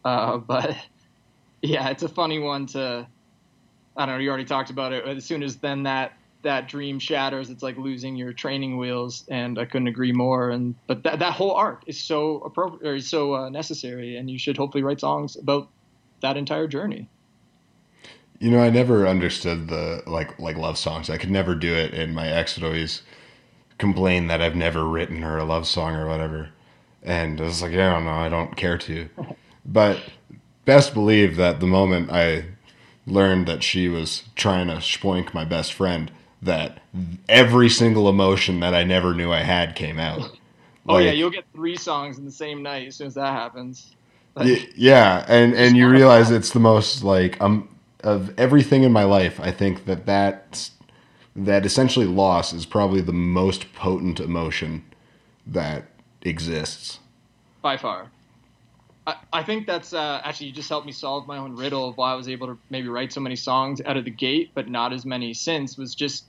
Uh, 0.05 0.37
but 0.53 0.75
yeah 1.61 1.89
it's 1.89 2.03
a 2.03 2.09
funny 2.09 2.39
one 2.39 2.65
to 2.65 3.07
I 3.97 4.05
don't 4.05 4.15
know. 4.15 4.21
You 4.21 4.29
already 4.29 4.45
talked 4.45 4.69
about 4.69 4.93
it. 4.93 5.05
As 5.05 5.25
soon 5.25 5.43
as 5.43 5.57
then 5.57 5.83
that 5.83 6.13
that 6.43 6.67
dream 6.67 6.99
shatters, 6.99 7.49
it's 7.49 7.63
like 7.63 7.77
losing 7.77 8.15
your 8.15 8.31
training 8.31 8.77
wheels, 8.77 9.25
and 9.27 9.57
I 9.57 9.65
couldn't 9.65 9.87
agree 9.87 10.11
more. 10.11 10.51
And 10.51 10.75
but 10.85 11.03
that 11.03 11.19
that 11.19 11.33
whole 11.33 11.51
arc 11.51 11.83
is 11.87 12.01
so 12.01 12.39
appropriate, 12.41 12.89
or 12.89 12.99
so 12.99 13.35
uh, 13.35 13.49
necessary, 13.49 14.17
and 14.17 14.29
you 14.29 14.37
should 14.37 14.55
hopefully 14.55 14.83
write 14.83 14.99
songs 14.99 15.35
about 15.35 15.69
that 16.21 16.37
entire 16.37 16.67
journey. 16.67 17.09
You 18.39 18.51
know, 18.51 18.59
I 18.59 18.69
never 18.69 19.07
understood 19.07 19.67
the 19.67 20.03
like 20.05 20.37
like 20.39 20.57
love 20.57 20.77
songs. 20.77 21.09
I 21.09 21.17
could 21.17 21.31
never 21.31 21.55
do 21.55 21.73
it, 21.73 21.93
and 21.93 22.13
my 22.13 22.27
ex 22.27 22.55
would 22.55 22.65
always 22.65 23.01
complain 23.79 24.27
that 24.27 24.41
I've 24.41 24.55
never 24.55 24.85
written 24.85 25.21
her 25.21 25.37
a 25.37 25.43
love 25.43 25.67
song 25.67 25.95
or 25.95 26.07
whatever. 26.07 26.49
And 27.03 27.39
I 27.39 27.43
was 27.43 27.61
like, 27.61 27.71
yeah, 27.71 27.91
I 27.91 27.93
don't 27.93 28.05
know, 28.05 28.11
I 28.11 28.29
don't 28.29 28.55
care 28.55 28.77
to. 28.77 29.09
but 29.65 30.01
best 30.65 30.93
believe 30.93 31.35
that 31.37 31.59
the 31.59 31.67
moment 31.67 32.11
I 32.11 32.45
learned 33.07 33.47
that 33.47 33.63
she 33.63 33.87
was 33.87 34.23
trying 34.35 34.67
to 34.67 34.75
spoink 34.75 35.33
my 35.33 35.45
best 35.45 35.73
friend, 35.73 36.11
that 36.41 36.81
every 37.27 37.69
single 37.69 38.07
emotion 38.09 38.59
that 38.59 38.75
I 38.75 38.83
never 38.83 39.13
knew 39.13 39.31
I 39.31 39.39
had 39.39 39.75
came 39.75 39.97
out. 39.97 40.37
oh 40.87 40.95
like, 40.95 41.05
yeah, 41.05 41.11
you'll 41.11 41.31
get 41.31 41.45
three 41.53 41.77
songs 41.77 42.19
in 42.19 42.25
the 42.25 42.31
same 42.31 42.61
night 42.61 42.87
as 42.87 42.97
soon 42.97 43.07
as 43.07 43.15
that 43.15 43.31
happens. 43.31 43.95
Like, 44.35 44.71
yeah, 44.75 45.25
and 45.27 45.55
and 45.55 45.75
you 45.75 45.89
realize 45.89 46.29
it's 46.29 46.51
the 46.51 46.59
most 46.59 47.03
like 47.03 47.41
um 47.41 47.69
of 48.03 48.37
everything 48.37 48.83
in 48.83 48.91
my 48.91 49.03
life. 49.03 49.39
I 49.39 49.51
think 49.51 49.85
that 49.85 50.05
that 50.05 50.69
that 51.35 51.65
essentially 51.65 52.05
loss 52.05 52.53
is 52.53 52.65
probably 52.65 53.01
the 53.01 53.13
most 53.13 53.73
potent 53.73 54.19
emotion 54.19 54.83
that 55.45 55.85
exists 56.21 56.99
by 57.61 57.77
far. 57.77 58.11
I, 59.31 59.43
think 59.43 59.67
that's 59.67 59.93
uh, 59.93 60.21
actually 60.23 60.47
you 60.47 60.53
just 60.53 60.67
helped 60.67 60.85
me 60.85 60.91
solve 60.91 61.27
my 61.27 61.37
own 61.37 61.55
riddle 61.55 61.87
of 61.87 61.95
why 61.95 62.11
I 62.11 62.15
was 62.15 62.27
able 62.27 62.47
to 62.47 62.57
maybe 62.69 62.89
write 62.89 63.13
so 63.13 63.21
many 63.21 63.37
songs 63.37 63.81
out 63.85 63.95
of 63.95 64.03
the 64.03 64.11
gate, 64.11 64.51
but 64.53 64.67
not 64.67 64.91
as 64.91 65.05
many 65.05 65.33
since. 65.33 65.77
Was 65.77 65.95
just 65.95 66.25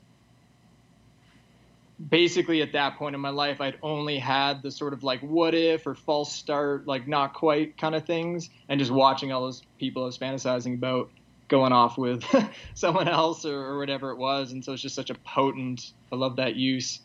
basically 2.08 2.62
at 2.62 2.72
that 2.72 2.96
point 2.96 3.16
in 3.16 3.20
my 3.20 3.30
life, 3.30 3.60
I'd 3.60 3.78
only 3.82 4.18
had 4.18 4.62
the 4.62 4.70
sort 4.70 4.92
of 4.92 5.02
like 5.02 5.20
what 5.20 5.54
if 5.54 5.88
or 5.88 5.96
false 5.96 6.32
start, 6.32 6.86
like 6.86 7.08
not 7.08 7.34
quite 7.34 7.76
kind 7.76 7.96
of 7.96 8.06
things, 8.06 8.48
and 8.68 8.78
just 8.78 8.92
watching 8.92 9.32
all 9.32 9.42
those 9.42 9.62
people 9.80 10.04
I 10.04 10.06
was 10.06 10.18
fantasizing 10.18 10.74
about 10.74 11.10
going 11.48 11.72
off 11.72 11.98
with 11.98 12.22
someone 12.74 13.08
else 13.08 13.44
or, 13.44 13.58
or 13.58 13.78
whatever 13.78 14.10
it 14.10 14.18
was, 14.18 14.52
and 14.52 14.64
so 14.64 14.72
it's 14.72 14.82
just 14.82 14.94
such 14.94 15.10
a 15.10 15.14
potent. 15.14 15.94
I 16.12 16.16
love 16.16 16.36
that 16.36 16.54
use 16.54 17.00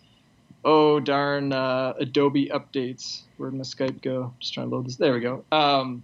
oh 0.63 0.99
darn 0.99 1.51
uh, 1.53 1.93
Adobe 1.99 2.49
updates. 2.49 3.21
Where'd 3.37 3.53
my 3.53 3.63
Skype 3.63 4.01
go? 4.01 4.33
Just 4.39 4.53
trying 4.53 4.69
to 4.69 4.75
load 4.75 4.87
this. 4.87 4.95
There 4.95 5.13
we 5.13 5.19
go. 5.19 5.43
Um, 5.51 6.03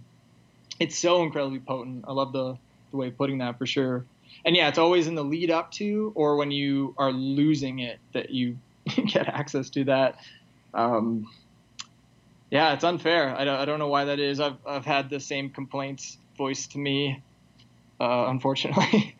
it's 0.78 0.98
so 0.98 1.22
incredibly 1.22 1.60
potent. 1.60 2.04
I 2.06 2.12
love 2.12 2.32
the, 2.32 2.56
the 2.90 2.96
way 2.96 3.08
of 3.08 3.16
putting 3.16 3.38
that 3.38 3.58
for 3.58 3.66
sure. 3.66 4.04
And 4.44 4.56
yeah, 4.56 4.68
it's 4.68 4.78
always 4.78 5.06
in 5.06 5.14
the 5.14 5.24
lead 5.24 5.50
up 5.50 5.70
to 5.72 6.12
or 6.14 6.36
when 6.36 6.50
you 6.50 6.94
are 6.96 7.12
losing 7.12 7.80
it 7.80 7.98
that 8.12 8.30
you 8.30 8.58
get 9.06 9.28
access 9.28 9.70
to 9.70 9.84
that. 9.84 10.18
Um, 10.72 11.28
yeah, 12.50 12.72
it's 12.72 12.84
unfair. 12.84 13.36
I 13.36 13.44
don't, 13.44 13.60
I 13.60 13.64
don't 13.64 13.78
know 13.78 13.88
why 13.88 14.06
that 14.06 14.18
is. 14.18 14.40
I've, 14.40 14.56
I've 14.66 14.84
had 14.84 15.10
the 15.10 15.20
same 15.20 15.50
complaints 15.50 16.18
voiced 16.36 16.72
to 16.72 16.78
me, 16.78 17.22
uh, 18.00 18.26
unfortunately. 18.28 19.14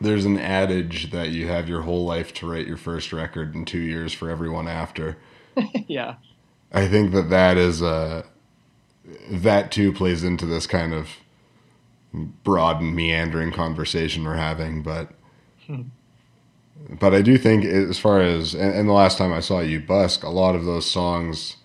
there's 0.00 0.24
an 0.24 0.38
adage 0.38 1.10
that 1.10 1.30
you 1.30 1.48
have 1.48 1.68
your 1.68 1.82
whole 1.82 2.04
life 2.04 2.32
to 2.34 2.50
write 2.50 2.66
your 2.66 2.76
first 2.76 3.12
record 3.12 3.54
and 3.54 3.66
two 3.66 3.80
years 3.80 4.12
for 4.12 4.30
everyone 4.30 4.68
after. 4.68 5.16
yeah. 5.86 6.16
I 6.72 6.88
think 6.88 7.12
that 7.12 7.30
that 7.30 7.56
is 7.56 7.82
uh, 7.82 8.24
that 9.30 9.70
too 9.70 9.92
plays 9.92 10.24
into 10.24 10.46
this 10.46 10.66
kind 10.66 10.92
of 10.92 11.10
broad 12.12 12.80
and 12.80 12.94
meandering 12.94 13.52
conversation 13.52 14.24
we're 14.24 14.36
having, 14.36 14.82
but 14.82 15.10
hmm. 15.66 15.82
but 16.98 17.14
I 17.14 17.22
do 17.22 17.38
think 17.38 17.64
as 17.64 17.98
far 17.98 18.20
as 18.20 18.54
and, 18.54 18.74
and, 18.74 18.88
the 18.88 18.92
last 18.92 19.18
time 19.18 19.32
I 19.32 19.40
saw 19.40 19.60
you 19.60 19.80
busk, 19.80 20.22
a 20.22 20.30
lot 20.30 20.54
of 20.54 20.64
those 20.64 20.90
songs, 20.90 21.56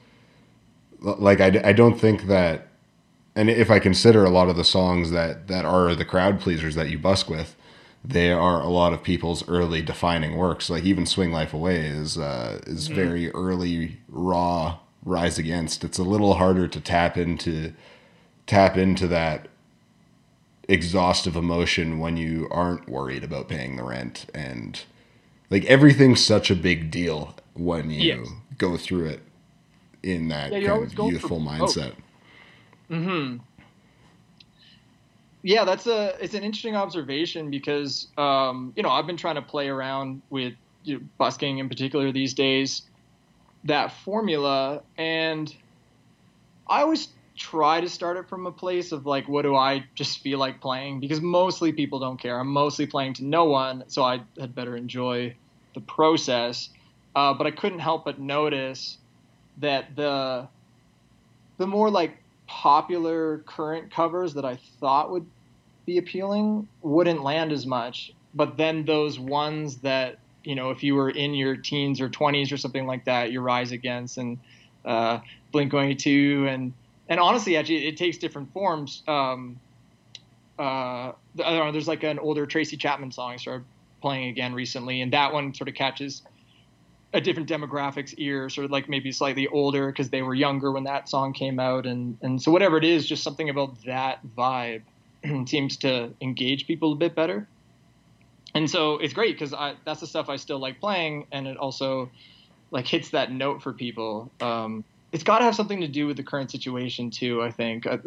like 0.99 1.39
I, 1.41 1.61
I 1.63 1.73
don't 1.73 1.99
think 1.99 2.27
that 2.27 2.67
and 3.35 3.49
if 3.49 3.71
I 3.71 3.79
consider 3.79 4.25
a 4.25 4.29
lot 4.29 4.49
of 4.49 4.57
the 4.57 4.63
songs 4.63 5.11
that 5.11 5.47
that 5.47 5.65
are 5.65 5.95
the 5.95 6.05
crowd 6.05 6.39
pleasers 6.39 6.75
that 6.75 6.89
you 6.89 6.99
busk 6.99 7.29
with, 7.29 7.55
they 8.03 8.31
are 8.31 8.61
a 8.61 8.67
lot 8.67 8.93
of 8.93 9.03
people's 9.03 9.47
early 9.47 9.81
defining 9.81 10.35
works. 10.35 10.69
Like 10.69 10.83
even 10.83 11.05
"Swing 11.05 11.31
Life 11.31 11.53
Away" 11.53 11.85
is 11.85 12.17
uh, 12.17 12.61
is 12.65 12.85
mm-hmm. 12.85 12.95
very 12.95 13.31
early, 13.31 13.97
raw, 14.09 14.79
rise 15.05 15.37
against. 15.37 15.83
It's 15.83 15.99
a 15.99 16.03
little 16.03 16.35
harder 16.35 16.67
to 16.67 16.81
tap 16.81 17.17
into 17.17 17.73
tap 18.47 18.77
into 18.77 19.07
that 19.07 19.47
exhaustive 20.67 21.35
emotion 21.35 21.99
when 21.99 22.17
you 22.17 22.47
aren't 22.51 22.87
worried 22.87 23.23
about 23.23 23.49
paying 23.49 23.75
the 23.75 23.83
rent 23.83 24.25
and 24.33 24.83
like 25.49 25.65
everything's 25.65 26.23
such 26.23 26.49
a 26.49 26.55
big 26.55 26.89
deal 26.89 27.35
when 27.53 27.89
you 27.89 28.01
yes. 28.01 28.27
go 28.57 28.77
through 28.77 29.05
it 29.05 29.21
in 30.01 30.29
that 30.29 30.51
yeah, 30.51 30.69
kind 30.69 30.83
of 30.83 31.11
youthful 31.11 31.39
mindset. 31.39 31.93
Hmm. 32.87 33.37
Yeah, 35.43 35.65
that's 35.65 35.87
a 35.87 36.15
it's 36.23 36.33
an 36.33 36.43
interesting 36.43 36.75
observation 36.75 37.49
because 37.49 38.07
um, 38.17 38.73
you 38.75 38.83
know 38.83 38.89
I've 38.89 39.07
been 39.07 39.17
trying 39.17 39.35
to 39.35 39.41
play 39.41 39.69
around 39.69 40.21
with 40.29 40.53
you 40.83 40.99
know, 40.99 41.05
busking 41.17 41.57
in 41.57 41.69
particular 41.69 42.11
these 42.11 42.33
days 42.33 42.83
that 43.63 43.91
formula 43.91 44.83
and 44.97 45.53
I 46.67 46.81
always 46.81 47.09
try 47.37 47.81
to 47.81 47.89
start 47.89 48.17
it 48.17 48.27
from 48.29 48.45
a 48.45 48.51
place 48.51 48.91
of 48.91 49.05
like 49.05 49.27
what 49.27 49.43
do 49.43 49.55
I 49.55 49.85
just 49.95 50.19
feel 50.19 50.37
like 50.39 50.61
playing 50.61 50.99
because 50.99 51.21
mostly 51.21 51.71
people 51.71 51.99
don't 51.99 52.19
care. 52.19 52.39
I'm 52.39 52.47
mostly 52.47 52.85
playing 52.85 53.15
to 53.15 53.25
no 53.25 53.45
one, 53.45 53.83
so 53.87 54.03
I 54.03 54.21
had 54.39 54.53
better 54.53 54.75
enjoy 54.75 55.35
the 55.73 55.81
process. 55.81 56.69
Uh, 57.15 57.33
but 57.33 57.47
I 57.47 57.51
couldn't 57.51 57.79
help 57.79 58.05
but 58.05 58.19
notice 58.19 58.97
that 59.57 59.95
the 59.95 60.49
the 61.57 61.67
more 61.67 61.89
like 61.89 62.20
popular 62.51 63.37
current 63.45 63.89
covers 63.91 64.33
that 64.33 64.43
I 64.43 64.57
thought 64.81 65.09
would 65.09 65.25
be 65.85 65.97
appealing 65.97 66.67
wouldn't 66.81 67.23
land 67.23 67.53
as 67.53 67.65
much. 67.65 68.13
But 68.33 68.57
then 68.57 68.83
those 68.83 69.17
ones 69.17 69.77
that 69.77 70.19
you 70.43 70.55
know, 70.55 70.71
if 70.71 70.83
you 70.83 70.95
were 70.95 71.09
in 71.09 71.33
your 71.33 71.55
teens 71.55 72.01
or 72.01 72.09
20s 72.09 72.51
or 72.51 72.57
something 72.57 72.87
like 72.87 73.05
that, 73.05 73.31
your 73.31 73.41
Rise 73.41 73.71
Against 73.71 74.17
and 74.17 74.37
uh, 74.83 75.19
Blink 75.51 75.71
182 75.71 76.47
and 76.49 76.73
and 77.07 77.19
honestly, 77.19 77.57
actually, 77.57 77.87
it 77.87 77.97
takes 77.97 78.17
different 78.17 78.51
forms. 78.53 79.03
Um, 79.07 79.59
uh, 80.57 81.13
know. 81.35 81.71
There's 81.71 81.87
like 81.87 82.03
an 82.03 82.19
older 82.19 82.45
Tracy 82.45 82.77
Chapman 82.77 83.11
song 83.11 83.31
I 83.31 83.35
started 83.37 83.65
playing 84.01 84.29
again 84.29 84.53
recently, 84.53 85.01
and 85.01 85.11
that 85.13 85.33
one 85.33 85.53
sort 85.53 85.67
of 85.67 85.75
catches 85.75 86.21
a 87.13 87.21
different 87.21 87.49
demographics 87.49 88.13
ear, 88.17 88.49
sort 88.49 88.65
of 88.65 88.71
like 88.71 88.87
maybe 88.87 89.11
slightly 89.11 89.47
older 89.47 89.87
because 89.87 90.09
they 90.09 90.21
were 90.21 90.33
younger 90.33 90.71
when 90.71 90.85
that 90.85 91.09
song 91.09 91.33
came 91.33 91.59
out, 91.59 91.85
and 91.85 92.17
and 92.21 92.41
so 92.41 92.51
whatever 92.51 92.77
it 92.77 92.83
is, 92.83 93.07
just 93.07 93.23
something 93.23 93.49
about 93.49 93.83
that 93.85 94.19
vibe 94.37 94.83
seems 95.47 95.77
to 95.77 96.13
engage 96.21 96.67
people 96.67 96.93
a 96.93 96.95
bit 96.95 97.15
better. 97.15 97.47
And 98.53 98.69
so 98.69 98.97
it's 98.97 99.13
great 99.13 99.37
because 99.37 99.53
that's 99.85 100.01
the 100.01 100.07
stuff 100.07 100.29
I 100.29 100.35
still 100.35 100.59
like 100.59 100.79
playing, 100.79 101.27
and 101.31 101.47
it 101.47 101.57
also 101.57 102.09
like 102.71 102.87
hits 102.87 103.09
that 103.09 103.31
note 103.31 103.61
for 103.61 103.73
people. 103.73 104.31
Um, 104.41 104.83
it's 105.11 105.23
got 105.23 105.39
to 105.39 105.45
have 105.45 105.55
something 105.55 105.81
to 105.81 105.87
do 105.87 106.07
with 106.07 106.17
the 106.17 106.23
current 106.23 106.51
situation 106.51 107.09
too. 107.09 107.41
I 107.41 107.51
think 107.51 107.85
uh, 107.85 107.97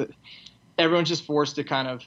everyone's 0.79 1.09
just 1.09 1.25
forced 1.25 1.57
to 1.57 1.65
kind 1.65 1.89
of 1.89 2.03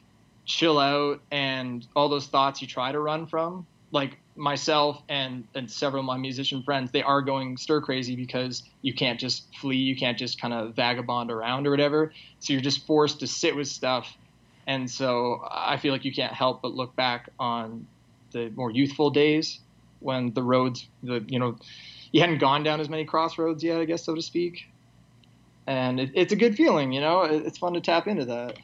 chill 0.45 0.79
out, 0.79 1.21
and 1.29 1.85
all 1.95 2.09
those 2.09 2.27
thoughts 2.27 2.61
you 2.61 2.67
try 2.67 2.91
to 2.91 2.99
run 2.99 3.27
from, 3.27 3.67
like 3.91 4.17
myself 4.37 5.01
and 5.09 5.47
and 5.55 5.69
several 5.69 6.01
of 6.01 6.05
my 6.05 6.17
musician 6.17 6.63
friends, 6.63 6.91
they 6.91 7.03
are 7.03 7.21
going 7.21 7.57
stir 7.57 7.81
crazy 7.81 8.15
because 8.15 8.63
you 8.81 8.93
can't 8.93 9.19
just 9.19 9.53
flee, 9.55 9.77
you 9.77 9.95
can't 9.95 10.17
just 10.17 10.39
kind 10.39 10.53
of 10.53 10.75
vagabond 10.75 11.31
around 11.31 11.67
or 11.67 11.71
whatever. 11.71 12.13
So 12.39 12.53
you're 12.53 12.61
just 12.61 12.85
forced 12.85 13.19
to 13.21 13.27
sit 13.27 13.55
with 13.55 13.67
stuff, 13.67 14.15
and 14.67 14.89
so 14.89 15.45
I 15.49 15.77
feel 15.77 15.91
like 15.91 16.05
you 16.05 16.13
can't 16.13 16.33
help 16.33 16.61
but 16.61 16.73
look 16.73 16.95
back 16.95 17.29
on 17.39 17.87
the 18.31 18.49
more 18.55 18.71
youthful 18.71 19.09
days 19.09 19.59
when 19.99 20.33
the 20.33 20.43
roads, 20.43 20.87
the 21.03 21.23
you 21.27 21.39
know, 21.39 21.57
you 22.11 22.21
hadn't 22.21 22.39
gone 22.39 22.63
down 22.63 22.79
as 22.79 22.89
many 22.89 23.05
crossroads 23.05 23.63
yet, 23.63 23.79
I 23.79 23.85
guess 23.85 24.03
so 24.03 24.15
to 24.15 24.21
speak 24.21 24.67
and 25.67 25.99
it, 25.99 26.11
it's 26.15 26.33
a 26.33 26.35
good 26.35 26.55
feeling. 26.55 26.93
You 26.93 27.01
know, 27.01 27.23
it, 27.23 27.45
it's 27.45 27.57
fun 27.57 27.73
to 27.73 27.81
tap 27.81 28.07
into 28.07 28.25
that. 28.25 28.57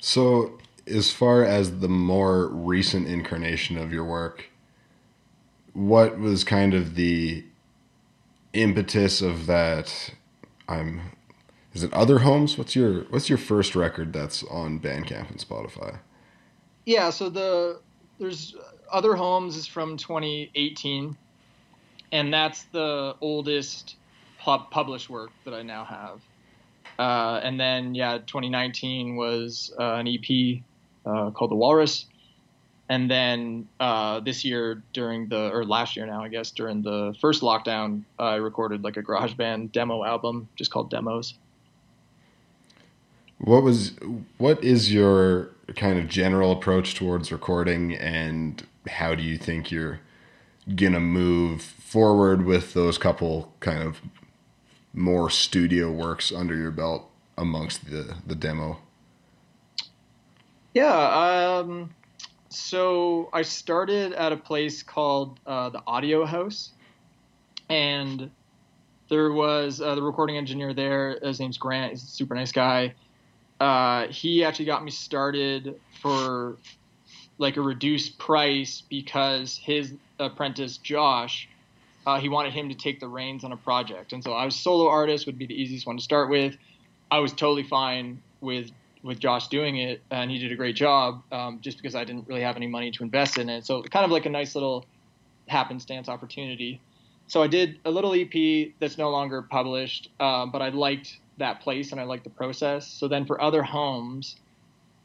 So, 0.00 0.58
as 0.86 1.10
far 1.12 1.44
as 1.44 1.80
the 1.80 1.88
more 1.88 2.48
recent 2.48 3.06
incarnation 3.06 3.78
of 3.78 3.92
your 3.92 4.04
work, 4.04 4.50
what 5.72 6.18
was 6.18 6.44
kind 6.44 6.74
of 6.74 6.94
the 6.94 7.44
impetus 8.52 9.22
of 9.22 9.46
that? 9.46 10.14
I'm. 10.68 11.00
Is 11.74 11.82
it 11.82 11.92
Other 11.94 12.18
Homes? 12.18 12.58
What's 12.58 12.76
your 12.76 13.04
What's 13.04 13.28
your 13.28 13.38
first 13.38 13.74
record 13.74 14.12
that's 14.12 14.42
on 14.44 14.78
Bandcamp 14.78 15.30
and 15.30 15.38
Spotify? 15.38 16.00
Yeah, 16.84 17.10
so 17.10 17.30
the 17.30 17.80
there's 18.18 18.54
Other 18.90 19.14
Homes 19.14 19.56
is 19.56 19.66
from 19.66 19.96
2018, 19.96 21.16
and 22.12 22.34
that's 22.34 22.64
the 22.64 23.16
oldest 23.20 23.96
pub- 24.38 24.70
published 24.70 25.08
work 25.08 25.30
that 25.44 25.54
I 25.54 25.62
now 25.62 25.84
have. 25.84 26.20
Uh, 26.98 27.40
and 27.42 27.58
then, 27.58 27.94
yeah, 27.94 28.18
2019 28.18 29.16
was 29.16 29.72
uh, 29.78 29.94
an 29.94 30.06
EP 30.06 30.62
uh, 31.06 31.30
called 31.30 31.50
The 31.50 31.56
Walrus. 31.56 32.06
And 32.88 33.10
then 33.10 33.68
uh, 33.80 34.20
this 34.20 34.44
year, 34.44 34.82
during 34.92 35.28
the, 35.28 35.50
or 35.50 35.64
last 35.64 35.96
year 35.96 36.04
now, 36.04 36.22
I 36.22 36.28
guess, 36.28 36.50
during 36.50 36.82
the 36.82 37.14
first 37.20 37.42
lockdown, 37.42 38.02
I 38.18 38.34
recorded 38.34 38.84
like 38.84 38.96
a 38.96 39.02
garage 39.02 39.34
band 39.34 39.72
demo 39.72 40.04
album 40.04 40.48
just 40.56 40.70
called 40.70 40.90
Demos. 40.90 41.34
What 43.38 43.62
was, 43.62 43.92
what 44.38 44.62
is 44.62 44.92
your 44.92 45.50
kind 45.74 45.98
of 45.98 46.08
general 46.08 46.52
approach 46.52 46.94
towards 46.94 47.32
recording 47.32 47.94
and 47.94 48.66
how 48.88 49.14
do 49.14 49.22
you 49.22 49.38
think 49.38 49.70
you're 49.70 50.00
gonna 50.74 51.00
move 51.00 51.62
forward 51.62 52.44
with 52.44 52.72
those 52.74 52.98
couple 52.98 53.52
kind 53.60 53.82
of 53.82 54.00
more 54.92 55.30
studio 55.30 55.90
works 55.90 56.32
under 56.32 56.56
your 56.56 56.70
belt 56.70 57.10
amongst 57.36 57.90
the 57.90 58.16
the 58.26 58.34
demo? 58.34 58.78
Yeah, 60.74 61.58
um, 61.60 61.94
so 62.48 63.28
I 63.32 63.42
started 63.42 64.12
at 64.12 64.32
a 64.32 64.36
place 64.36 64.82
called 64.82 65.38
uh, 65.46 65.70
the 65.70 65.82
Audio 65.86 66.24
House, 66.24 66.72
and 67.68 68.30
there 69.08 69.32
was 69.32 69.80
uh, 69.80 69.94
the 69.94 70.02
recording 70.02 70.36
engineer 70.36 70.72
there. 70.72 71.18
His 71.22 71.40
name's 71.40 71.58
Grant. 71.58 71.90
He's 71.90 72.02
a 72.02 72.06
super 72.06 72.34
nice 72.34 72.52
guy. 72.52 72.94
Uh, 73.60 74.08
he 74.08 74.44
actually 74.44 74.64
got 74.64 74.82
me 74.82 74.90
started 74.90 75.78
for 76.00 76.56
like 77.38 77.56
a 77.56 77.60
reduced 77.60 78.18
price 78.18 78.82
because 78.88 79.56
his 79.56 79.94
apprentice 80.18 80.78
Josh 80.78 81.48
uh, 82.06 82.18
he 82.18 82.28
wanted 82.28 82.52
him 82.52 82.68
to 82.68 82.74
take 82.74 83.00
the 83.00 83.08
reins 83.08 83.44
on 83.44 83.52
a 83.52 83.56
project. 83.56 84.12
And 84.12 84.22
so 84.22 84.32
I 84.32 84.44
was 84.44 84.56
solo 84.56 84.88
artist 84.88 85.26
would 85.26 85.38
be 85.38 85.46
the 85.46 85.54
easiest 85.54 85.86
one 85.86 85.96
to 85.96 86.02
start 86.02 86.30
with. 86.30 86.56
I 87.10 87.18
was 87.20 87.32
totally 87.32 87.62
fine 87.62 88.20
with 88.40 88.70
with 89.02 89.18
Josh 89.18 89.48
doing 89.48 89.78
it, 89.78 90.02
and 90.10 90.30
he 90.30 90.38
did 90.38 90.52
a 90.52 90.56
great 90.56 90.76
job. 90.76 91.22
Um, 91.32 91.58
just 91.60 91.76
because 91.76 91.94
I 91.94 92.04
didn't 92.04 92.28
really 92.28 92.42
have 92.42 92.56
any 92.56 92.66
money 92.66 92.90
to 92.92 93.02
invest 93.02 93.38
in 93.38 93.48
it, 93.48 93.66
so 93.66 93.82
kind 93.82 94.04
of 94.04 94.10
like 94.10 94.26
a 94.26 94.30
nice 94.30 94.54
little 94.54 94.86
happenstance 95.48 96.08
opportunity. 96.08 96.80
So 97.26 97.42
I 97.42 97.46
did 97.46 97.78
a 97.84 97.90
little 97.90 98.14
EP 98.14 98.72
that's 98.78 98.98
no 98.98 99.10
longer 99.10 99.42
published, 99.42 100.10
uh, 100.20 100.46
but 100.46 100.60
I 100.60 100.68
liked 100.68 101.18
that 101.38 101.60
place 101.60 101.92
and 101.92 102.00
I 102.00 102.04
liked 102.04 102.24
the 102.24 102.30
process. 102.30 102.86
So 102.86 103.08
then 103.08 103.24
for 103.24 103.40
other 103.40 103.62
homes, 103.62 104.36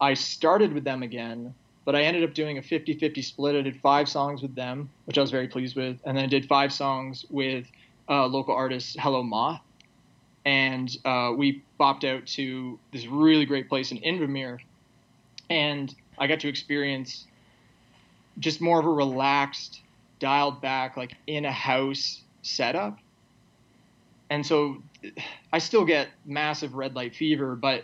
I 0.02 0.14
started 0.14 0.74
with 0.74 0.84
them 0.84 1.04
again 1.04 1.54
but 1.88 1.96
I 1.96 2.02
ended 2.02 2.26
up 2.26 2.34
doing 2.34 2.58
a 2.58 2.62
50 2.62 2.96
50 3.00 3.22
split. 3.22 3.56
I 3.56 3.62
did 3.62 3.80
five 3.80 4.10
songs 4.10 4.42
with 4.42 4.54
them, 4.56 4.90
which 5.06 5.18
I 5.18 5.22
was 5.22 5.32
very 5.32 5.48
pleased 5.48 5.78
with. 5.78 6.02
And 6.04 6.18
then 6.18 6.26
I 6.26 6.28
did 6.28 6.46
five 6.46 6.74
songs 6.74 7.26
with 7.30 7.66
uh, 8.10 8.28
local 8.28 8.54
artist 8.54 8.98
Hello 9.00 9.24
Moth. 9.24 9.62
And 10.48 10.90
uh, 11.04 11.34
we 11.36 11.62
bopped 11.78 12.06
out 12.06 12.26
to 12.28 12.80
this 12.94 13.06
really 13.06 13.46
great 13.46 13.68
place 13.68 13.92
in 13.92 13.98
Invermere. 13.98 14.60
And 15.50 15.94
I 16.18 16.28
got 16.28 16.40
to 16.40 16.48
experience 16.48 17.28
just 18.40 18.62
more 18.62 18.80
of 18.80 18.86
a 18.86 18.90
relaxed, 18.90 19.82
dialed 20.20 20.62
back, 20.62 20.96
like 20.96 21.16
in 21.28 21.44
a 21.44 21.52
house 21.52 22.22
setup. 22.44 22.98
And 24.30 24.46
so 24.46 24.82
I 25.52 25.58
still 25.58 25.84
get 25.84 26.08
massive 26.26 26.76
red 26.76 26.96
light 26.96 27.14
fever, 27.14 27.58
but 27.58 27.84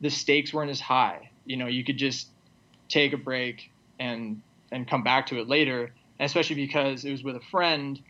the 0.00 0.08
stakes 0.08 0.54
weren't 0.54 0.70
as 0.70 0.80
high. 0.80 1.30
You 1.46 1.56
know, 1.56 1.66
you 1.66 1.82
could 1.82 1.98
just 1.98 2.28
take 2.88 3.12
a 3.12 3.16
break 3.16 3.72
and 3.98 4.40
and 4.70 4.86
come 4.86 5.02
back 5.02 5.26
to 5.26 5.40
it 5.40 5.48
later, 5.48 5.92
especially 6.20 6.56
because 6.56 7.04
it 7.04 7.10
was 7.10 7.24
with 7.24 7.34
a 7.34 7.44
friend 7.50 8.00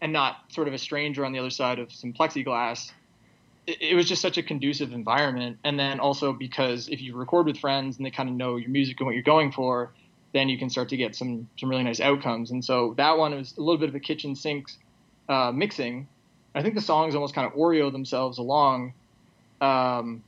and 0.00 0.12
not 0.12 0.44
sort 0.48 0.68
of 0.68 0.74
a 0.74 0.78
stranger 0.78 1.24
on 1.24 1.32
the 1.32 1.40
other 1.40 1.50
side 1.50 1.80
of 1.80 1.92
some 1.92 2.12
plexiglass. 2.12 2.92
It, 3.66 3.94
was 3.94 4.08
just 4.08 4.22
such 4.22 4.38
a 4.38 4.42
conducive 4.42 4.92
environment, 4.92 5.58
and 5.64 5.78
then 5.78 6.00
also 6.00 6.32
because 6.32 6.88
if 6.88 7.00
you 7.02 7.16
record 7.16 7.46
with 7.46 7.58
friends 7.58 7.96
and 7.96 8.06
they 8.06 8.10
kind 8.10 8.28
of 8.28 8.34
know 8.34 8.56
your 8.56 8.70
music 8.70 9.00
and 9.00 9.06
what 9.06 9.14
you're 9.14 9.22
going 9.22 9.52
for, 9.52 9.92
then 10.32 10.48
you 10.48 10.58
can 10.58 10.70
start 10.70 10.88
to 10.90 10.96
get 10.96 11.14
some 11.16 11.48
some 11.58 11.68
really 11.70 11.84
nice 11.84 12.00
outcomes. 12.00 12.50
And 12.50 12.64
so 12.64 12.94
that 12.96 13.18
one 13.18 13.34
was 13.34 13.56
a 13.56 13.60
little 13.60 13.78
bit 13.78 13.88
of 13.88 13.94
a 13.94 14.00
kitchen 14.00 14.34
sink 14.36 14.66
uh, 15.28 15.52
mixing. 15.52 16.08
I 16.54 16.62
think 16.62 16.74
the 16.74 16.80
songs 16.82 17.14
almost 17.14 17.34
kind 17.34 17.46
of 17.46 17.54
Oreo 17.54 17.92
themselves 17.92 18.38
along 18.38 18.94
Um, 19.60 20.24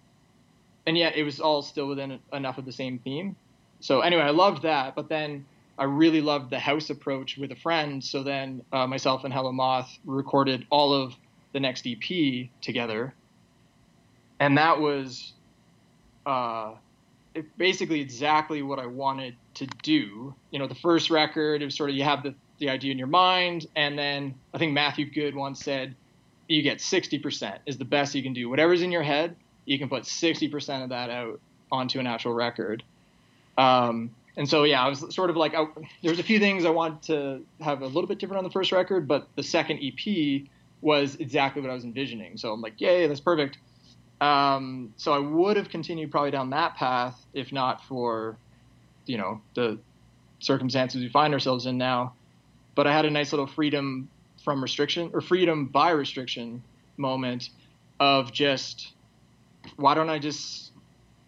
and 0.87 0.99
yet 0.99 1.17
it 1.17 1.25
was 1.25 1.41
all 1.41 1.63
still 1.63 1.89
within 1.89 2.21
enough 2.33 2.59
of 2.59 2.67
the 2.67 2.73
same 2.73 2.99
theme. 3.01 3.37
So 3.81 4.01
anyway, 4.01 4.23
I 4.23 4.31
loved 4.31 4.63
that, 4.63 4.95
but 4.95 5.09
then 5.09 5.47
I 5.79 5.85
really 5.85 6.21
loved 6.23 6.51
the 6.51 6.61
house 6.61 6.91
approach 6.91 7.37
with 7.39 7.53
a 7.53 7.57
friend. 7.57 8.03
So 8.05 8.23
then 8.23 8.63
uh, 8.73 8.87
myself 8.87 9.25
and 9.25 9.35
Hello 9.35 9.53
Moth 9.53 9.99
recorded 10.07 10.67
all 10.71 10.95
of 10.95 11.15
the 11.53 11.61
next 11.61 11.87
EP 11.87 12.49
together, 12.63 13.15
and 14.41 14.59
that 14.59 14.81
was 14.81 15.33
uh, 16.27 16.75
basically 17.57 18.01
exactly 18.01 18.63
what 18.63 18.79
I 18.79 18.87
wanted 18.87 19.37
to 19.55 19.67
do. 19.83 20.35
You 20.51 20.59
know, 20.59 20.67
the 20.67 20.75
first 20.75 21.11
record 21.11 21.63
was 21.63 21.75
sort 21.75 21.91
of 21.91 21.97
you 21.97 22.05
have 22.05 22.23
the 22.23 22.35
the 22.59 22.71
idea 22.71 22.93
in 22.93 22.99
your 22.99 23.09
mind, 23.09 23.67
and 23.75 23.99
then 23.99 24.35
I 24.53 24.59
think 24.59 24.73
Matthew 24.73 25.11
Good 25.11 25.35
once 25.35 25.63
said 25.63 25.97
you 26.49 26.63
get 26.63 26.79
60% 26.79 27.59
is 27.67 27.79
the 27.79 27.85
best 27.85 28.15
you 28.15 28.23
can 28.23 28.33
do. 28.33 28.49
Whatever's 28.49 28.83
in 28.83 28.93
your 28.93 29.03
head, 29.03 29.37
you 29.65 29.79
can 29.79 29.89
put 29.89 30.05
60% 30.05 30.83
of 30.83 30.91
that 30.91 31.11
out 31.11 31.41
onto 31.73 31.99
an 31.99 32.07
actual 32.07 32.33
record. 32.33 32.83
Um, 33.57 34.11
and 34.37 34.49
so, 34.49 34.65
yeah, 34.65 34.85
I 34.85 34.89
was 34.89 35.15
sort 35.15 35.31
of 35.31 35.37
like, 35.37 35.55
I, 35.55 35.67
there's 36.03 36.19
a 36.19 36.23
few 36.23 36.39
things 36.39 36.65
I 36.65 36.71
wanted 36.71 37.03
to 37.03 37.47
have 37.65 37.83
a 37.83 37.87
little 37.87 38.07
bit 38.07 38.19
different 38.19 38.39
on 38.39 38.45
the 38.45 38.51
first 38.51 38.73
record, 38.73 39.07
but 39.09 39.29
the 39.37 39.43
second 39.43 39.81
EP 39.83 40.43
was 40.81 41.17
exactly 41.17 41.63
what 41.63 41.71
I 41.71 41.75
was 41.75 41.85
envisioning. 41.85 42.37
So 42.37 42.53
I'm 42.53 42.61
like, 42.61 42.81
yay, 42.81 43.07
that's 43.07 43.21
perfect. 43.21 43.59
Um, 44.21 44.95
so 44.97 45.13
I 45.13 45.19
would 45.19 45.57
have 45.57 45.69
continued 45.69 46.11
probably 46.11 46.31
down 46.31 46.51
that 46.51 46.77
path 46.77 47.27
if 47.35 47.53
not 47.53 47.85
for, 47.85 48.37
you 49.07 49.19
know, 49.19 49.41
the 49.55 49.79
circumstances 50.39 51.03
we 51.03 51.09
find 51.09 51.35
ourselves 51.35 51.67
in 51.67 51.77
now. 51.77 52.15
But 52.75 52.87
I 52.87 52.93
had 52.93 53.05
a 53.05 53.11
nice 53.11 53.33
little 53.33 53.47
freedom 53.47 54.09
from 54.43 54.63
restriction 54.63 55.11
or 55.13 55.21
freedom 55.21 55.67
by 55.67 55.91
restriction 55.91 56.63
moment 56.97 57.51
of 57.99 58.33
just 58.33 58.93
why 59.77 59.95
don't 59.95 60.11
I 60.11 60.19
just 60.19 60.73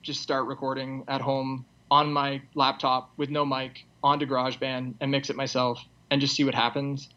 just 0.03 0.23
start 0.23 0.47
recording 0.47 1.05
at 1.09 1.21
home 1.21 1.65
on 1.91 2.13
my 2.13 2.43
laptop 2.55 3.11
with 3.17 3.31
no 3.31 3.45
mic 3.45 3.85
onto 4.03 4.27
GarageBand 4.27 4.95
and 5.01 5.11
mix 5.11 5.31
it 5.31 5.37
myself 5.37 5.83
and 6.11 6.21
just 6.21 6.37
see 6.37 6.45
what 6.45 6.55
happens. 6.55 7.09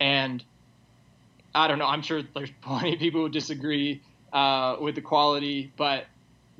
And 0.00 0.42
I 1.54 1.68
don't 1.68 1.78
know. 1.78 1.86
I'm 1.86 2.02
sure 2.02 2.22
there's 2.34 2.50
plenty 2.62 2.94
of 2.94 2.98
people 2.98 3.22
who 3.22 3.28
disagree 3.28 4.02
uh, 4.32 4.76
with 4.80 4.94
the 4.94 5.00
quality, 5.00 5.72
but 5.76 6.06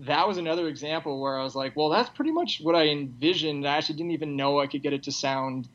that 0.00 0.28
was 0.28 0.36
another 0.36 0.68
example 0.68 1.20
where 1.20 1.38
I 1.38 1.42
was 1.42 1.54
like, 1.54 1.74
well, 1.76 1.88
that's 1.88 2.10
pretty 2.10 2.32
much 2.32 2.60
what 2.60 2.74
I 2.74 2.88
envisioned. 2.88 3.66
I 3.66 3.76
actually 3.76 3.96
didn't 3.96 4.12
even 4.12 4.36
know 4.36 4.60
I 4.60 4.66
could 4.66 4.82
get 4.82 4.92
it 4.92 5.04
to 5.04 5.12
sound 5.12 5.68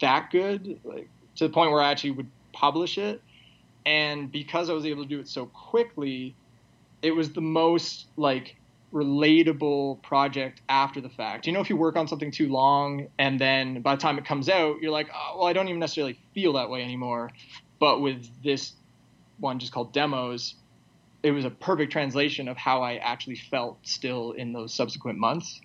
that 0.00 0.30
good, 0.30 0.80
like 0.84 1.08
to 1.36 1.46
the 1.46 1.52
point 1.52 1.70
where 1.70 1.80
I 1.80 1.90
actually 1.90 2.12
would 2.12 2.30
publish 2.52 2.98
it. 2.98 3.22
And 3.86 4.30
because 4.30 4.68
I 4.68 4.72
was 4.72 4.84
able 4.84 5.04
to 5.04 5.08
do 5.08 5.20
it 5.20 5.28
so 5.28 5.46
quickly, 5.46 6.34
it 7.02 7.12
was 7.12 7.32
the 7.32 7.40
most 7.40 8.06
like 8.16 8.56
relatable 8.92 10.02
project 10.02 10.60
after 10.68 11.00
the 11.00 11.08
fact. 11.08 11.46
You 11.46 11.52
know, 11.52 11.60
if 11.60 11.70
you 11.70 11.76
work 11.76 11.96
on 11.96 12.08
something 12.08 12.30
too 12.30 12.48
long 12.48 13.08
and 13.18 13.38
then 13.38 13.80
by 13.80 13.94
the 13.94 14.00
time 14.00 14.18
it 14.18 14.24
comes 14.24 14.48
out, 14.48 14.80
you're 14.80 14.90
like, 14.90 15.08
oh, 15.14 15.38
well, 15.38 15.46
I 15.46 15.52
don't 15.52 15.68
even 15.68 15.80
necessarily 15.80 16.18
feel 16.34 16.54
that 16.54 16.70
way 16.70 16.82
anymore. 16.82 17.30
But 17.78 18.00
with 18.00 18.26
this 18.42 18.72
one 19.38 19.58
just 19.58 19.72
called 19.72 19.92
Demos, 19.92 20.54
it 21.22 21.32
was 21.32 21.44
a 21.44 21.50
perfect 21.50 21.92
translation 21.92 22.48
of 22.48 22.56
how 22.56 22.82
I 22.82 22.96
actually 22.96 23.36
felt 23.36 23.78
still 23.82 24.32
in 24.32 24.52
those 24.52 24.72
subsequent 24.72 25.18
months. 25.18 25.60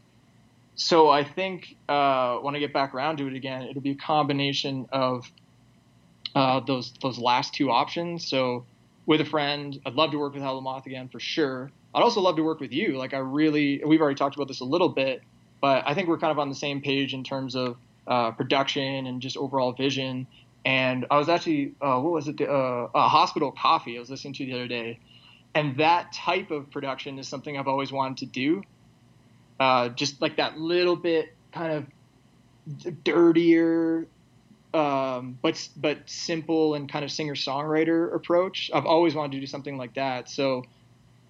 So 0.76 1.10
I 1.10 1.24
think 1.24 1.76
uh, 1.88 2.38
when 2.38 2.56
I 2.56 2.60
get 2.60 2.74
back 2.74 2.96
around 2.96 3.18
to 3.18 3.28
it 3.28 3.36
again, 3.36 3.64
it'll 3.64 3.82
be 3.82 3.92
a 3.92 3.96
combination 3.96 4.88
of 4.92 5.32
uh, 6.36 6.62
those 6.62 6.94
those 7.02 7.20
last 7.20 7.54
two 7.54 7.70
options. 7.70 8.28
So 8.28 8.66
with 9.06 9.22
a 9.22 9.26
friend, 9.26 9.80
I'd 9.86 9.94
love 9.94 10.12
to 10.12 10.18
work 10.18 10.34
with 10.34 10.42
Hello 10.42 10.62
Moth 10.62 10.86
again 10.86 11.10
for 11.10 11.20
sure. 11.20 11.72
I'd 11.94 12.02
also 12.02 12.22
love 12.22 12.38
to 12.38 12.44
work 12.44 12.60
with 12.60 12.72
you. 12.72 12.98
Like 12.98 13.14
I 13.14 13.20
really, 13.20 13.84
we've 13.86 14.02
already 14.02 14.16
talked 14.16 14.36
about 14.36 14.48
this 14.48 14.62
a 14.62 14.66
little 14.66 14.90
bit, 14.90 15.22
but 15.62 15.84
I 15.86 15.94
think 15.94 16.08
we're 16.08 16.18
kind 16.18 16.32
of 16.32 16.40
on 16.40 16.50
the 16.50 16.56
same 16.56 16.82
page 16.82 17.14
in 17.14 17.24
terms 17.24 17.56
of 17.56 17.78
uh, 18.08 18.32
production 18.32 19.06
and 19.06 19.22
just 19.22 19.38
overall 19.38 19.74
vision. 19.74 20.26
And 20.66 21.06
I 21.12 21.18
was 21.18 21.30
actually, 21.30 21.76
uh, 21.82 22.00
what 22.00 22.14
was 22.14 22.28
it? 22.28 22.42
Uh, 22.42 22.88
Hospital 22.96 23.52
Coffee. 23.52 23.98
I 23.98 24.00
was 24.00 24.10
listening 24.10 24.34
to 24.36 24.46
the 24.46 24.54
other 24.54 24.68
day, 24.68 25.00
and 25.56 25.78
that 25.78 26.12
type 26.14 26.52
of 26.52 26.72
production 26.72 27.20
is 27.20 27.28
something 27.28 27.58
I've 27.58 27.68
always 27.68 27.92
wanted 27.92 28.18
to 28.18 28.26
do. 28.26 28.64
Uh, 29.60 29.90
just 29.90 30.22
like 30.22 30.38
that 30.38 30.58
little 30.58 30.96
bit 30.96 31.34
kind 31.52 31.72
of 31.72 32.94
dirtier, 33.04 34.08
um, 34.74 35.38
but 35.42 35.70
but 35.78 36.00
simple 36.06 36.74
and 36.74 36.92
kind 36.92 37.06
of 37.06 37.12
singer 37.12 37.36
songwriter 37.36 38.14
approach. 38.16 38.72
I've 38.74 38.86
always 38.86 39.14
wanted 39.14 39.34
to 39.34 39.40
do 39.40 39.46
something 39.46 39.78
like 39.78 39.94
that. 39.94 40.30
So 40.30 40.64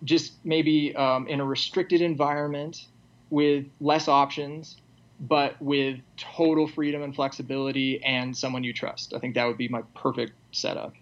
just 0.04 0.34
maybe 0.46 0.96
um, 0.96 1.28
in 1.28 1.40
a 1.40 1.46
restricted 1.46 2.02
environment 2.02 2.86
with 3.30 3.66
less 3.82 4.08
options, 4.08 4.78
but 5.20 5.62
with 5.62 6.00
total 6.18 6.68
freedom 6.68 7.02
and 7.02 7.16
flexibility 7.16 8.04
and 8.04 8.36
someone 8.36 8.64
you 8.64 8.74
trust. 8.74 9.14
I 9.14 9.20
think 9.20 9.36
that 9.36 9.46
would 9.46 9.58
be 9.58 9.68
my 9.68 9.82
perfect 9.96 10.34
setup. 10.52 10.94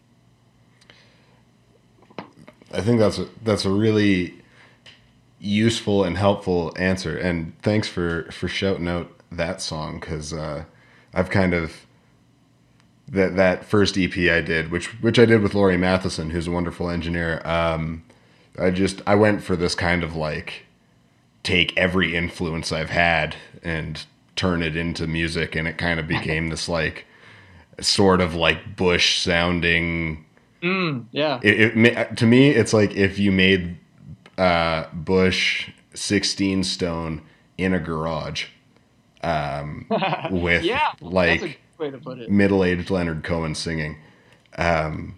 I 2.74 2.82
think 2.82 3.00
that's 3.00 3.18
a, 3.20 3.28
that's 3.44 3.66
a 3.66 3.70
really 3.70 4.36
useful 5.40 6.04
and 6.04 6.18
helpful 6.18 6.74
answer, 6.78 7.18
and 7.18 7.54
thanks 7.62 7.88
for 7.88 8.32
for 8.32 8.48
shouting 8.48 8.88
out 8.88 9.12
that 9.32 9.62
song 9.62 10.00
because 10.00 10.34
uh, 10.34 10.66
I've 11.14 11.30
kind 11.30 11.54
of 11.54 11.86
that 13.08 13.36
that 13.36 13.66
first 13.66 13.98
EP 13.98 14.16
I 14.18 14.42
did, 14.42 14.72
which 14.72 14.88
which 15.02 15.20
I 15.20 15.26
did 15.26 15.42
with 15.42 15.54
Laurie 15.54 15.78
Matheson, 15.78 16.30
who's 16.30 16.48
a 16.48 16.52
wonderful 16.52 16.90
engineer. 16.90 17.42
Um, 17.46 18.04
I 18.58 18.72
just 18.72 19.02
I 19.06 19.16
went 19.16 19.44
for 19.44 19.56
this 19.56 19.76
kind 19.76 20.04
of 20.04 20.16
like 20.16 20.66
take 21.44 21.76
every 21.78 22.16
influence 22.16 22.72
I've 22.72 22.90
had 22.90 23.36
and 23.64 24.06
turn 24.36 24.64
it 24.64 24.76
into 24.76 25.08
music, 25.08 25.56
and 25.56 25.68
it 25.68 25.78
kind 25.78 26.00
of 26.00 26.08
became 26.08 26.50
this 26.50 26.70
like 26.70 27.06
sort 27.80 28.22
of 28.22 28.36
like 28.36 28.76
Bush 28.76 29.20
sounding. 29.20 30.26
Mm, 30.62 31.06
yeah. 31.12 31.40
It, 31.42 31.78
it, 31.78 32.18
to 32.18 32.26
me, 32.26 32.50
it's 32.50 32.74
like 32.74 32.96
if 32.96 33.18
you 33.18 33.32
made 33.32 33.78
uh, 34.38 34.86
Bush 34.94 35.72
sixteen 35.94 36.64
stone 36.64 37.22
in 37.58 37.74
a 37.74 37.80
garage, 37.80 38.46
um, 39.24 39.88
with 40.32 40.64
yeah, 40.64 40.94
like 41.02 41.60
way 41.82 41.92
to 41.92 41.98
put 41.98 42.20
it. 42.20 42.30
Middle-aged 42.30 42.90
Leonard 42.90 43.24
Cohen 43.24 43.56
singing. 43.56 43.98
Um, 44.58 45.16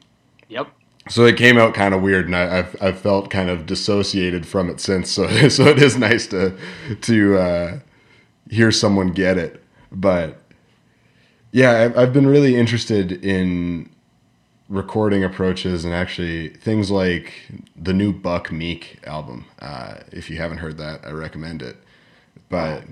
yep. 0.48 0.68
So 1.10 1.26
it 1.26 1.36
came 1.38 1.58
out 1.58 1.74
kind 1.74 1.94
of 1.94 2.02
weird, 2.02 2.26
and 2.26 2.36
I, 2.36 2.60
I've 2.60 2.82
I've 2.82 3.00
felt 3.00 3.30
kind 3.30 3.50
of 3.50 3.66
dissociated 3.66 4.48
from 4.48 4.70
it 4.70 4.80
since. 4.80 5.12
So 5.12 5.28
so 5.50 5.66
it 5.66 5.82
is 5.82 5.98
nice 5.98 6.28
to 6.28 6.58
to 7.02 7.38
uh, 7.38 7.80
hear 8.50 8.72
someone 8.72 9.10
get 9.10 9.38
it. 9.38 9.62
But 9.92 10.40
yeah, 11.52 11.82
I've, 11.82 11.98
I've 11.98 12.14
been 12.14 12.26
really 12.26 12.56
interested 12.56 13.24
in 13.24 13.90
recording 14.74 15.24
approaches 15.24 15.86
and 15.86 15.94
actually 15.94 16.50
things 16.50 16.90
like 16.90 17.34
the 17.76 17.94
new 17.94 18.12
Buck 18.12 18.52
Meek 18.52 18.98
album. 19.06 19.46
Uh, 19.60 19.98
if 20.12 20.32
you 20.32 20.38
haven't 20.38 20.58
heard 20.58 20.78
that, 20.80 21.06
I 21.06 21.12
recommend 21.12 21.62
it. 21.62 21.78
But 22.50 22.84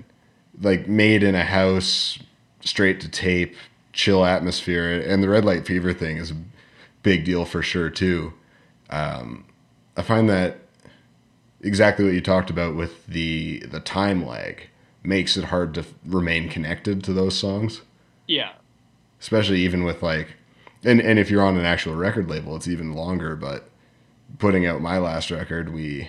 like 0.60 0.86
made 0.86 1.24
in 1.24 1.34
a 1.34 1.44
house 1.44 2.20
straight 2.60 3.00
to 3.00 3.08
tape, 3.08 3.56
chill 3.92 4.24
atmosphere, 4.24 5.00
and 5.00 5.22
the 5.22 5.28
red 5.28 5.44
light 5.44 5.66
fever 5.66 5.92
thing 5.92 6.18
is 6.18 6.30
a 6.30 6.36
big 7.02 7.24
deal 7.24 7.44
for 7.44 7.62
sure 7.62 7.90
too. 7.90 8.32
Um, 8.88 9.44
I 9.96 10.02
find 10.02 10.28
that 10.30 10.58
exactly 11.62 12.04
what 12.04 12.14
you 12.14 12.20
talked 12.20 12.50
about 12.50 12.76
with 12.76 13.06
the 13.06 13.58
the 13.70 13.80
time 13.80 14.24
lag 14.24 14.68
makes 15.02 15.36
it 15.36 15.46
hard 15.46 15.74
to 15.74 15.84
remain 16.06 16.48
connected 16.48 17.02
to 17.04 17.12
those 17.12 17.36
songs. 17.36 17.82
Yeah. 18.28 18.52
Especially 19.20 19.60
even 19.62 19.82
with 19.82 20.00
like 20.00 20.36
and 20.84 21.00
and 21.00 21.18
if 21.18 21.30
you're 21.30 21.44
on 21.44 21.56
an 21.56 21.64
actual 21.64 21.94
record 21.94 22.28
label 22.28 22.56
it's 22.56 22.68
even 22.68 22.92
longer 22.92 23.36
but 23.36 23.68
putting 24.38 24.66
out 24.66 24.80
my 24.80 24.98
last 24.98 25.30
record 25.30 25.72
we 25.72 26.08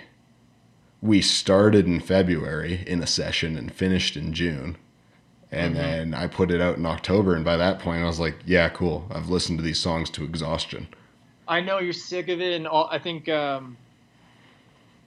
we 1.02 1.22
started 1.22 1.86
in 1.86 2.00
February 2.00 2.84
in 2.88 3.04
a 3.04 3.08
session 3.08 3.58
and 3.58 3.74
finished 3.74 4.16
in 4.16 4.34
June 4.34 4.78
and 5.54 5.76
mm-hmm. 5.76 5.84
then 5.84 6.14
I 6.16 6.26
put 6.28 6.50
it 6.50 6.60
out 6.60 6.78
in 6.78 6.86
October, 6.86 7.36
and 7.36 7.46
by 7.46 7.58
that 7.58 7.78
point, 7.78 8.02
I 8.02 8.08
was 8.08 8.20
like, 8.20 8.36
"Yeah, 8.44 8.70
cool. 8.70 9.06
I've 9.12 9.30
listened 9.30 9.60
to 9.60 9.64
these 9.64 9.80
songs 9.80 10.10
to 10.12 10.24
exhaustion." 10.24 10.88
I 11.48 11.62
know 11.62 11.78
you're 11.78 11.94
sick 11.94 12.28
of 12.30 12.42
it, 12.42 12.54
and 12.54 12.68
all, 12.68 12.90
I 12.92 12.98
think 12.98 13.30
um, 13.30 13.78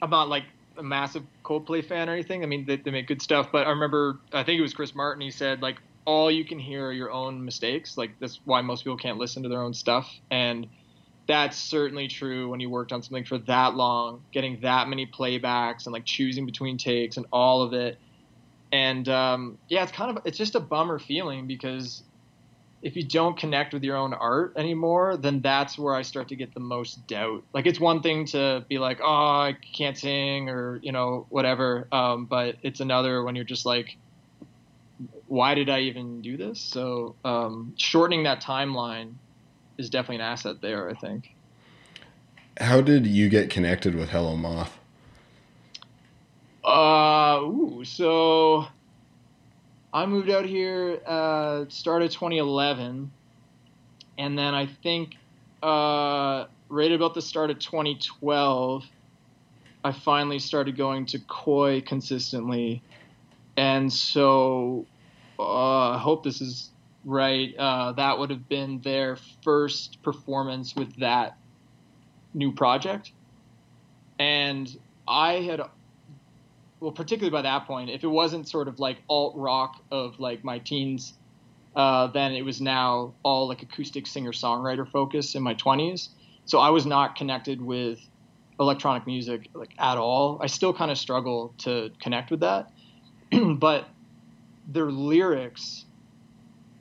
I'm 0.00 0.10
not 0.10 0.28
like 0.28 0.44
a 0.78 0.84
massive 0.84 1.24
Coldplay 1.44 1.84
fan 1.84 2.08
or 2.08 2.12
anything. 2.12 2.44
I 2.44 2.46
mean, 2.46 2.64
they, 2.64 2.76
they 2.76 2.92
make 2.92 3.08
good 3.08 3.20
stuff, 3.20 3.50
but 3.50 3.66
I 3.66 3.70
remember 3.70 4.20
I 4.32 4.44
think 4.44 4.58
it 4.60 4.62
was 4.62 4.72
Chris 4.72 4.94
Martin. 4.94 5.20
He 5.20 5.32
said 5.32 5.62
like 5.62 5.78
all 6.06 6.30
you 6.30 6.44
can 6.44 6.58
hear 6.58 6.86
are 6.86 6.92
your 6.92 7.12
own 7.12 7.44
mistakes. 7.44 7.98
Like 7.98 8.18
that's 8.18 8.40
why 8.44 8.62
most 8.62 8.84
people 8.84 8.96
can't 8.96 9.18
listen 9.18 9.42
to 9.42 9.48
their 9.48 9.62
own 9.62 9.74
stuff, 9.74 10.10
and 10.30 10.66
that's 11.28 11.58
certainly 11.58 12.08
true 12.08 12.48
when 12.48 12.60
you 12.60 12.70
worked 12.70 12.92
on 12.92 13.02
something 13.02 13.24
for 13.24 13.38
that 13.38 13.74
long, 13.74 14.22
getting 14.32 14.60
that 14.62 14.88
many 14.88 15.06
playbacks 15.06 15.86
and 15.86 15.92
like 15.92 16.04
choosing 16.04 16.46
between 16.46 16.78
takes 16.78 17.16
and 17.16 17.26
all 17.32 17.62
of 17.62 17.72
it 17.72 17.98
and 18.72 19.08
um, 19.08 19.58
yeah, 19.68 19.82
it's 19.82 19.92
kind 19.92 20.16
of 20.16 20.26
it's 20.26 20.38
just 20.38 20.54
a 20.54 20.60
bummer 20.60 20.98
feeling 20.98 21.46
because 21.46 22.02
if 22.82 22.94
you 22.96 23.04
don't 23.04 23.36
connect 23.36 23.72
with 23.72 23.82
your 23.82 23.96
own 23.96 24.12
art 24.12 24.54
anymore, 24.56 25.16
then 25.16 25.40
that's 25.40 25.78
where 25.78 25.94
I 25.94 26.02
start 26.02 26.28
to 26.28 26.36
get 26.36 26.52
the 26.52 26.60
most 26.60 27.06
doubt. 27.06 27.42
Like 27.52 27.66
it's 27.66 27.80
one 27.80 28.02
thing 28.02 28.26
to 28.26 28.64
be 28.68 28.78
like, 28.78 29.00
oh, 29.02 29.06
I 29.06 29.56
can't 29.76 29.96
sing 29.96 30.48
or 30.48 30.78
you 30.82 30.92
know 30.92 31.26
whatever, 31.30 31.88
um, 31.92 32.26
but 32.26 32.56
it's 32.62 32.80
another 32.80 33.22
when 33.22 33.34
you're 33.36 33.44
just 33.44 33.66
like, 33.66 33.96
why 35.26 35.54
did 35.54 35.68
I 35.68 35.80
even 35.80 36.22
do 36.22 36.36
this? 36.36 36.60
So 36.60 37.16
um, 37.24 37.74
shortening 37.76 38.24
that 38.24 38.42
timeline 38.42 39.14
is 39.78 39.90
definitely 39.90 40.16
an 40.16 40.22
asset 40.22 40.60
there. 40.60 40.88
I 40.88 40.94
think. 40.94 41.34
How 42.58 42.80
did 42.80 43.06
you 43.06 43.28
get 43.28 43.50
connected 43.50 43.94
with 43.94 44.08
Hello 44.08 44.36
Moth? 44.36 44.78
Uh, 46.64 47.40
ooh, 47.42 47.84
so 47.84 48.66
I 49.92 50.06
moved 50.06 50.30
out 50.30 50.46
here 50.46 51.00
uh, 51.06 51.66
start 51.68 52.02
of 52.02 52.10
2011, 52.10 53.10
and 54.18 54.38
then 54.38 54.54
I 54.54 54.66
think 54.66 55.16
uh, 55.62 56.46
right 56.68 56.92
about 56.92 57.14
the 57.14 57.22
start 57.22 57.50
of 57.50 57.58
2012, 57.58 58.84
I 59.84 59.92
finally 59.92 60.38
started 60.38 60.76
going 60.76 61.06
to 61.06 61.18
Koi 61.20 61.80
consistently, 61.82 62.82
and 63.56 63.92
so 63.92 64.86
uh, 65.38 65.90
I 65.90 65.98
hope 65.98 66.24
this 66.24 66.40
is 66.40 66.70
right. 67.04 67.54
Uh, 67.56 67.92
that 67.92 68.18
would 68.18 68.30
have 68.30 68.48
been 68.48 68.80
their 68.80 69.16
first 69.42 70.02
performance 70.02 70.74
with 70.74 70.96
that 70.96 71.36
new 72.34 72.52
project, 72.52 73.12
and 74.18 74.68
I 75.06 75.34
had 75.34 75.60
well, 76.80 76.92
particularly 76.92 77.30
by 77.30 77.42
that 77.42 77.66
point, 77.66 77.90
if 77.90 78.04
it 78.04 78.08
wasn't 78.08 78.48
sort 78.48 78.68
of 78.68 78.78
like 78.78 78.98
alt 79.08 79.34
rock 79.36 79.82
of 79.90 80.20
like 80.20 80.44
my 80.44 80.58
teens, 80.58 81.14
uh, 81.74 82.06
then 82.08 82.32
it 82.32 82.42
was 82.42 82.60
now 82.60 83.14
all 83.22 83.48
like 83.48 83.62
acoustic 83.62 84.06
singer 84.06 84.32
songwriter 84.32 84.88
focus 84.88 85.34
in 85.34 85.42
my 85.42 85.54
20s. 85.54 86.08
So 86.44 86.58
I 86.58 86.70
was 86.70 86.86
not 86.86 87.16
connected 87.16 87.60
with 87.60 87.98
electronic 88.60 89.06
music 89.06 89.48
like 89.54 89.74
at 89.78 89.98
all. 89.98 90.38
I 90.42 90.46
still 90.46 90.72
kind 90.72 90.90
of 90.90 90.98
struggle 90.98 91.54
to 91.58 91.90
connect 92.00 92.30
with 92.30 92.40
that, 92.40 92.70
but 93.58 93.88
their 94.68 94.90
lyrics 94.90 95.84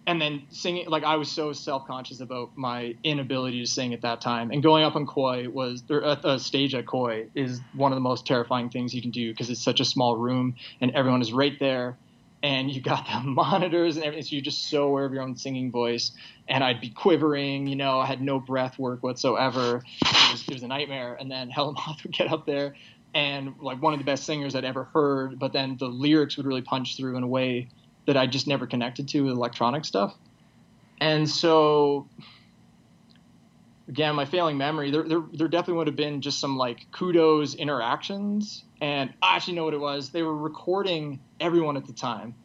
and 0.07 0.21
then 0.21 0.43
singing 0.49 0.87
like 0.87 1.03
I 1.03 1.15
was 1.15 1.31
so 1.31 1.53
self 1.53 1.87
conscious 1.87 2.19
about 2.19 2.51
my 2.55 2.95
inability 3.03 3.59
to 3.61 3.67
sing 3.67 3.93
at 3.93 4.01
that 4.01 4.21
time. 4.21 4.51
And 4.51 4.61
going 4.61 4.83
up 4.83 4.95
on 4.95 5.05
Koi 5.05 5.49
was 5.49 5.83
at 5.89 6.21
the 6.21 6.37
stage 6.37 6.75
at 6.75 6.85
Koi 6.85 7.27
is 7.33 7.61
one 7.73 7.91
of 7.91 7.95
the 7.95 8.01
most 8.01 8.25
terrifying 8.25 8.69
things 8.69 8.93
you 8.93 9.01
can 9.01 9.11
do 9.11 9.31
because 9.31 9.49
it's 9.49 9.63
such 9.63 9.79
a 9.79 9.85
small 9.85 10.15
room 10.15 10.55
and 10.79 10.91
everyone 10.91 11.21
is 11.21 11.33
right 11.33 11.57
there. 11.59 11.97
And 12.43 12.69
you 12.69 12.81
got 12.81 13.07
the 13.11 13.27
monitors 13.27 13.95
and 13.95 14.05
everything, 14.05 14.23
so 14.23 14.35
you're 14.35 14.43
just 14.43 14.69
so 14.69 14.83
aware 14.83 15.05
of 15.05 15.13
your 15.13 15.23
own 15.23 15.35
singing 15.35 15.71
voice. 15.71 16.11
And 16.47 16.63
I'd 16.63 16.81
be 16.81 16.89
quivering, 16.89 17.65
you 17.65 17.75
know, 17.75 17.99
I 17.99 18.05
had 18.05 18.21
no 18.21 18.39
breath 18.39 18.77
work 18.77 19.01
whatsoever. 19.01 19.81
It 20.01 20.31
was, 20.31 20.47
it 20.47 20.53
was 20.53 20.63
a 20.63 20.67
nightmare. 20.67 21.17
And 21.19 21.31
then 21.31 21.49
Hello 21.55 21.71
Moth 21.71 22.03
would 22.03 22.13
get 22.13 22.31
up 22.31 22.45
there 22.45 22.75
and 23.15 23.55
like 23.61 23.81
one 23.81 23.93
of 23.93 23.99
the 23.99 24.05
best 24.05 24.25
singers 24.25 24.55
I'd 24.55 24.65
ever 24.65 24.83
heard, 24.83 25.39
but 25.39 25.53
then 25.53 25.77
the 25.79 25.87
lyrics 25.87 26.35
would 26.35 26.45
really 26.45 26.61
punch 26.61 26.97
through 26.97 27.15
in 27.15 27.23
a 27.23 27.27
way 27.27 27.69
that 28.05 28.17
I 28.17 28.27
just 28.27 28.45
never 28.45 28.67
connected 28.67 29.07
to 29.09 29.21
with 29.21 29.31
electronic 29.31 29.85
stuff. 29.85 30.13
And 30.99 31.27
so, 31.27 32.09
again, 33.87 34.15
my 34.15 34.25
failing 34.25 34.57
memory, 34.57 34.91
there, 34.91 35.03
there, 35.03 35.23
there 35.31 35.47
definitely 35.47 35.75
would 35.75 35.87
have 35.87 35.95
been 35.95 36.21
just 36.21 36.39
some 36.39 36.57
like 36.57 36.91
kudos 36.91 37.55
interactions. 37.55 38.65
And 38.81 39.13
I 39.21 39.37
actually 39.37 39.55
know 39.55 39.63
what 39.63 39.73
it 39.73 39.79
was. 39.79 40.09
They 40.09 40.21
were 40.21 40.35
recording 40.35 41.21
everyone 41.39 41.77
at 41.77 41.85
the 41.85 41.93
time. 41.93 42.35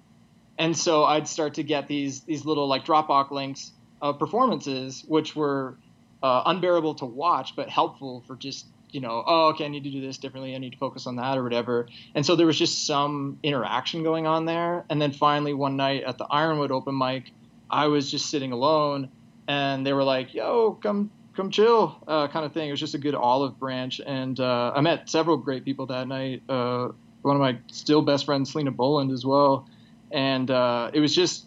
And 0.57 0.77
so 0.77 1.03
I'd 1.03 1.27
start 1.27 1.55
to 1.55 1.65
get 1.65 1.89
these, 1.89 2.21
these 2.21 2.45
little 2.45 2.69
like 2.69 2.85
Dropbox 2.85 3.33
links 3.33 3.73
of 4.01 4.21
performances, 4.21 5.05
which 5.09 5.35
were 5.35 5.77
uh, 6.23 6.43
unbearable 6.47 6.95
to 6.97 7.07
watch, 7.07 7.57
but 7.57 7.69
helpful 7.69 8.23
for 8.29 8.37
just 8.37 8.67
you 8.93 9.01
know, 9.01 9.23
oh, 9.27 9.49
okay, 9.49 9.65
I 9.65 9.69
need 9.69 9.85
to 9.85 9.91
do 9.91 10.01
this 10.01 10.19
differently. 10.19 10.55
I 10.55 10.59
need 10.59 10.73
to 10.73 10.79
focus 10.79 11.07
on 11.07 11.17
that 11.17 11.39
or 11.39 11.43
whatever. 11.43 11.89
And 12.15 12.25
so 12.25 12.37
there 12.37 12.47
was 12.47 12.59
just 12.59 12.87
some 12.87 13.39
interaction 13.43 14.03
going 14.03 14.27
on 14.27 14.45
there. 14.45 14.85
And 14.91 15.01
then 15.01 15.13
finally, 15.13 15.55
one 15.55 15.77
night 15.77 16.05
at 16.05 16.19
the 16.19 16.25
Ironwood 16.25 16.71
open 16.71 16.97
mic, 16.97 17.33
I 17.71 17.87
was 17.87 18.11
just 18.11 18.31
sitting 18.31 18.53
alone, 18.53 19.11
and 19.47 19.87
they 19.87 19.93
were 19.93 20.05
like, 20.05 20.35
"Yo, 20.35 20.73
come, 20.73 21.11
come 21.37 21.51
chill," 21.51 21.97
uh, 22.09 22.29
kind 22.29 22.45
of 22.45 22.53
thing. 22.53 22.69
It 22.69 22.73
was 22.73 22.81
just 22.81 22.95
a 22.95 22.99
good 22.99 23.15
olive 23.15 23.59
branch, 23.59 24.01
and 24.05 24.39
uh, 24.39 24.73
I 24.75 24.81
met 24.81 25.09
several 25.09 25.37
great 25.37 25.65
people 25.65 25.87
that 25.87 26.09
night. 26.09 26.43
Uh, 26.49 26.89
one 27.23 27.37
of 27.37 27.41
my 27.41 27.59
still 27.71 28.03
best 28.03 28.25
friends, 28.25 28.51
Selena 28.51 28.73
Boland, 28.73 29.13
as 29.13 29.25
well, 29.25 29.69
and 30.11 30.51
uh, 30.51 30.91
it 30.93 31.01
was 31.01 31.15
just 31.15 31.47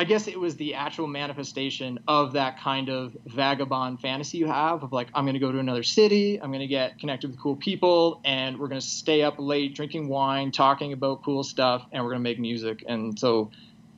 I 0.00 0.04
guess 0.04 0.28
it 0.28 0.40
was 0.40 0.56
the 0.56 0.76
actual 0.76 1.06
manifestation 1.06 1.98
of 2.08 2.32
that 2.32 2.58
kind 2.58 2.88
of 2.88 3.14
vagabond 3.26 4.00
fantasy 4.00 4.38
you 4.38 4.46
have 4.46 4.82
of 4.82 4.94
like, 4.94 5.08
I'm 5.12 5.26
going 5.26 5.34
to 5.34 5.38
go 5.38 5.52
to 5.52 5.58
another 5.58 5.82
city, 5.82 6.40
I'm 6.40 6.48
going 6.48 6.62
to 6.62 6.66
get 6.66 6.98
connected 6.98 7.28
with 7.28 7.38
cool 7.38 7.54
people, 7.54 8.22
and 8.24 8.58
we're 8.58 8.68
going 8.68 8.80
to 8.80 8.86
stay 8.86 9.20
up 9.20 9.34
late 9.36 9.74
drinking 9.74 10.08
wine, 10.08 10.52
talking 10.52 10.94
about 10.94 11.22
cool 11.22 11.42
stuff, 11.42 11.84
and 11.92 12.02
we're 12.02 12.12
going 12.12 12.22
to 12.22 12.30
make 12.30 12.38
music. 12.38 12.82
And 12.88 13.18
so, 13.18 13.50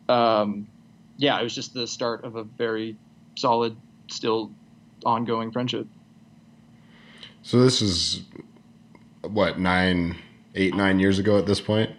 um, 0.09 0.67
yeah, 1.19 1.39
it 1.39 1.45
was 1.45 1.55
just 1.55 1.73
the 1.73 1.87
start 1.87 2.25
of 2.25 2.35
a 2.35 2.43
very 2.43 2.97
solid, 3.37 3.77
still 4.09 4.51
ongoing 5.07 5.53
friendship. 5.53 5.87
So 7.43 7.61
this 7.61 7.81
is 7.81 8.23
what 9.21 9.61
nine, 9.61 10.17
eight, 10.57 10.75
nine 10.75 10.99
years 10.99 11.21
ago 11.21 11.39
at 11.39 11.47
this 11.47 11.61
point. 11.61 11.93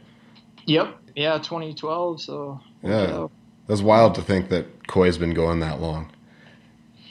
Yep. 0.66 0.94
Yeah, 1.16 1.38
2012. 1.38 2.22
So 2.22 2.60
yeah. 2.82 3.28
That's 3.68 3.82
wild 3.82 4.16
to 4.16 4.22
think 4.22 4.50
that 4.50 4.88
Koi's 4.88 5.18
been 5.18 5.34
going 5.34 5.60
that 5.62 5.80
long. 5.80 6.12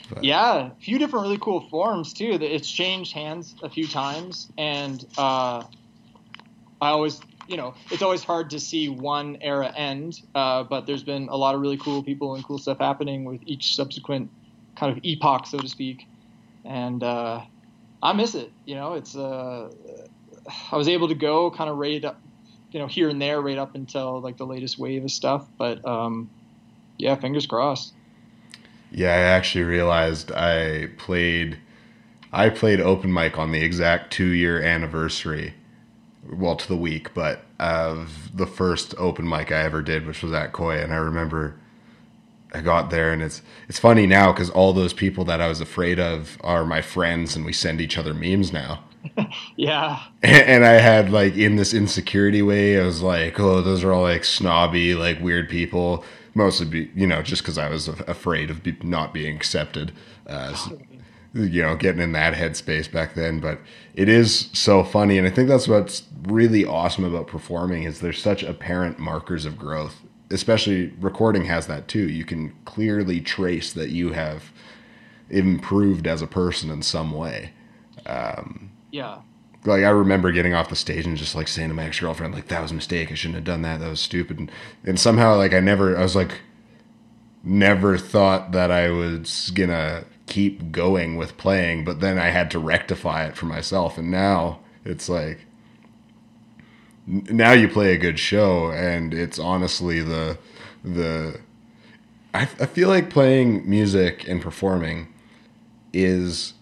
But. 0.09 0.23
Yeah, 0.23 0.67
a 0.67 0.75
few 0.81 0.99
different 0.99 1.23
really 1.23 1.39
cool 1.39 1.67
forms 1.69 2.13
too. 2.13 2.37
It's 2.39 2.69
changed 2.69 3.13
hands 3.13 3.55
a 3.63 3.69
few 3.69 3.87
times, 3.87 4.49
and 4.57 5.03
uh, 5.17 5.63
I 6.81 6.89
always, 6.89 7.19
you 7.47 7.57
know, 7.57 7.73
it's 7.89 8.03
always 8.03 8.23
hard 8.23 8.51
to 8.51 8.59
see 8.59 8.89
one 8.89 9.37
era 9.41 9.73
end. 9.75 10.21
Uh, 10.35 10.63
but 10.63 10.85
there's 10.85 11.03
been 11.03 11.29
a 11.29 11.35
lot 11.35 11.55
of 11.55 11.61
really 11.61 11.77
cool 11.77 12.03
people 12.03 12.35
and 12.35 12.43
cool 12.43 12.59
stuff 12.59 12.79
happening 12.79 13.25
with 13.25 13.41
each 13.45 13.75
subsequent 13.75 14.29
kind 14.75 14.95
of 14.95 15.03
epoch, 15.03 15.47
so 15.47 15.57
to 15.57 15.67
speak. 15.67 16.05
And 16.65 17.01
uh, 17.01 17.41
I 18.03 18.13
miss 18.13 18.35
it. 18.35 18.51
You 18.65 18.75
know, 18.75 18.93
it's 18.93 19.15
uh, 19.15 19.71
I 20.71 20.77
was 20.77 20.87
able 20.87 21.07
to 21.07 21.15
go 21.15 21.49
kind 21.49 21.69
of 21.69 21.77
right 21.77 22.03
up, 22.05 22.21
you 22.71 22.79
know, 22.79 22.87
here 22.87 23.09
and 23.09 23.19
there, 23.19 23.41
right 23.41 23.57
up 23.57 23.73
until 23.73 24.21
like 24.21 24.37
the 24.37 24.45
latest 24.45 24.77
wave 24.77 25.03
of 25.03 25.09
stuff, 25.11 25.47
but. 25.57 25.83
Um, 25.87 26.29
yeah, 27.03 27.15
fingers 27.15 27.45
crossed. 27.45 27.93
Yeah, 28.91 29.09
I 29.09 29.19
actually 29.19 29.65
realized 29.65 30.31
I 30.31 30.87
played 30.97 31.57
I 32.31 32.49
played 32.49 32.79
open 32.79 33.13
mic 33.13 33.37
on 33.37 33.51
the 33.51 33.63
exact 33.63 34.13
two 34.13 34.29
year 34.29 34.61
anniversary. 34.61 35.53
Well, 36.31 36.55
to 36.55 36.67
the 36.67 36.77
week, 36.77 37.13
but 37.13 37.43
of 37.59 38.35
the 38.35 38.47
first 38.47 38.95
open 38.97 39.27
mic 39.27 39.51
I 39.51 39.63
ever 39.63 39.81
did, 39.81 40.07
which 40.07 40.23
was 40.23 40.31
at 40.31 40.53
Koi, 40.53 40.77
and 40.79 40.93
I 40.93 40.97
remember 40.97 41.55
I 42.53 42.61
got 42.61 42.91
there, 42.91 43.11
and 43.11 43.21
it's 43.21 43.41
it's 43.67 43.79
funny 43.79 44.07
now 44.07 44.31
because 44.31 44.49
all 44.49 44.71
those 44.71 44.93
people 44.93 45.25
that 45.25 45.41
I 45.41 45.47
was 45.47 45.59
afraid 45.59 45.99
of 45.99 46.37
are 46.41 46.63
my 46.63 46.81
friends, 46.81 47.35
and 47.35 47.43
we 47.45 47.51
send 47.51 47.81
each 47.81 47.97
other 47.97 48.13
memes 48.13 48.53
now. 48.53 48.83
yeah. 49.57 50.01
And, 50.21 50.63
I 50.63 50.73
had 50.73 51.11
like 51.11 51.35
in 51.35 51.57
this 51.57 51.73
insecurity 51.73 52.41
way, 52.41 52.79
I 52.79 52.85
was 52.85 53.01
like, 53.01 53.37
oh, 53.37 53.61
those 53.61 53.83
are 53.83 53.91
all 53.91 54.03
like 54.03 54.23
snobby, 54.23 54.95
like 54.95 55.19
weird 55.19 55.49
people 55.49 56.05
mostly 56.33 56.65
be 56.65 56.91
you 56.95 57.07
know 57.07 57.21
just 57.21 57.41
because 57.41 57.57
I 57.57 57.69
was 57.69 57.87
afraid 57.87 58.49
of 58.49 58.63
be, 58.63 58.75
not 58.83 59.13
being 59.13 59.35
accepted. 59.35 59.91
Uh, 60.27 60.55
you 61.35 61.63
know, 61.63 61.75
getting 61.75 61.99
in 61.99 62.11
that 62.11 62.35
headspace 62.35 62.91
back 62.91 63.15
then. 63.15 63.39
But 63.39 63.59
it 63.95 64.07
is 64.07 64.49
so 64.53 64.83
funny, 64.83 65.17
and 65.17 65.25
I 65.27 65.31
think 65.31 65.49
that's 65.49 65.67
what's 65.67 66.03
really 66.23 66.63
awesome 66.63 67.03
about 67.03 67.27
performing 67.27 67.83
is 67.83 67.99
there's 67.99 68.21
such 68.21 68.43
apparent 68.43 68.99
markers 68.99 69.45
of 69.45 69.57
growth. 69.57 70.01
Especially 70.29 70.93
recording 70.99 71.45
has 71.45 71.67
that 71.67 71.87
too. 71.87 72.07
You 72.07 72.23
can 72.23 72.53
clearly 72.65 73.19
trace 73.19 73.73
that 73.73 73.89
you 73.89 74.13
have 74.13 74.51
improved 75.29 76.07
as 76.07 76.21
a 76.21 76.27
person 76.27 76.69
in 76.69 76.81
some 76.81 77.11
way. 77.11 77.51
Um, 78.05 78.71
yeah 78.91 79.21
like 79.65 79.83
I 79.83 79.89
remember 79.89 80.31
getting 80.31 80.53
off 80.53 80.69
the 80.69 80.75
stage 80.75 81.05
and 81.05 81.17
just 81.17 81.35
like 81.35 81.47
saying 81.47 81.69
to 81.69 81.75
my 81.75 81.85
ex 81.85 81.99
girlfriend, 81.99 82.33
like 82.33 82.47
that 82.47 82.61
was 82.61 82.71
a 82.71 82.75
mistake. 82.75 83.11
I 83.11 83.15
shouldn't 83.15 83.35
have 83.35 83.43
done 83.43 83.61
that. 83.63 83.79
That 83.79 83.89
was 83.89 83.99
stupid. 83.99 84.39
And, 84.39 84.51
and 84.83 84.99
somehow 84.99 85.37
like 85.37 85.53
I 85.53 85.59
never, 85.59 85.97
I 85.97 86.01
was 86.01 86.15
like, 86.15 86.41
never 87.43 87.97
thought 87.97 88.51
that 88.51 88.71
I 88.71 88.89
was 88.89 89.51
gonna 89.53 90.05
keep 90.25 90.71
going 90.71 91.15
with 91.17 91.37
playing, 91.37 91.85
but 91.85 91.99
then 91.99 92.17
I 92.17 92.27
had 92.27 92.49
to 92.51 92.59
rectify 92.59 93.25
it 93.25 93.35
for 93.35 93.45
myself. 93.45 93.97
And 93.97 94.09
now 94.09 94.59
it's 94.85 95.09
like, 95.09 95.45
now 97.05 97.51
you 97.51 97.67
play 97.67 97.93
a 97.93 97.97
good 97.97 98.17
show, 98.17 98.71
and 98.71 99.13
it's 99.13 99.39
honestly 99.39 100.01
the 100.01 100.37
the. 100.83 101.39
I, 102.33 102.41
I 102.41 102.65
feel 102.65 102.89
like 102.89 103.09
playing 103.09 103.69
music 103.69 104.27
and 104.27 104.41
performing 104.41 105.13
is 105.91 106.53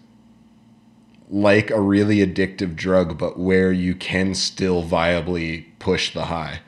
like 1.30 1.70
a 1.70 1.80
really 1.80 2.18
addictive 2.18 2.76
drug, 2.76 3.18
but 3.18 3.38
where 3.38 3.72
you 3.72 3.94
can 3.94 4.34
still 4.34 4.82
viably 4.82 5.66
push 5.78 6.12
the 6.12 6.26
high. 6.26 6.60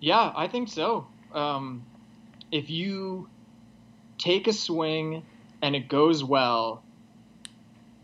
Yeah, 0.00 0.32
I 0.34 0.48
think 0.48 0.68
so. 0.68 1.06
um, 1.32 1.84
if 2.52 2.70
you 2.70 3.28
take 4.18 4.46
a 4.46 4.52
swing 4.52 5.24
and 5.60 5.74
it 5.74 5.88
goes 5.88 6.22
well, 6.22 6.82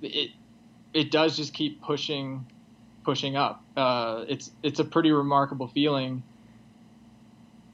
it 0.02 0.30
it 0.92 1.10
does 1.10 1.36
just 1.36 1.54
keep 1.54 1.80
pushing 1.82 2.46
pushing 3.04 3.36
up. 3.36 3.62
Uh, 3.76 4.24
it's 4.28 4.50
it's 4.62 4.80
a 4.80 4.84
pretty 4.84 5.12
remarkable 5.12 5.68
feeling. 5.68 6.22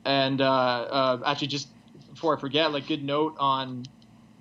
And 0.04 0.40
uh, 0.40 0.44
uh, 0.44 1.20
actually, 1.24 1.48
just 1.48 1.68
before 2.12 2.36
I 2.36 2.40
forget, 2.40 2.72
like 2.72 2.86
good 2.86 3.02
note 3.02 3.36
on 3.38 3.84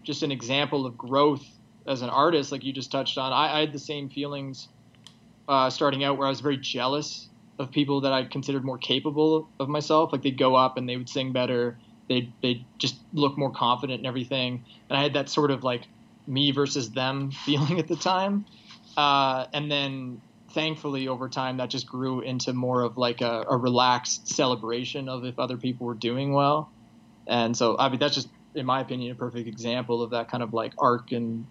just 0.03 0.23
an 0.23 0.31
example 0.31 0.85
of 0.85 0.97
growth 0.97 1.45
as 1.88 2.01
an 2.01 2.09
artist, 2.09 2.51
like 2.51 2.63
you 2.63 2.73
just 2.73 2.91
touched 2.91 3.17
on. 3.17 3.31
I, 3.31 3.57
I 3.57 3.59
had 3.61 3.73
the 3.73 3.79
same 3.79 4.09
feelings 4.09 4.67
uh, 5.47 5.69
starting 5.69 6.03
out, 6.03 6.17
where 6.17 6.27
I 6.27 6.29
was 6.29 6.41
very 6.41 6.57
jealous 6.57 7.29
of 7.59 7.71
people 7.71 8.01
that 8.01 8.11
I 8.11 8.25
considered 8.25 8.65
more 8.65 8.77
capable 8.77 9.47
of 9.59 9.69
myself. 9.69 10.11
Like 10.11 10.21
they'd 10.21 10.38
go 10.38 10.55
up 10.55 10.77
and 10.77 10.89
they 10.89 10.97
would 10.97 11.09
sing 11.09 11.31
better. 11.31 11.77
They'd 12.09 12.31
they 12.41 12.65
just 12.77 12.97
look 13.13 13.38
more 13.38 13.51
confident 13.51 13.99
and 13.99 14.07
everything. 14.07 14.65
And 14.89 14.97
I 14.97 15.03
had 15.03 15.13
that 15.13 15.29
sort 15.29 15.51
of 15.51 15.63
like 15.63 15.83
me 16.27 16.51
versus 16.51 16.91
them 16.91 17.31
feeling 17.45 17.79
at 17.79 17.88
the 17.88 17.95
time. 17.95 18.45
Uh, 18.97 19.45
and 19.53 19.69
then 19.69 20.21
thankfully 20.55 21.09
over 21.09 21.27
time 21.27 21.57
that 21.57 21.69
just 21.69 21.86
grew 21.86 22.21
into 22.21 22.53
more 22.53 22.81
of 22.81 22.97
like 22.97 23.21
a, 23.21 23.45
a, 23.49 23.57
relaxed 23.57 24.29
celebration 24.29 25.09
of 25.09 25.25
if 25.25 25.38
other 25.38 25.57
people 25.57 25.86
were 25.86 25.93
doing 25.93 26.31
well 26.31 26.71
and 27.27 27.57
so 27.57 27.75
i 27.77 27.89
mean 27.89 27.99
that's 27.99 28.15
just 28.15 28.29
in 28.55 28.65
my 28.65 28.79
opinion 28.79 29.11
a 29.11 29.15
perfect 29.15 29.49
example 29.49 30.01
of 30.01 30.11
that 30.11 30.31
kind 30.31 30.41
of 30.41 30.53
like 30.53 30.71
arc 30.77 31.11
and 31.11 31.45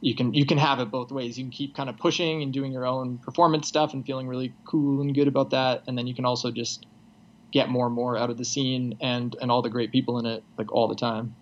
you 0.00 0.14
can 0.14 0.32
you 0.32 0.46
can 0.46 0.58
have 0.58 0.80
it 0.80 0.90
both 0.90 1.10
ways 1.10 1.38
you 1.38 1.44
can 1.44 1.50
keep 1.50 1.74
kind 1.74 1.88
of 1.88 1.96
pushing 1.96 2.42
and 2.42 2.52
doing 2.52 2.72
your 2.72 2.86
own 2.86 3.18
performance 3.18 3.68
stuff 3.68 3.92
and 3.92 4.06
feeling 4.06 4.26
really 4.26 4.52
cool 4.64 5.00
and 5.00 5.14
good 5.14 5.28
about 5.28 5.50
that 5.50 5.82
and 5.86 5.96
then 5.96 6.06
you 6.06 6.14
can 6.14 6.24
also 6.24 6.50
just 6.50 6.86
get 7.52 7.68
more 7.68 7.86
and 7.86 7.94
more 7.94 8.16
out 8.16 8.30
of 8.30 8.38
the 8.38 8.44
scene 8.44 8.96
and 9.00 9.36
and 9.40 9.50
all 9.50 9.62
the 9.62 9.70
great 9.70 9.92
people 9.92 10.18
in 10.18 10.26
it 10.26 10.42
like 10.56 10.72
all 10.72 10.88
the 10.88 10.94
time 10.94 11.34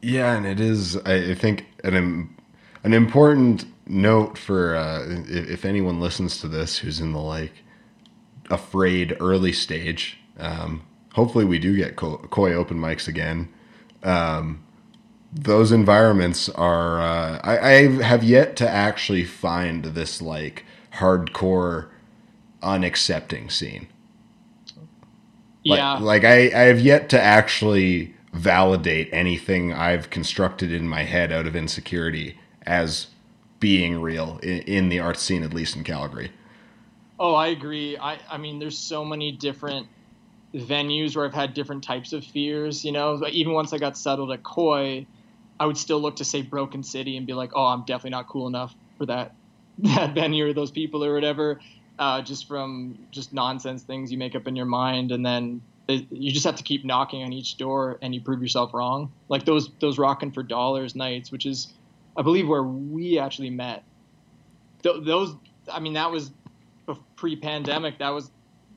yeah 0.00 0.34
and 0.34 0.46
it 0.46 0.60
is 0.60 0.96
i 0.98 1.34
think 1.34 1.66
an 1.84 2.34
an 2.82 2.94
important 2.94 3.66
note 3.86 4.38
for 4.38 4.76
uh, 4.76 5.04
if 5.28 5.64
anyone 5.64 6.00
listens 6.00 6.40
to 6.40 6.48
this 6.48 6.78
who's 6.78 7.00
in 7.00 7.12
the 7.12 7.18
like 7.18 7.52
afraid 8.50 9.16
early 9.20 9.52
stage. 9.52 10.18
Um, 10.38 10.82
hopefully, 11.14 11.44
we 11.44 11.58
do 11.58 11.76
get 11.76 11.96
koi 11.96 12.52
open 12.52 12.78
mics 12.78 13.08
again. 13.08 13.48
Um, 14.02 14.64
those 15.32 15.72
environments 15.72 16.48
are. 16.48 17.00
Uh, 17.00 17.40
I, 17.42 17.58
I 17.58 18.02
have 18.02 18.24
yet 18.24 18.56
to 18.56 18.68
actually 18.68 19.24
find 19.24 19.84
this 19.84 20.20
like 20.20 20.64
hardcore 20.94 21.88
unaccepting 22.62 23.50
scene. 23.50 23.88
Yeah. 25.62 25.94
Like, 25.94 26.22
like 26.22 26.24
I, 26.24 26.62
I 26.62 26.64
have 26.64 26.80
yet 26.80 27.08
to 27.10 27.20
actually 27.20 28.14
validate 28.32 29.08
anything 29.12 29.72
I've 29.72 30.10
constructed 30.10 30.72
in 30.72 30.88
my 30.88 31.02
head 31.02 31.32
out 31.32 31.46
of 31.46 31.56
insecurity 31.56 32.38
as 32.64 33.08
being 33.58 34.00
real 34.00 34.38
in, 34.42 34.60
in 34.60 34.88
the 34.88 35.00
art 35.00 35.18
scene, 35.18 35.42
at 35.42 35.52
least 35.52 35.76
in 35.76 35.84
Calgary. 35.84 36.32
Oh, 37.18 37.34
I 37.34 37.48
agree. 37.48 37.98
I, 37.98 38.18
I 38.30 38.38
mean, 38.38 38.58
there's 38.58 38.78
so 38.78 39.04
many 39.04 39.32
different 39.32 39.86
venues 40.54 41.14
where 41.14 41.26
I've 41.26 41.34
had 41.34 41.52
different 41.52 41.84
types 41.84 42.12
of 42.12 42.24
fears. 42.24 42.84
You 42.84 42.92
know, 42.92 43.22
even 43.28 43.52
once 43.52 43.72
I 43.72 43.78
got 43.78 43.98
settled 43.98 44.32
at 44.32 44.42
Koi, 44.42 45.06
I 45.60 45.66
would 45.66 45.76
still 45.76 46.00
look 46.00 46.16
to 46.16 46.24
say 46.24 46.40
Broken 46.40 46.82
City 46.82 47.18
and 47.18 47.26
be 47.26 47.34
like, 47.34 47.52
oh, 47.54 47.66
I'm 47.66 47.80
definitely 47.82 48.10
not 48.10 48.28
cool 48.28 48.48
enough 48.48 48.74
for 48.98 49.06
that 49.06 49.34
that 49.78 50.14
venue 50.14 50.48
or 50.48 50.52
those 50.52 50.70
people 50.70 51.04
or 51.04 51.14
whatever. 51.14 51.60
Uh, 51.98 52.22
just 52.22 52.48
from 52.48 52.98
just 53.10 53.34
nonsense 53.34 53.82
things 53.82 54.10
you 54.10 54.16
make 54.16 54.34
up 54.34 54.48
in 54.48 54.56
your 54.56 54.64
mind, 54.64 55.12
and 55.12 55.24
then 55.24 55.60
you 55.86 56.32
just 56.32 56.46
have 56.46 56.56
to 56.56 56.62
keep 56.62 56.82
knocking 56.82 57.22
on 57.22 57.32
each 57.32 57.58
door, 57.58 57.98
and 58.00 58.14
you 58.14 58.22
prove 58.22 58.40
yourself 58.40 58.72
wrong. 58.72 59.12
Like 59.28 59.44
those 59.44 59.70
those 59.80 59.98
rocking 59.98 60.32
for 60.32 60.42
dollars 60.42 60.96
nights, 60.96 61.30
which 61.30 61.44
is 61.44 61.74
I 62.16 62.22
believe 62.22 62.48
where 62.48 62.62
we 62.62 63.18
actually 63.18 63.50
met. 63.50 63.84
Th- 64.82 65.04
those, 65.04 65.34
I 65.70 65.78
mean, 65.80 65.92
that 65.92 66.10
was 66.10 66.30
pre-pandemic. 67.16 67.98
That 67.98 68.10
was 68.10 68.30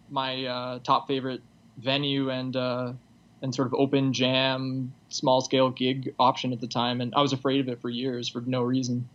my 0.10 0.46
uh, 0.46 0.80
top 0.80 1.08
favorite 1.08 1.42
venue 1.78 2.30
and 2.30 2.56
uh, 2.56 2.94
and 3.42 3.56
sort 3.56 3.68
of 3.68 3.74
open 3.76 4.14
jam, 4.14 4.94
small 5.14 5.42
scale 5.42 5.70
gig 5.70 6.14
option 6.20 6.54
at 6.54 6.62
the 6.62 6.68
time, 6.68 7.02
and 7.02 7.14
I 7.16 7.22
was 7.22 7.34
afraid 7.34 7.60
of 7.60 7.70
it 7.70 7.82
for 7.82 7.90
years 7.90 8.28
for 8.30 8.42
no 8.42 8.62
reason. 8.62 9.08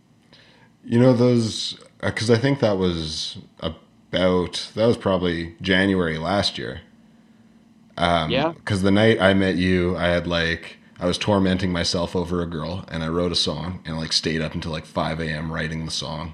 You 0.83 0.99
know 0.99 1.13
those 1.13 1.77
because 2.01 2.29
uh, 2.29 2.33
I 2.33 2.37
think 2.37 2.59
that 2.59 2.77
was 2.77 3.37
about 3.59 4.69
that 4.75 4.85
was 4.85 4.97
probably 4.97 5.55
January 5.61 6.17
last 6.17 6.57
year. 6.57 6.81
Um, 7.97 8.31
yeah. 8.31 8.53
Because 8.53 8.81
the 8.81 8.91
night 8.91 9.21
I 9.21 9.33
met 9.33 9.55
you, 9.55 9.97
I 9.97 10.07
had 10.07 10.25
like 10.25 10.77
I 10.99 11.05
was 11.05 11.17
tormenting 11.17 11.71
myself 11.71 12.15
over 12.15 12.41
a 12.41 12.45
girl, 12.45 12.85
and 12.89 13.03
I 13.03 13.07
wrote 13.07 13.31
a 13.31 13.35
song, 13.35 13.81
and 13.85 13.97
like 13.97 14.11
stayed 14.11 14.41
up 14.41 14.53
until 14.53 14.71
like 14.71 14.85
5 14.85 15.19
a.m. 15.21 15.51
writing 15.51 15.85
the 15.85 15.91
song. 15.91 16.33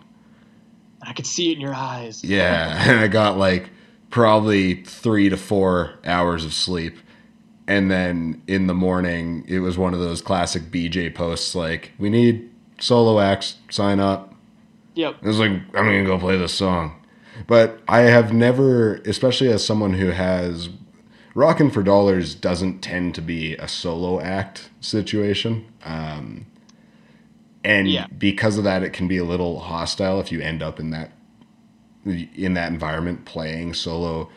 I 1.01 1.13
could 1.13 1.27
see 1.27 1.51
it 1.51 1.55
in 1.55 1.61
your 1.61 1.75
eyes. 1.75 2.23
Yeah, 2.23 2.83
and 2.89 2.99
I 2.99 3.07
got 3.07 3.37
like 3.37 3.69
probably 4.09 4.83
three 4.83 5.29
to 5.29 5.37
four 5.37 5.99
hours 6.05 6.45
of 6.45 6.53
sleep, 6.53 6.97
and 7.67 7.89
then 7.89 8.41
in 8.47 8.67
the 8.67 8.73
morning, 8.73 9.43
it 9.47 9.59
was 9.59 9.77
one 9.77 9.93
of 9.93 9.99
those 9.99 10.21
classic 10.21 10.71
BJ 10.71 11.13
posts 11.13 11.55
like, 11.55 11.91
"We 11.97 12.09
need 12.09 12.49
solo 12.79 13.19
acts, 13.19 13.55
sign 13.69 13.99
up." 13.99 14.33
Yep. 14.95 15.17
It 15.21 15.27
was 15.27 15.39
like, 15.39 15.51
"I'm 15.51 15.85
gonna 15.85 16.05
go 16.05 16.17
play 16.17 16.37
this 16.37 16.53
song," 16.53 16.95
but 17.47 17.81
I 17.87 18.01
have 18.01 18.33
never, 18.33 18.95
especially 19.05 19.49
as 19.49 19.65
someone 19.65 19.93
who 19.93 20.07
has 20.07 20.69
Rockin' 21.35 21.69
for 21.69 21.83
Dollars 21.83 22.33
doesn't 22.33 22.79
tend 22.79 23.13
to 23.15 23.21
be 23.21 23.55
a 23.55 23.67
solo 23.67 24.21
act 24.21 24.69
situation. 24.79 25.65
Um, 25.83 26.45
and 27.63 27.89
yeah. 27.89 28.07
because 28.17 28.57
of 28.57 28.63
that, 28.63 28.83
it 28.83 28.93
can 28.93 29.07
be 29.07 29.17
a 29.17 29.25
little 29.25 29.59
hostile 29.59 30.21
if 30.21 30.31
you 30.31 30.39
end 30.39 30.63
up 30.63 30.79
in 30.79 30.91
that 30.91 31.11
in 32.05 32.53
that 32.53 32.71
environment 32.71 33.25
playing 33.25 33.73
solo. 33.73 34.29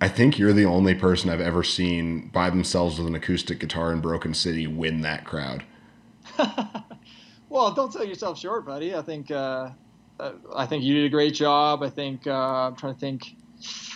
I 0.00 0.08
think 0.08 0.38
you're 0.38 0.52
the 0.52 0.64
only 0.64 0.94
person 0.94 1.30
I've 1.30 1.40
ever 1.40 1.62
seen 1.62 2.28
by 2.28 2.50
themselves 2.50 2.98
with 2.98 3.06
an 3.06 3.14
acoustic 3.14 3.60
guitar 3.60 3.92
in 3.92 4.00
Broken 4.00 4.34
City 4.34 4.66
win 4.66 5.00
that 5.02 5.24
crowd. 5.24 5.64
well, 7.48 7.72
don't 7.72 7.92
sell 7.92 8.04
yourself 8.04 8.38
short, 8.38 8.66
buddy. 8.66 8.94
I 8.94 9.02
think 9.02 9.30
uh, 9.30 9.70
uh, 10.18 10.32
I 10.54 10.66
think 10.66 10.84
you 10.84 10.94
did 10.94 11.06
a 11.06 11.10
great 11.10 11.34
job. 11.34 11.82
I 11.82 11.90
think 11.90 12.26
uh, 12.26 12.32
I'm 12.32 12.76
trying 12.76 12.94
to 12.94 13.00
think 13.00 13.34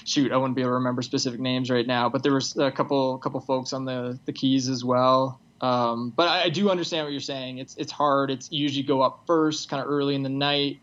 shoot, 0.09 0.33
I 0.33 0.37
wouldn't 0.37 0.57
be 0.57 0.63
able 0.63 0.71
to 0.71 0.75
remember 0.75 1.03
specific 1.03 1.41
names 1.41 1.71
right 1.71 1.87
now, 1.87 2.09
but 2.09 2.23
there 2.23 2.33
was 2.33 2.57
a 2.57 2.71
couple 2.71 3.19
couple 3.19 3.41
folks 3.41 3.73
on 3.73 3.85
the 3.85 4.19
the 4.25 4.33
keys 4.33 4.69
as 4.69 4.85
well. 4.85 5.41
Um, 5.61 6.11
but 6.11 6.29
I, 6.29 6.45
I, 6.45 6.49
do 6.51 6.71
understand 6.71 7.05
what 7.05 7.11
you're 7.11 7.21
saying. 7.21 7.59
It's 7.59 7.75
it's 7.77 7.91
hard. 7.91 8.31
It's 8.31 8.51
usually 8.53 8.85
go 8.85 9.03
up 9.03 9.25
first, 9.27 9.69
kind 9.69 9.83
of 9.83 9.89
early 9.89 10.15
in 10.15 10.23
the 10.23 10.29
night. 10.29 10.79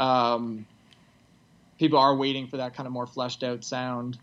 Um, 0.00 0.66
people 1.78 1.98
are 1.98 2.14
waiting 2.14 2.48
for 2.48 2.56
that 2.56 2.74
kind 2.74 2.88
of 2.88 2.92
more 2.92 3.06
fleshed 3.06 3.44
out 3.44 3.62
sound. 3.62 4.18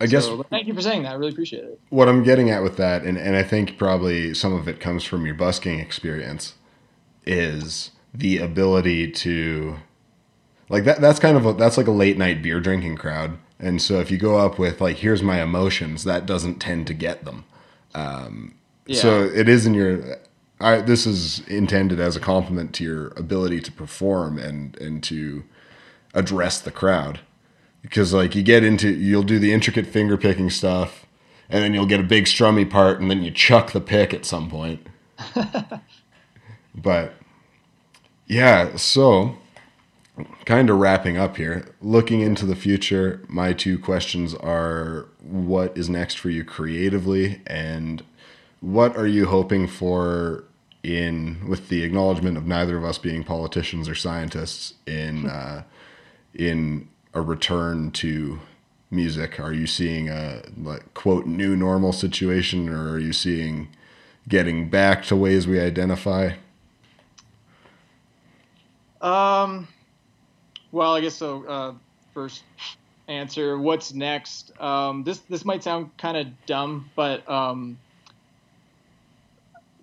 I 0.00 0.06
guess. 0.06 0.24
So, 0.24 0.42
thank 0.44 0.66
you 0.66 0.74
for 0.74 0.82
saying 0.82 1.02
that. 1.02 1.12
I 1.12 1.14
really 1.14 1.32
appreciate 1.32 1.64
it. 1.64 1.80
What 1.90 2.08
I'm 2.08 2.22
getting 2.22 2.50
at 2.50 2.62
with 2.62 2.76
that, 2.78 3.02
and, 3.02 3.18
and 3.18 3.36
I 3.36 3.42
think 3.42 3.76
probably 3.76 4.34
some 4.34 4.52
of 4.52 4.66
it 4.66 4.80
comes 4.80 5.04
from 5.04 5.26
your 5.26 5.34
busking 5.34 5.78
experience, 5.78 6.54
is 7.26 7.90
the 8.14 8.38
ability 8.38 9.10
to, 9.10 9.76
like 10.68 10.84
that. 10.84 11.00
That's 11.00 11.18
kind 11.18 11.36
of 11.36 11.44
a, 11.44 11.52
that's 11.52 11.76
like 11.76 11.86
a 11.86 11.92
late 11.92 12.16
night 12.16 12.42
beer 12.42 12.60
drinking 12.60 12.96
crowd 12.96 13.38
and 13.60 13.80
so 13.80 14.00
if 14.00 14.10
you 14.10 14.16
go 14.16 14.38
up 14.38 14.58
with 14.58 14.80
like, 14.80 14.96
here's 14.96 15.22
my 15.22 15.42
emotions, 15.42 16.04
that 16.04 16.24
doesn't 16.24 16.58
tend 16.58 16.86
to 16.86 16.94
get 16.94 17.24
them. 17.24 17.44
Um, 17.94 18.54
yeah. 18.86 19.00
So 19.00 19.24
it 19.24 19.48
is 19.48 19.66
in 19.66 19.74
your. 19.74 20.18
I, 20.62 20.80
this 20.80 21.06
is 21.06 21.40
intended 21.46 22.00
as 22.00 22.16
a 22.16 22.20
compliment 22.20 22.74
to 22.74 22.84
your 22.84 23.08
ability 23.16 23.60
to 23.60 23.72
perform 23.72 24.38
and 24.38 24.76
and 24.78 25.02
to 25.04 25.44
address 26.14 26.60
the 26.60 26.70
crowd, 26.70 27.20
because 27.82 28.12
like 28.12 28.34
you 28.34 28.42
get 28.42 28.64
into 28.64 28.88
you'll 28.88 29.22
do 29.22 29.38
the 29.38 29.52
intricate 29.52 29.86
finger 29.86 30.16
picking 30.16 30.50
stuff, 30.50 31.06
and 31.48 31.62
then 31.62 31.74
you'll 31.74 31.86
get 31.86 32.00
a 32.00 32.04
big 32.04 32.24
strummy 32.24 32.68
part, 32.68 33.00
and 33.00 33.10
then 33.10 33.22
you 33.22 33.30
chuck 33.30 33.72
the 33.72 33.80
pick 33.80 34.12
at 34.14 34.24
some 34.24 34.50
point. 34.50 34.86
but 36.74 37.14
yeah, 38.26 38.76
so 38.76 39.36
kind 40.44 40.70
of 40.70 40.78
wrapping 40.78 41.16
up 41.16 41.36
here, 41.36 41.74
looking 41.80 42.20
into 42.20 42.46
the 42.46 42.56
future, 42.56 43.24
my 43.28 43.52
two 43.52 43.78
questions 43.78 44.34
are 44.34 45.06
what 45.20 45.76
is 45.76 45.88
next 45.88 46.14
for 46.16 46.30
you 46.30 46.44
creatively 46.44 47.40
and 47.46 48.04
what 48.60 48.96
are 48.96 49.06
you 49.06 49.26
hoping 49.26 49.66
for 49.66 50.44
in 50.82 51.46
with 51.48 51.68
the 51.68 51.82
acknowledgement 51.82 52.36
of 52.36 52.46
neither 52.46 52.76
of 52.76 52.84
us 52.84 52.98
being 52.98 53.22
politicians 53.22 53.88
or 53.88 53.94
scientists 53.94 54.74
in 54.86 55.26
uh, 55.30 55.62
in 56.34 56.88
a 57.14 57.20
return 57.20 57.90
to 57.90 58.40
music 58.92 59.38
are 59.38 59.52
you 59.52 59.66
seeing 59.66 60.08
a 60.08 60.42
like 60.56 60.92
quote 60.94 61.26
new 61.26 61.54
normal 61.54 61.92
situation 61.92 62.68
or 62.68 62.90
are 62.90 62.98
you 62.98 63.12
seeing 63.12 63.68
getting 64.28 64.68
back 64.68 65.04
to 65.04 65.14
ways 65.14 65.46
we 65.46 65.60
identify 65.60 66.32
um 69.00 69.68
well, 70.72 70.94
I 70.94 71.00
guess 71.00 71.16
so. 71.16 71.44
Uh, 71.44 71.74
first 72.14 72.44
answer. 73.08 73.58
What's 73.58 73.92
next? 73.92 74.58
Um, 74.60 75.02
this 75.04 75.18
this 75.28 75.44
might 75.44 75.62
sound 75.62 75.96
kind 75.98 76.16
of 76.16 76.46
dumb, 76.46 76.90
but 76.94 77.28
um, 77.28 77.78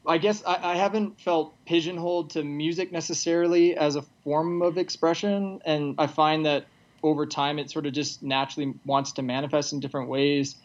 I 0.05 0.17
guess 0.17 0.43
I, 0.45 0.71
I, 0.71 0.75
haven't 0.75 1.19
felt 1.19 1.53
pigeonholed 1.65 2.29
to 2.31 2.43
music 2.43 2.91
necessarily 2.93 3.75
as 3.75 3.97
a 3.97 4.01
form 4.23 4.61
of 4.61 4.77
expression, 4.77 5.61
and 5.65 5.95
I 5.97 6.07
find 6.07 6.45
that 6.45 6.65
over 7.03 7.25
time 7.25 7.59
it 7.59 7.69
sort 7.69 7.85
of 7.85 7.93
just 7.93 8.23
naturally 8.23 8.73
wants 8.85 9.13
to 9.13 9.21
manifest 9.21 9.73
in 9.73 9.79
different 9.79 10.09
ways, 10.09 10.55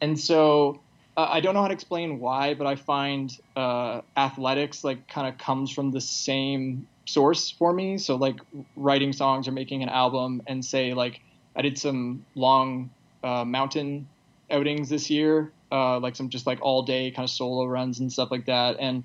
and 0.00 0.18
so 0.18 0.80
uh, 1.16 1.28
I 1.30 1.40
don't 1.40 1.54
know 1.54 1.60
how 1.62 1.68
to 1.68 1.74
explain 1.74 2.20
why, 2.20 2.54
but 2.54 2.66
I 2.66 2.76
find 2.76 3.36
uh, 3.54 4.00
athletics 4.16 4.82
like 4.82 5.08
kind 5.08 5.28
of 5.28 5.38
comes 5.38 5.70
from 5.70 5.90
the 5.90 6.00
same 6.00 6.86
source 7.04 7.50
for 7.50 7.72
me. 7.72 7.98
So 7.98 8.16
like 8.16 8.40
writing 8.76 9.12
songs 9.12 9.46
or 9.46 9.52
making 9.52 9.82
an 9.82 9.88
album, 9.88 10.42
and 10.46 10.64
say 10.64 10.94
like 10.94 11.20
I 11.54 11.62
did 11.62 11.78
some 11.78 12.24
long 12.34 12.90
uh, 13.22 13.44
mountain 13.44 14.08
outings 14.50 14.88
this 14.88 15.10
year, 15.10 15.52
uh, 15.70 15.98
like 15.98 16.16
some 16.16 16.30
just 16.30 16.46
like 16.46 16.60
all 16.62 16.82
day 16.82 17.10
kind 17.10 17.24
of 17.24 17.30
solo 17.30 17.66
runs 17.66 18.00
and 18.00 18.10
stuff 18.10 18.30
like 18.30 18.46
that. 18.46 18.76
And 18.80 19.04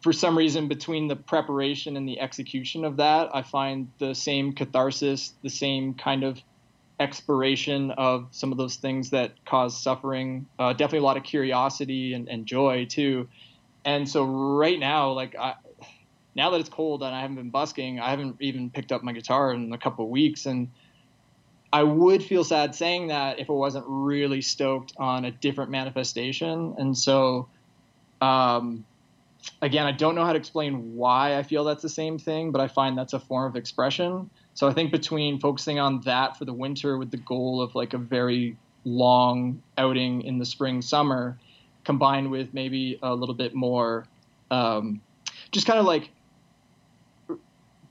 for 0.00 0.12
some 0.12 0.36
reason, 0.36 0.68
between 0.68 1.08
the 1.08 1.16
preparation 1.16 1.96
and 1.96 2.08
the 2.08 2.20
execution 2.20 2.84
of 2.84 2.96
that, 2.96 3.34
I 3.34 3.42
find 3.42 3.90
the 3.98 4.14
same 4.14 4.52
catharsis, 4.52 5.34
the 5.42 5.50
same 5.50 5.94
kind 5.94 6.24
of 6.24 6.40
expiration 6.98 7.90
of 7.92 8.28
some 8.30 8.52
of 8.52 8.58
those 8.58 8.76
things 8.76 9.10
that 9.10 9.32
cause 9.44 9.78
suffering. 9.78 10.46
Uh, 10.58 10.72
definitely 10.72 10.98
a 10.98 11.02
lot 11.02 11.16
of 11.16 11.22
curiosity 11.22 12.14
and, 12.14 12.28
and 12.28 12.46
joy 12.46 12.86
too. 12.86 13.28
And 13.84 14.08
so 14.08 14.24
right 14.24 14.78
now, 14.78 15.12
like 15.12 15.34
I, 15.36 15.54
now 16.34 16.50
that 16.50 16.60
it's 16.60 16.68
cold 16.68 17.02
and 17.02 17.14
I 17.14 17.20
haven't 17.20 17.36
been 17.36 17.50
busking, 17.50 18.00
I 18.00 18.10
haven't 18.10 18.36
even 18.40 18.70
picked 18.70 18.92
up 18.92 19.02
my 19.02 19.12
guitar 19.12 19.52
in 19.52 19.72
a 19.72 19.78
couple 19.78 20.04
of 20.04 20.10
weeks, 20.10 20.46
and 20.46 20.70
I 21.72 21.82
would 21.82 22.22
feel 22.22 22.44
sad 22.44 22.74
saying 22.74 23.08
that 23.08 23.38
if 23.38 23.48
it 23.48 23.52
wasn't 23.52 23.84
really 23.86 24.40
stoked 24.40 24.92
on 24.96 25.24
a 25.24 25.30
different 25.30 25.70
manifestation. 25.70 26.74
And 26.78 26.96
so, 26.96 27.48
um, 28.20 28.84
again, 29.62 29.86
I 29.86 29.92
don't 29.92 30.14
know 30.14 30.24
how 30.24 30.32
to 30.32 30.38
explain 30.38 30.96
why 30.96 31.36
I 31.36 31.42
feel 31.42 31.64
that's 31.64 31.82
the 31.82 31.88
same 31.88 32.18
thing, 32.18 32.52
but 32.52 32.60
I 32.60 32.68
find 32.68 32.96
that's 32.96 33.12
a 33.12 33.20
form 33.20 33.50
of 33.50 33.56
expression. 33.56 34.30
So 34.54 34.68
I 34.68 34.72
think 34.72 34.92
between 34.92 35.40
focusing 35.40 35.78
on 35.78 36.00
that 36.02 36.36
for 36.36 36.44
the 36.44 36.52
winter 36.52 36.98
with 36.98 37.10
the 37.10 37.16
goal 37.16 37.62
of 37.62 37.74
like 37.74 37.94
a 37.94 37.98
very 37.98 38.56
long 38.84 39.62
outing 39.76 40.22
in 40.22 40.38
the 40.38 40.46
spring, 40.46 40.82
summer, 40.82 41.38
combined 41.84 42.30
with 42.30 42.52
maybe 42.52 42.98
a 43.02 43.14
little 43.14 43.34
bit 43.34 43.54
more, 43.54 44.06
um, 44.50 45.00
just 45.50 45.66
kind 45.66 45.78
of 45.78 45.86
like 45.86 46.10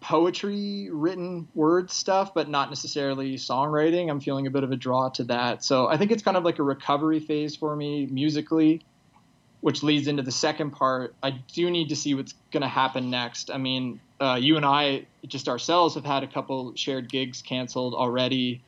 poetry 0.02 0.90
written 0.92 1.48
word 1.54 1.92
stuff, 1.92 2.34
but 2.34 2.50
not 2.50 2.70
necessarily 2.70 3.36
songwriting. 3.36 4.10
I'm 4.10 4.20
feeling 4.20 4.48
a 4.48 4.50
bit 4.50 4.64
of 4.64 4.72
a 4.72 4.76
draw 4.76 5.10
to 5.10 5.24
that. 5.26 5.64
So 5.64 5.88
I 5.88 5.98
think 5.98 6.12
it's 6.12 6.24
kind 6.24 6.38
of 6.38 6.44
like 6.44 6.60
a 6.60 6.64
recovery 6.64 7.20
phase 7.20 7.56
for 7.56 7.76
me 7.76 8.06
musically, 8.06 8.82
which 9.62 9.84
leads 9.84 10.08
into 10.08 10.24
the 10.24 10.32
second 10.32 10.72
part. 10.72 11.14
I 11.22 11.32
do 11.32 11.70
need 11.70 11.90
to 11.90 11.96
see 11.96 12.14
what's 12.14 12.34
going 12.52 12.62
to 12.62 12.70
happen 12.70 13.10
next. 13.10 13.52
I 13.52 13.58
mean, 13.58 14.00
uh, 14.20 14.38
you 14.40 14.58
and 14.58 14.66
I, 14.66 15.06
just 15.28 15.48
ourselves, 15.50 15.96
have 15.96 16.06
had 16.06 16.24
a 16.24 16.28
couple 16.28 16.74
shared 16.76 17.10
gigs 17.10 17.42
canceled 17.42 17.94
already. 17.94 18.62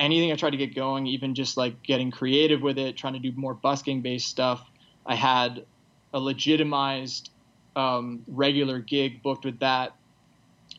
Anything 0.00 0.32
I 0.32 0.36
tried 0.36 0.50
to 0.50 0.56
get 0.56 0.74
going, 0.74 1.06
even 1.06 1.34
just 1.34 1.56
like 1.56 1.82
getting 1.82 2.10
creative 2.10 2.62
with 2.62 2.78
it, 2.78 2.96
trying 2.96 3.12
to 3.12 3.20
do 3.20 3.32
more 3.36 3.54
busking 3.54 4.02
based 4.02 4.26
stuff, 4.28 4.68
I 5.06 5.14
had 5.14 5.64
a 6.12 6.18
legitimized 6.18 7.30
um, 7.76 8.24
regular 8.26 8.80
gig 8.80 9.22
booked 9.22 9.44
with 9.44 9.60
that 9.60 9.94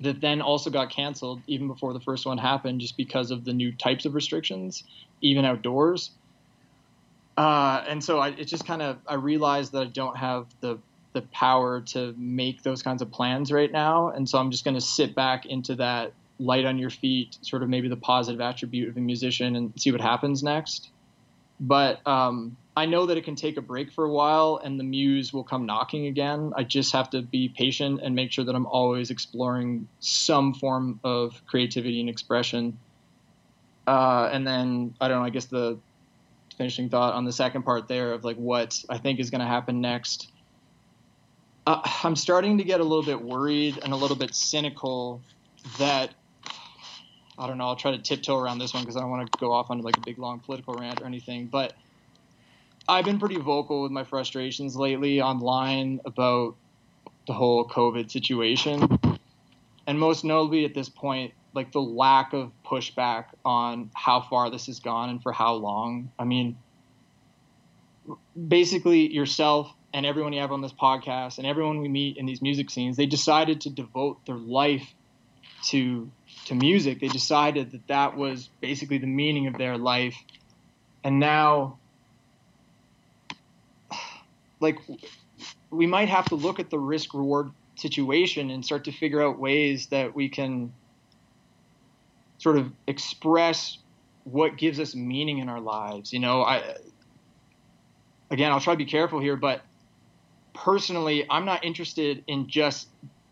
that 0.01 0.19
then 0.19 0.41
also 0.41 0.69
got 0.69 0.89
canceled 0.89 1.41
even 1.47 1.67
before 1.67 1.93
the 1.93 2.01
first 2.01 2.25
one 2.25 2.37
happened 2.37 2.81
just 2.81 2.97
because 2.97 3.31
of 3.31 3.45
the 3.45 3.53
new 3.53 3.71
types 3.71 4.05
of 4.05 4.13
restrictions, 4.13 4.83
even 5.21 5.45
outdoors. 5.45 6.11
Uh, 7.37 7.83
and 7.87 8.03
so 8.03 8.19
I, 8.19 8.29
it 8.29 8.45
just 8.45 8.65
kind 8.65 8.81
of 8.81 8.97
I 9.07 9.15
realized 9.15 9.73
that 9.73 9.81
I 9.81 9.85
don't 9.85 10.17
have 10.17 10.47
the 10.61 10.79
the 11.13 11.21
power 11.21 11.81
to 11.81 12.13
make 12.17 12.61
those 12.63 12.83
kinds 12.83 13.01
of 13.01 13.11
plans 13.11 13.51
right 13.51 13.71
now, 13.71 14.09
and 14.09 14.27
so 14.27 14.37
I'm 14.37 14.51
just 14.51 14.63
going 14.63 14.75
to 14.75 14.81
sit 14.81 15.15
back 15.15 15.45
into 15.45 15.75
that 15.75 16.13
light 16.39 16.65
on 16.65 16.77
your 16.77 16.89
feet, 16.89 17.37
sort 17.41 17.63
of 17.63 17.69
maybe 17.69 17.87
the 17.87 17.97
positive 17.97 18.41
attribute 18.41 18.89
of 18.89 18.97
a 18.97 18.99
musician, 18.99 19.55
and 19.55 19.73
see 19.77 19.91
what 19.91 20.01
happens 20.01 20.43
next. 20.43 20.89
But 21.59 22.05
um, 22.05 22.57
I 22.77 22.85
know 22.85 23.05
that 23.05 23.17
it 23.17 23.23
can 23.23 23.35
take 23.35 23.55
a 23.57 23.61
break 23.61 23.91
for 23.91 24.03
a 24.03 24.09
while 24.09 24.59
and 24.61 24.77
the 24.77 24.83
muse 24.83 25.31
will 25.31 25.45
come 25.45 25.65
knocking 25.65 26.07
again. 26.07 26.51
I 26.55 26.63
just 26.63 26.91
have 26.91 27.09
to 27.11 27.21
be 27.21 27.47
patient 27.47 28.01
and 28.03 28.13
make 28.13 28.31
sure 28.31 28.43
that 28.43 28.53
I'm 28.53 28.65
always 28.65 29.11
exploring 29.11 29.87
some 30.01 30.53
form 30.53 30.99
of 31.03 31.41
creativity 31.47 32.01
and 32.01 32.09
expression. 32.09 32.77
Uh, 33.87 34.29
and 34.31 34.45
then, 34.45 34.95
I 34.99 35.07
don't 35.07 35.19
know, 35.19 35.25
I 35.25 35.29
guess 35.29 35.45
the 35.45 35.77
finishing 36.57 36.89
thought 36.89 37.13
on 37.13 37.25
the 37.25 37.31
second 37.31 37.63
part 37.63 37.87
there 37.87 38.13
of 38.13 38.23
like 38.23 38.37
what 38.37 38.83
I 38.89 38.97
think 38.97 39.19
is 39.19 39.29
going 39.29 39.41
to 39.41 39.47
happen 39.47 39.81
next. 39.81 40.31
Uh, 41.67 41.81
I'm 42.03 42.15
starting 42.15 42.57
to 42.59 42.63
get 42.63 42.79
a 42.79 42.83
little 42.83 43.03
bit 43.03 43.21
worried 43.21 43.79
and 43.83 43.91
a 43.91 43.95
little 43.95 44.15
bit 44.15 44.35
cynical 44.35 45.21
that 45.79 46.13
I 47.37 47.47
don't 47.47 47.57
know. 47.57 47.65
I'll 47.65 47.75
try 47.75 47.91
to 47.91 47.97
tiptoe 47.97 48.37
around 48.37 48.59
this 48.59 48.73
one 48.73 48.83
because 48.83 48.95
I 48.95 49.01
don't 49.01 49.09
want 49.09 49.29
to 49.29 49.37
go 49.37 49.51
off 49.51 49.69
on 49.69 49.81
like 49.81 49.97
a 49.97 50.01
big 50.01 50.17
long 50.17 50.39
political 50.39 50.73
rant 50.75 51.01
or 51.01 51.05
anything. 51.05 51.47
But 51.47 51.73
I've 52.87 53.03
been 53.03 53.19
pretty 53.19 53.37
vocal 53.37 53.81
with 53.81 53.91
my 53.91 54.03
frustrations 54.03 54.75
lately 54.75 55.21
online 55.21 55.99
about 56.05 56.55
the 57.27 57.33
whole 57.33 57.67
COVID 57.67 58.09
situation. 58.09 58.99
And 59.87 59.99
most 59.99 60.23
notably 60.23 60.65
at 60.65 60.73
this 60.73 60.87
point, 60.87 61.33
like 61.55 61.71
the 61.71 61.81
lack 61.81 62.33
of 62.33 62.51
pushback 62.65 63.25
on 63.43 63.89
how 63.93 64.21
far 64.21 64.51
this 64.51 64.67
has 64.67 64.79
gone 64.79 65.09
and 65.09 65.23
for 65.23 65.31
how 65.31 65.53
long. 65.55 66.11
I 66.19 66.25
mean, 66.25 66.57
basically, 68.47 69.11
yourself 69.11 69.71
and 69.93 70.05
everyone 70.05 70.33
you 70.33 70.41
have 70.41 70.51
on 70.51 70.61
this 70.61 70.73
podcast 70.73 71.37
and 71.37 71.47
everyone 71.47 71.79
we 71.79 71.87
meet 71.87 72.17
in 72.17 72.25
these 72.25 72.41
music 72.41 72.69
scenes, 72.69 72.97
they 72.97 73.05
decided 73.05 73.61
to 73.61 73.69
devote 73.69 74.25
their 74.25 74.35
life 74.35 74.93
to 75.67 76.11
to 76.45 76.53
music. 76.53 76.99
They 76.99 77.07
decided 77.07 77.71
that 77.71 77.87
that 77.87 78.17
was 78.17 78.49
basically 78.61 78.97
the 78.97 79.07
meaning 79.07 79.47
of 79.47 79.57
their 79.57 79.77
life. 79.77 80.15
And 81.03 81.19
now 81.19 81.77
like 84.59 84.79
we 85.69 85.87
might 85.87 86.09
have 86.09 86.25
to 86.25 86.35
look 86.35 86.59
at 86.59 86.69
the 86.69 86.79
risk 86.79 87.13
reward 87.13 87.51
situation 87.75 88.49
and 88.49 88.63
start 88.63 88.85
to 88.85 88.91
figure 88.91 89.21
out 89.21 89.39
ways 89.39 89.87
that 89.87 90.15
we 90.15 90.29
can 90.29 90.73
sort 92.45 92.57
of 92.59 92.71
express 92.85 93.79
what 94.23 94.55
gives 94.55 94.79
us 94.79 94.93
meaning 94.93 95.39
in 95.39 95.49
our 95.49 95.59
lives. 95.59 96.13
You 96.13 96.19
know, 96.19 96.43
I 96.43 96.75
again, 98.29 98.51
I'll 98.51 98.59
try 98.59 98.75
to 98.75 98.77
be 98.77 98.85
careful 98.85 99.19
here, 99.19 99.35
but 99.35 99.63
personally, 100.53 101.25
I'm 101.27 101.43
not 101.43 101.65
interested 101.65 102.23
in 102.27 102.47
just 102.47 102.89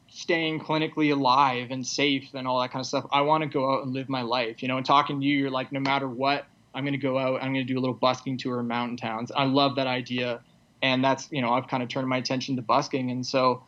staying 0.09 0.61
clinically 0.61 1.11
alive 1.11 1.67
and 1.69 1.85
safe 1.85 2.33
and 2.33 2.47
all 2.47 2.59
that 2.61 2.71
kind 2.71 2.81
of 2.81 2.87
stuff. 2.87 3.05
I 3.11 3.21
want 3.21 3.43
to 3.43 3.47
go 3.47 3.71
out 3.71 3.83
and 3.83 3.93
live 3.93 4.09
my 4.09 4.23
life. 4.23 4.63
You 4.63 4.67
know, 4.67 4.77
and 4.77 4.85
talking 4.85 5.21
to 5.21 5.27
you, 5.27 5.37
you're 5.37 5.51
like, 5.51 5.71
no 5.71 5.79
matter 5.79 6.09
what, 6.09 6.47
I'm 6.73 6.83
going 6.83 6.93
to 6.93 6.97
go 6.97 7.19
out. 7.19 7.35
I'm 7.43 7.53
going 7.53 7.67
to 7.67 7.71
do 7.71 7.77
a 7.77 7.81
little 7.81 7.93
busking 7.93 8.39
tour 8.39 8.61
in 8.61 8.67
mountain 8.67 8.97
towns. 8.97 9.31
I 9.31 9.43
love 9.43 9.75
that 9.75 9.85
idea 9.85 10.41
and 10.83 11.03
that's 11.03 11.29
you 11.31 11.41
know 11.41 11.53
I've 11.53 11.67
kind 11.67 11.81
of 11.81 11.89
turned 11.89 12.07
my 12.07 12.17
attention 12.17 12.55
to 12.57 12.61
busking, 12.61 13.09
and 13.09 13.25
so 13.25 13.63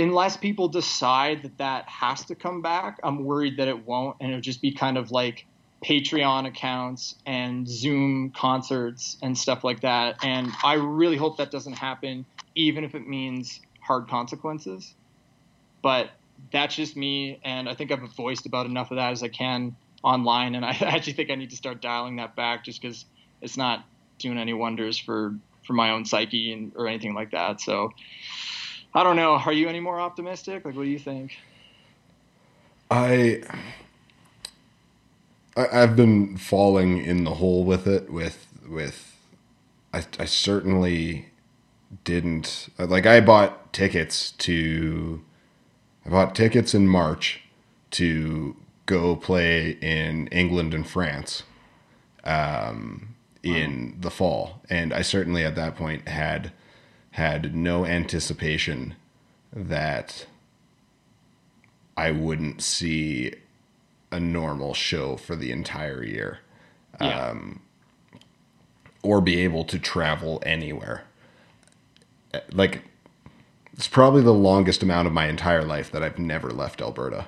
unless 0.00 0.36
people 0.36 0.68
decide 0.68 1.42
that 1.42 1.58
that 1.58 1.88
has 1.88 2.24
to 2.26 2.34
come 2.34 2.62
back, 2.62 2.98
I'm 3.02 3.24
worried 3.24 3.58
that 3.58 3.68
it 3.68 3.86
won't, 3.86 4.16
and 4.20 4.30
it'll 4.30 4.40
just 4.40 4.62
be 4.62 4.72
kind 4.72 4.96
of 4.96 5.10
like 5.10 5.46
Patreon 5.84 6.46
accounts 6.46 7.16
and 7.26 7.68
Zoom 7.68 8.30
concerts 8.30 9.16
and 9.22 9.36
stuff 9.36 9.64
like 9.64 9.80
that. 9.80 10.16
And 10.22 10.50
I 10.62 10.74
really 10.74 11.16
hope 11.16 11.38
that 11.38 11.50
doesn't 11.50 11.74
happen, 11.74 12.24
even 12.54 12.84
if 12.84 12.94
it 12.94 13.06
means 13.06 13.60
hard 13.80 14.08
consequences. 14.08 14.94
But 15.82 16.10
that's 16.52 16.74
just 16.74 16.96
me, 16.96 17.38
and 17.44 17.68
I 17.68 17.74
think 17.74 17.92
I've 17.92 18.00
voiced 18.14 18.46
about 18.46 18.66
enough 18.66 18.90
of 18.90 18.96
that 18.96 19.12
as 19.12 19.22
I 19.22 19.28
can 19.28 19.76
online, 20.02 20.54
and 20.54 20.64
I 20.64 20.70
actually 20.70 21.14
think 21.14 21.30
I 21.30 21.34
need 21.34 21.50
to 21.50 21.56
start 21.56 21.82
dialing 21.82 22.16
that 22.16 22.36
back 22.36 22.64
just 22.64 22.80
because 22.80 23.04
it's 23.40 23.56
not 23.56 23.84
doing 24.18 24.38
any 24.38 24.52
wonders 24.52 24.98
for 24.98 25.34
for 25.66 25.74
my 25.74 25.90
own 25.90 26.04
psyche 26.04 26.52
and 26.52 26.72
or 26.74 26.88
anything 26.88 27.14
like 27.14 27.30
that. 27.32 27.60
So 27.60 27.92
I 28.94 29.04
don't 29.04 29.16
know. 29.16 29.32
Are 29.34 29.52
you 29.52 29.68
any 29.68 29.80
more 29.80 30.00
optimistic? 30.00 30.64
Like, 30.64 30.74
what 30.74 30.84
do 30.84 30.88
you 30.88 30.98
think? 30.98 31.36
I, 32.90 33.42
I 35.56 35.66
have 35.72 35.96
been 35.96 36.36
falling 36.36 37.04
in 37.04 37.24
the 37.24 37.34
hole 37.34 37.64
with 37.64 37.86
it. 37.86 38.10
With 38.10 38.46
with, 38.68 39.16
I 39.94 40.04
I 40.18 40.24
certainly 40.24 41.26
didn't 42.04 42.68
like. 42.78 43.06
I 43.06 43.20
bought 43.20 43.72
tickets 43.72 44.32
to. 44.32 45.22
I 46.04 46.10
bought 46.10 46.34
tickets 46.34 46.74
in 46.74 46.88
March 46.88 47.42
to 47.92 48.56
go 48.86 49.14
play 49.16 49.78
in 49.80 50.26
England 50.28 50.74
and 50.74 50.86
France. 50.86 51.44
Um, 52.24 53.14
in 53.42 53.96
the 54.00 54.10
fall, 54.10 54.60
and 54.68 54.92
I 54.92 55.00
certainly 55.02 55.44
at 55.44 55.54
that 55.56 55.74
point 55.76 56.06
had 56.08 56.52
had 57.12 57.54
no 57.54 57.84
anticipation 57.84 58.94
that 59.52 60.26
I 61.96 62.10
wouldn't 62.10 62.62
see 62.62 63.32
a 64.10 64.20
normal 64.20 64.74
show 64.74 65.16
for 65.16 65.36
the 65.36 65.50
entire 65.50 66.02
year. 66.02 66.40
Yeah. 67.00 67.28
Um, 67.28 67.60
or 69.02 69.20
be 69.20 69.40
able 69.40 69.64
to 69.64 69.78
travel 69.78 70.42
anywhere. 70.44 71.04
Like, 72.52 72.82
it's 73.72 73.88
probably 73.88 74.22
the 74.22 74.34
longest 74.34 74.82
amount 74.82 75.06
of 75.06 75.14
my 75.14 75.26
entire 75.26 75.64
life 75.64 75.90
that 75.92 76.02
I've 76.02 76.18
never 76.18 76.50
left 76.50 76.82
Alberta. 76.82 77.26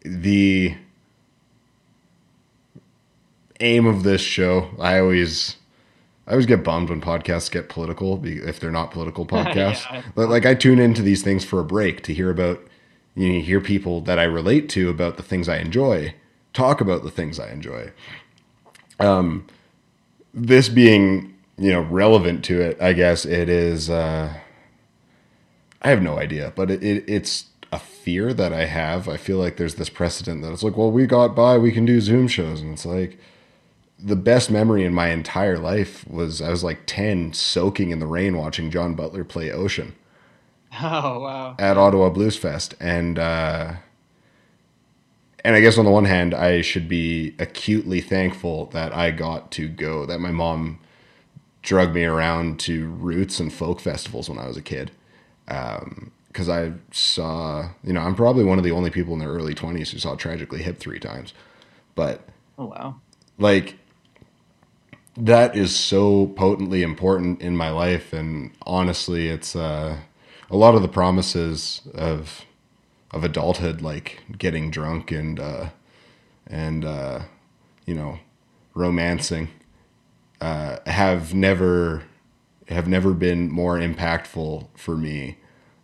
The 0.00 0.74
aim 3.60 3.86
of 3.86 4.02
this 4.02 4.20
show, 4.22 4.70
I 4.78 4.98
always. 4.98 5.56
I 6.30 6.34
always 6.34 6.46
get 6.46 6.62
bummed 6.62 6.90
when 6.90 7.00
podcasts 7.00 7.50
get 7.50 7.68
political 7.68 8.24
if 8.24 8.60
they're 8.60 8.70
not 8.70 8.92
political 8.92 9.26
podcasts. 9.36 9.84
Yeah. 9.92 10.02
But 10.14 10.28
like 10.28 10.46
I 10.46 10.54
tune 10.54 10.78
into 10.78 11.02
these 11.02 11.24
things 11.24 11.44
for 11.44 11.58
a 11.58 11.64
break 11.64 12.04
to 12.04 12.14
hear 12.14 12.30
about 12.30 12.60
you 13.16 13.32
know, 13.32 13.40
hear 13.40 13.60
people 13.60 14.00
that 14.02 14.20
I 14.20 14.22
relate 14.22 14.68
to 14.70 14.88
about 14.88 15.16
the 15.16 15.24
things 15.24 15.48
I 15.48 15.58
enjoy, 15.58 16.14
talk 16.52 16.80
about 16.80 17.02
the 17.02 17.10
things 17.10 17.40
I 17.40 17.50
enjoy. 17.50 17.90
Um, 19.00 19.48
this 20.32 20.68
being 20.68 21.36
you 21.58 21.72
know 21.72 21.80
relevant 21.80 22.44
to 22.44 22.60
it, 22.60 22.80
I 22.80 22.92
guess 22.92 23.24
it 23.24 23.48
is. 23.48 23.90
Uh, 23.90 24.32
I 25.82 25.88
have 25.88 26.00
no 26.00 26.16
idea, 26.16 26.52
but 26.54 26.70
it, 26.70 26.80
it 26.84 27.04
it's 27.08 27.46
a 27.72 27.80
fear 27.80 28.32
that 28.34 28.52
I 28.52 28.66
have. 28.66 29.08
I 29.08 29.16
feel 29.16 29.38
like 29.38 29.56
there's 29.56 29.74
this 29.74 29.88
precedent 29.88 30.42
that 30.42 30.52
it's 30.52 30.62
like, 30.62 30.76
well, 30.76 30.92
we 30.92 31.06
got 31.06 31.34
by, 31.34 31.58
we 31.58 31.72
can 31.72 31.84
do 31.84 32.00
Zoom 32.00 32.28
shows, 32.28 32.60
and 32.60 32.74
it's 32.74 32.86
like 32.86 33.18
the 34.02 34.16
best 34.16 34.50
memory 34.50 34.84
in 34.84 34.94
my 34.94 35.08
entire 35.08 35.58
life 35.58 36.06
was 36.08 36.40
I 36.42 36.50
was 36.50 36.64
like 36.64 36.80
ten, 36.86 37.32
soaking 37.32 37.90
in 37.90 37.98
the 37.98 38.06
rain, 38.06 38.36
watching 38.36 38.70
John 38.70 38.94
Butler 38.94 39.24
play 39.24 39.50
Ocean 39.50 39.94
Oh 40.72 41.20
wow. 41.20 41.58
at 41.58 41.76
Ottawa 41.76 42.08
Blues 42.08 42.36
Fest, 42.36 42.74
and 42.80 43.18
uh, 43.18 43.74
and 45.44 45.56
I 45.56 45.60
guess 45.60 45.78
on 45.78 45.84
the 45.84 45.90
one 45.90 46.04
hand, 46.04 46.34
I 46.34 46.60
should 46.60 46.88
be 46.88 47.34
acutely 47.38 48.00
thankful 48.00 48.66
that 48.66 48.94
I 48.94 49.10
got 49.10 49.50
to 49.52 49.68
go. 49.68 50.04
That 50.04 50.20
my 50.20 50.30
mom 50.30 50.78
drug 51.62 51.94
me 51.94 52.04
around 52.04 52.60
to 52.60 52.88
roots 52.90 53.40
and 53.40 53.52
folk 53.52 53.80
festivals 53.80 54.28
when 54.28 54.38
I 54.38 54.46
was 54.46 54.56
a 54.56 54.62
kid, 54.62 54.90
because 55.46 56.48
I 56.48 56.72
saw, 56.92 57.70
you 57.84 57.92
know, 57.92 58.00
I'm 58.02 58.14
probably 58.14 58.44
one 58.44 58.58
of 58.58 58.64
the 58.64 58.72
only 58.72 58.90
people 58.90 59.14
in 59.14 59.20
their 59.20 59.30
early 59.30 59.54
twenties 59.54 59.90
who 59.92 59.98
saw 59.98 60.14
Tragically 60.14 60.62
Hip 60.62 60.78
three 60.78 61.00
times, 61.00 61.34
but 61.94 62.28
Oh 62.58 62.66
wow. 62.66 63.00
like 63.38 63.76
that 65.16 65.56
is 65.56 65.74
so 65.74 66.26
potently 66.28 66.82
important 66.82 67.40
in 67.40 67.56
my 67.56 67.70
life 67.70 68.12
and 68.12 68.52
honestly 68.62 69.28
it's 69.28 69.56
uh 69.56 69.98
a 70.50 70.56
lot 70.56 70.74
of 70.74 70.82
the 70.82 70.88
promises 70.88 71.82
of 71.94 72.44
of 73.10 73.24
adulthood 73.24 73.82
like 73.82 74.22
getting 74.38 74.70
drunk 74.70 75.10
and 75.10 75.40
uh 75.40 75.68
and 76.46 76.84
uh 76.84 77.20
you 77.86 77.94
know 77.94 78.18
romancing 78.74 79.48
uh 80.40 80.78
have 80.86 81.34
never 81.34 82.04
have 82.68 82.86
never 82.86 83.12
been 83.12 83.50
more 83.50 83.78
impactful 83.78 84.68
for 84.76 84.96
me 84.96 85.36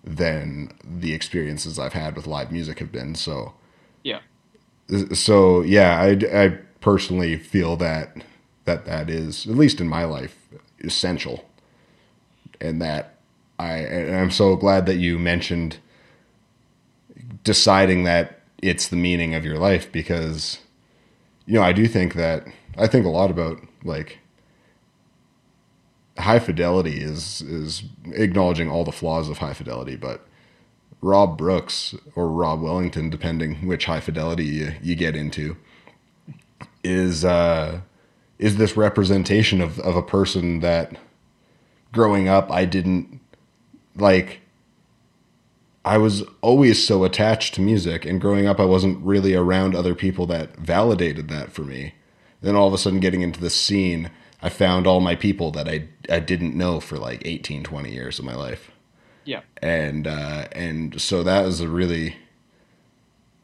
than 0.05 0.71
the 0.85 1.13
experiences 1.13 1.81
I've 1.81 1.95
had 1.95 2.15
with 2.15 2.29
live 2.29 2.53
music 2.53 2.79
have 2.79 2.93
been 2.93 3.17
so 3.17 3.55
Yeah. 4.05 4.21
so 5.13 5.63
yeah 5.63 6.01
I, 6.01 6.45
I 6.45 6.49
personally 6.81 7.37
feel 7.37 7.77
that 7.79 8.17
that 8.67 8.85
that 8.85 9.09
is 9.11 9.47
at 9.47 9.55
least 9.55 9.81
in 9.81 9.89
my 9.89 10.05
life 10.05 10.37
essential. 10.81 11.45
And 12.61 12.81
that 12.81 13.17
i 13.59 13.75
and 13.75 14.17
i'm 14.17 14.31
so 14.31 14.57
glad 14.57 14.87
that 14.87 14.97
you 14.97 15.19
mentioned 15.19 15.79
deciding 17.45 18.05
that 18.05 18.41
it's 18.63 18.89
the 18.89 18.97
meaning 18.97 19.35
of 19.35 19.45
your 19.45 19.59
life 19.59 19.91
because 19.93 20.59
you 21.47 21.55
know 21.55 21.63
i 21.63 21.73
do 21.73 21.87
think 21.87 22.15
that 22.15 22.47
i 22.77 22.87
think 22.87 23.07
a 23.07 23.11
lot 23.11 23.31
about 23.31 23.59
like 23.85 24.19
high 26.19 26.39
fidelity 26.39 27.01
is 27.01 27.43
is 27.43 27.83
acknowledging 28.13 28.71
all 28.71 28.85
the 28.85 28.93
flaws 28.93 29.29
of 29.29 29.39
high 29.39 29.53
fidelity 29.53 29.97
but 29.97 30.27
rob 31.01 31.37
brooks 31.39 31.95
or 32.15 32.29
rob 32.29 32.61
wellington 32.61 33.11
depending 33.11 33.67
which 33.67 33.85
high 33.85 34.01
fidelity 34.01 34.45
you, 34.45 34.73
you 34.83 34.95
get 34.95 35.15
into 35.15 35.57
is 36.83 37.25
uh 37.25 37.81
is 38.39 38.57
this 38.57 38.77
representation 38.77 39.61
of 39.61 39.79
of 39.81 39.97
a 39.97 40.03
person 40.03 40.61
that 40.61 40.97
growing 41.93 42.29
up 42.29 42.51
I 42.51 42.65
didn't 42.65 43.21
like 43.97 44.41
I 45.85 45.99
was 45.99 46.25
always 46.41 46.85
so 46.85 47.05
attached 47.05 47.55
to 47.55 47.61
music 47.61 48.05
and 48.05 48.21
growing 48.21 48.47
up 48.47 48.59
I 48.59 48.65
wasn't 48.65 49.05
really 49.05 49.35
around 49.35 49.75
other 49.75 49.95
people 49.95 50.27
that 50.27 50.57
validated 50.57 51.29
that 51.29 51.53
for 51.53 51.63
me. 51.63 51.95
Then 52.41 52.57
all 52.57 52.67
of 52.67 52.75
a 52.75 52.79
sudden 52.79 52.99
getting 53.01 53.23
into 53.23 53.41
the 53.41 53.51
scene, 53.51 54.11
I 54.43 54.49
found 54.49 54.87
all 54.87 55.01
my 55.01 55.15
people 55.15 55.51
that 55.53 55.69
I 55.69 55.89
I 56.11 56.19
didn't 56.21 56.57
know 56.57 56.81
for 56.81 56.99
like 56.99 57.23
18 57.25 57.63
20 57.63 57.91
years 57.93 58.19
of 58.19 58.25
my 58.25 58.35
life 58.35 58.71
Yeah. 59.25 59.41
and 59.63 60.07
uh, 60.07 60.49
and 60.53 61.01
so 61.01 61.23
that 61.23 61.45
was 61.47 61.61
a 61.61 61.69
really 61.69 62.17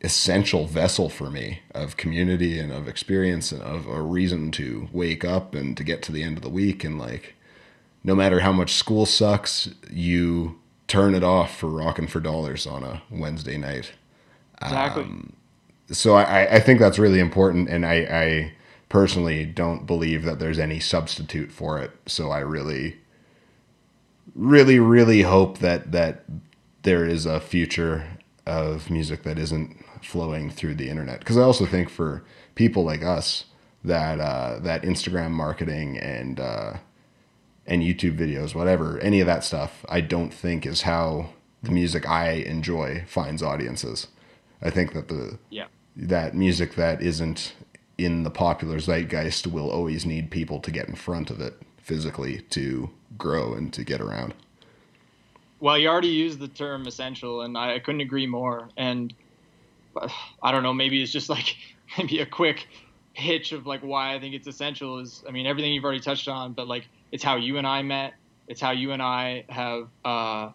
essential 0.03 0.67
vessel 0.67 1.09
for 1.09 1.31
me 1.31 1.61
of 1.75 1.97
community 1.97 2.59
and 2.59 2.73
of 2.73 2.89
experience 2.89 3.53
and 3.53 3.63
of 3.63 3.87
a 3.87 4.03
reason 4.03 4.51
to 4.51 4.89
wake 4.93 5.25
up 5.25 5.55
and 5.55 5.77
to 5.77 5.85
get 5.85 6.03
to 6.03 6.13
the 6.13 6.23
end 6.23 6.37
of 6.37 6.43
the 6.43 6.49
week. 6.49 6.83
And 6.83 6.99
like 6.99 7.35
no 8.03 8.15
matter 8.15 8.41
how 8.41 8.53
much 8.53 8.75
school 8.75 9.07
sucks 9.07 9.71
you 9.91 10.59
turn 10.89 11.15
it 11.15 11.23
off 11.23 11.57
for 11.57 11.69
rocking 11.69 12.09
for 12.09 12.21
dollars 12.21 12.67
on 12.67 12.83
a 12.83 13.03
wednesday 13.11 13.57
night. 13.57 13.93
Exactly. 14.61 15.05
Um, 15.05 15.33
so 15.91 16.15
I, 16.15 16.57
I 16.57 16.61
think 16.61 16.81
that's 16.81 16.99
really 16.99 17.21
important 17.21 17.69
and 17.69 17.87
I, 17.87 17.95
I 17.95 18.53
personally 18.89 19.45
don't 19.45 19.87
believe 19.87 20.25
that 20.25 20.39
there's 20.39 20.59
any 20.59 20.81
substitute 20.81 21.53
for 21.53 21.79
it. 21.79 21.93
So 22.07 22.31
i 22.31 22.41
really 22.41 22.99
really 24.35 24.79
really 24.79 25.23
hope 25.23 25.59
that 25.59 25.93
that 25.93 26.25
there 26.83 27.07
is 27.07 27.27
a 27.27 27.41
future 27.41 28.19
of 28.47 28.91
music 28.91 29.23
that 29.23 29.39
isn't 29.39 29.82
flowing 30.03 30.51
through 30.51 30.75
the 30.75 30.89
internet 30.89 31.19
because 31.21 31.37
i 31.39 31.43
also 31.43 31.65
think 31.67 31.89
for 31.89 32.23
people 32.55 32.85
like 32.85 33.03
us 33.03 33.45
that 33.85 34.21
uh, 34.21 34.59
that 34.61 34.83
instagram 34.83 35.31
marketing 35.31 35.99
and 35.99 36.39
uh, 36.41 36.75
and 37.67 37.83
youtube 37.83 38.17
videos 38.19 38.55
whatever 38.55 38.99
any 39.01 39.21
of 39.21 39.27
that 39.27 39.43
stuff 39.45 39.85
i 39.89 40.01
don't 40.01 40.33
think 40.33 40.67
is 40.67 40.83
how 40.83 41.31
the 41.63 41.71
music 41.71 42.09
i 42.09 42.31
enjoy 42.33 43.05
finds 43.07 43.43
audiences 43.43 44.09
i 44.61 44.71
think 44.71 44.93
that 44.93 45.09
the 45.09 45.39
Yeah. 45.51 45.67
that 45.97 46.35
music 46.35 46.75
that 46.75 47.01
isn't 47.03 47.55
in 47.99 48.23
the 48.23 48.31
popular 48.31 48.79
zeitgeist 48.79 49.47
will 49.47 49.71
always 49.71 50.05
need 50.07 50.31
people 50.31 50.59
to 50.61 50.71
get 50.71 50.89
in 50.89 50.95
front 50.95 51.31
of 51.31 51.41
it 51.41 51.55
physically 51.77 52.41
to 52.51 52.91
grow 53.19 53.53
and 53.55 53.73
to 53.75 53.85
get 53.85 54.01
around. 54.01 54.35
Well, 55.61 55.79
you 55.79 55.89
already 55.89 56.09
used 56.09 56.41
the 56.41 56.49
term 56.49 56.87
essential, 56.87 57.43
and 57.43 57.57
I, 57.57 57.79
couldn't 57.79 58.01
agree 58.01 58.27
more. 58.27 58.69
And 58.77 59.15
I 60.43 60.53
don't 60.53 60.63
know, 60.63 60.73
maybe 60.73 61.03
it's 61.03 61.13
just 61.13 61.29
like 61.29 61.57
maybe 61.99 62.21
a 62.21 62.27
quick 62.27 62.67
pitch 63.15 63.53
of 63.53 63.67
like 63.67 63.83
why 63.83 64.15
I 64.15 64.21
think 64.21 64.35
it's 64.35 64.47
essential 64.47 64.99
is 64.99 65.23
I 65.29 65.33
mean 65.33 65.47
everything 65.47 65.73
you've 65.73 65.85
already 65.85 66.01
touched 66.01 66.29
on, 66.29 66.53
but 66.53 66.67
like 66.69 66.87
it's 67.11 67.23
how 67.23 67.37
you 67.37 67.59
and 67.59 67.67
I 67.67 67.83
met. 67.83 68.15
It's 68.49 68.61
how 68.61 68.73
you 68.73 68.93
and 68.93 69.03
I 69.03 69.45
have 69.49 69.89
uh, 70.05 70.51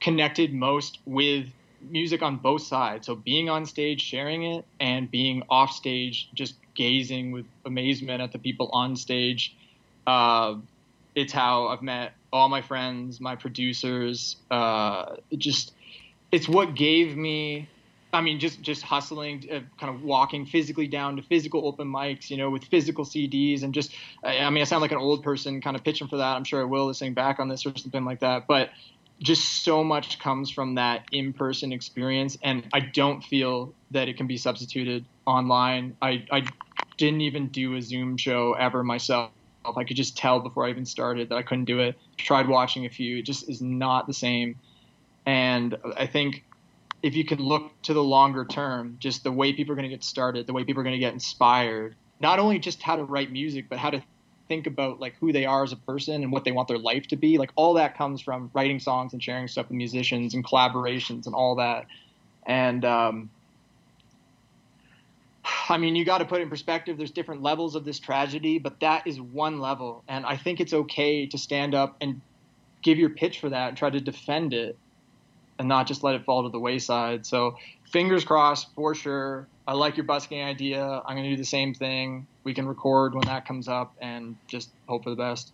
connected 0.00 0.52
most 0.52 0.98
with 1.06 1.46
music 1.80 2.22
on 2.22 2.36
both 2.36 2.62
sides. 2.62 3.06
So 3.06 3.14
being 3.14 3.48
on 3.48 3.66
stage, 3.66 4.02
sharing 4.02 4.42
it, 4.44 4.64
and 4.80 5.10
being 5.10 5.42
off 5.48 5.72
stage, 5.72 6.28
just 6.34 6.56
gazing 6.74 7.32
with 7.32 7.46
amazement 7.64 8.20
at 8.20 8.32
the 8.32 8.38
people 8.38 8.68
on 8.72 8.96
stage. 8.96 9.56
Uh, 10.06 10.56
it's 11.14 11.32
how 11.32 11.68
I've 11.68 11.82
met 11.82 12.12
all 12.32 12.48
my 12.48 12.62
friends, 12.62 13.20
my 13.20 13.36
producers. 13.36 14.36
Uh, 14.50 15.16
just 15.36 15.72
it's 16.30 16.48
what 16.48 16.74
gave 16.74 17.16
me. 17.16 17.68
I 18.12 18.20
mean, 18.22 18.40
just 18.40 18.62
just 18.62 18.82
hustling, 18.82 19.44
uh, 19.52 19.60
kind 19.78 19.94
of 19.94 20.02
walking 20.02 20.46
physically 20.46 20.86
down 20.86 21.16
to 21.16 21.22
physical 21.22 21.66
open 21.66 21.88
mics, 21.88 22.30
you 22.30 22.36
know, 22.36 22.50
with 22.50 22.64
physical 22.64 23.04
CDs, 23.04 23.62
and 23.62 23.74
just. 23.74 23.94
I 24.24 24.48
mean, 24.50 24.62
I 24.62 24.64
sound 24.64 24.82
like 24.82 24.92
an 24.92 24.98
old 24.98 25.22
person, 25.22 25.60
kind 25.60 25.76
of 25.76 25.84
pitching 25.84 26.08
for 26.08 26.16
that. 26.16 26.36
I'm 26.36 26.44
sure 26.44 26.60
I 26.60 26.64
will 26.64 26.86
listening 26.86 27.14
back 27.14 27.38
on 27.38 27.48
this 27.48 27.66
or 27.66 27.76
something 27.76 28.04
like 28.04 28.20
that, 28.20 28.46
but 28.46 28.70
just 29.20 29.64
so 29.64 29.82
much 29.82 30.18
comes 30.20 30.50
from 30.50 30.76
that 30.76 31.04
in-person 31.12 31.72
experience, 31.72 32.38
and 32.42 32.66
I 32.72 32.80
don't 32.80 33.22
feel 33.22 33.74
that 33.90 34.08
it 34.08 34.16
can 34.16 34.26
be 34.26 34.36
substituted 34.36 35.04
online. 35.26 35.96
I 36.00 36.24
I 36.30 36.44
didn't 36.96 37.22
even 37.22 37.48
do 37.48 37.74
a 37.74 37.82
Zoom 37.82 38.16
show 38.16 38.54
ever 38.54 38.82
myself. 38.82 39.30
I 39.64 39.84
could 39.84 39.96
just 39.96 40.16
tell 40.16 40.40
before 40.40 40.66
I 40.66 40.70
even 40.70 40.86
started 40.86 41.28
that 41.28 41.36
I 41.36 41.42
couldn't 41.42 41.66
do 41.66 41.80
it. 41.80 41.96
Tried 42.16 42.48
watching 42.48 42.86
a 42.86 42.90
few, 42.90 43.18
it 43.18 43.26
just 43.26 43.48
is 43.50 43.60
not 43.60 44.06
the 44.06 44.14
same. 44.14 44.56
And 45.26 45.76
I 45.96 46.06
think 46.06 46.44
if 47.02 47.14
you 47.14 47.24
can 47.24 47.38
look 47.38 47.70
to 47.82 47.94
the 47.94 48.02
longer 48.02 48.44
term, 48.44 48.96
just 48.98 49.22
the 49.22 49.32
way 49.32 49.52
people 49.52 49.72
are 49.72 49.76
going 49.76 49.88
to 49.88 49.94
get 49.94 50.02
started, 50.02 50.46
the 50.46 50.52
way 50.52 50.64
people 50.64 50.80
are 50.80 50.84
going 50.84 50.96
to 50.96 51.00
get 51.00 51.12
inspired, 51.12 51.94
not 52.20 52.38
only 52.38 52.58
just 52.58 52.82
how 52.82 52.96
to 52.96 53.04
write 53.04 53.30
music, 53.30 53.66
but 53.68 53.78
how 53.78 53.90
to 53.90 54.02
think 54.48 54.66
about 54.66 54.98
like 54.98 55.14
who 55.20 55.32
they 55.32 55.44
are 55.44 55.62
as 55.62 55.72
a 55.72 55.76
person 55.76 56.22
and 56.22 56.32
what 56.32 56.44
they 56.44 56.52
want 56.52 56.66
their 56.66 56.78
life 56.78 57.06
to 57.08 57.16
be. 57.16 57.38
Like 57.38 57.50
all 57.54 57.74
that 57.74 57.96
comes 57.96 58.20
from 58.20 58.50
writing 58.54 58.80
songs 58.80 59.12
and 59.12 59.22
sharing 59.22 59.46
stuff 59.46 59.68
with 59.68 59.76
musicians 59.76 60.34
and 60.34 60.44
collaborations 60.44 61.26
and 61.26 61.34
all 61.34 61.56
that. 61.56 61.86
And 62.46 62.84
um, 62.84 63.30
I 65.68 65.78
mean, 65.78 65.94
you 65.94 66.04
got 66.04 66.18
to 66.18 66.24
put 66.24 66.40
it 66.40 66.44
in 66.44 66.50
perspective. 66.50 66.96
There's 66.96 67.10
different 67.10 67.42
levels 67.42 67.76
of 67.76 67.84
this 67.84 68.00
tragedy, 68.00 68.58
but 68.58 68.80
that 68.80 69.06
is 69.06 69.20
one 69.20 69.60
level. 69.60 70.02
And 70.08 70.26
I 70.26 70.36
think 70.36 70.60
it's 70.60 70.72
okay 70.72 71.26
to 71.26 71.38
stand 71.38 71.74
up 71.74 71.96
and 72.00 72.20
give 72.82 72.98
your 72.98 73.10
pitch 73.10 73.38
for 73.38 73.50
that 73.50 73.68
and 73.68 73.76
try 73.76 73.90
to 73.90 74.00
defend 74.00 74.54
it 74.54 74.76
and 75.58 75.68
not 75.68 75.86
just 75.86 76.02
let 76.02 76.14
it 76.14 76.24
fall 76.24 76.44
to 76.44 76.48
the 76.48 76.60
wayside. 76.60 77.26
So, 77.26 77.56
fingers 77.84 78.24
crossed 78.24 78.74
for 78.74 78.94
sure. 78.94 79.46
I 79.66 79.72
like 79.72 79.96
your 79.96 80.04
busking 80.04 80.42
idea. 80.42 81.02
I'm 81.04 81.14
going 81.14 81.24
to 81.24 81.30
do 81.30 81.36
the 81.36 81.44
same 81.44 81.74
thing. 81.74 82.26
We 82.44 82.54
can 82.54 82.66
record 82.66 83.14
when 83.14 83.26
that 83.26 83.46
comes 83.46 83.68
up 83.68 83.94
and 84.00 84.36
just 84.46 84.70
hope 84.88 85.04
for 85.04 85.10
the 85.10 85.16
best. 85.16 85.52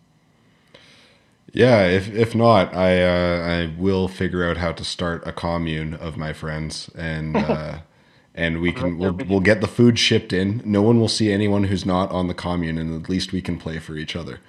Yeah, 1.53 1.87
if 1.87 2.13
if 2.13 2.35
not, 2.35 2.73
I 2.75 3.01
uh, 3.01 3.41
I 3.47 3.73
will 3.77 4.07
figure 4.07 4.49
out 4.49 4.57
how 4.57 4.71
to 4.73 4.83
start 4.83 5.25
a 5.25 5.31
commune 5.31 5.93
of 5.93 6.17
my 6.17 6.33
friends 6.33 6.89
and 6.95 7.37
uh, 7.37 7.79
and 8.35 8.59
we 8.61 8.73
can 8.73 8.97
we'll, 8.97 9.13
we'll 9.13 9.39
get 9.39 9.61
the 9.61 9.67
food 9.67 9.97
shipped 9.97 10.33
in. 10.33 10.61
No 10.65 10.81
one 10.81 10.99
will 10.99 11.07
see 11.07 11.31
anyone 11.31 11.65
who's 11.65 11.85
not 11.85 12.11
on 12.11 12.27
the 12.27 12.33
commune, 12.33 12.77
and 12.77 13.01
at 13.01 13.09
least 13.09 13.31
we 13.31 13.41
can 13.41 13.57
play 13.57 13.79
for 13.79 13.95
each 13.95 14.15
other. 14.15 14.39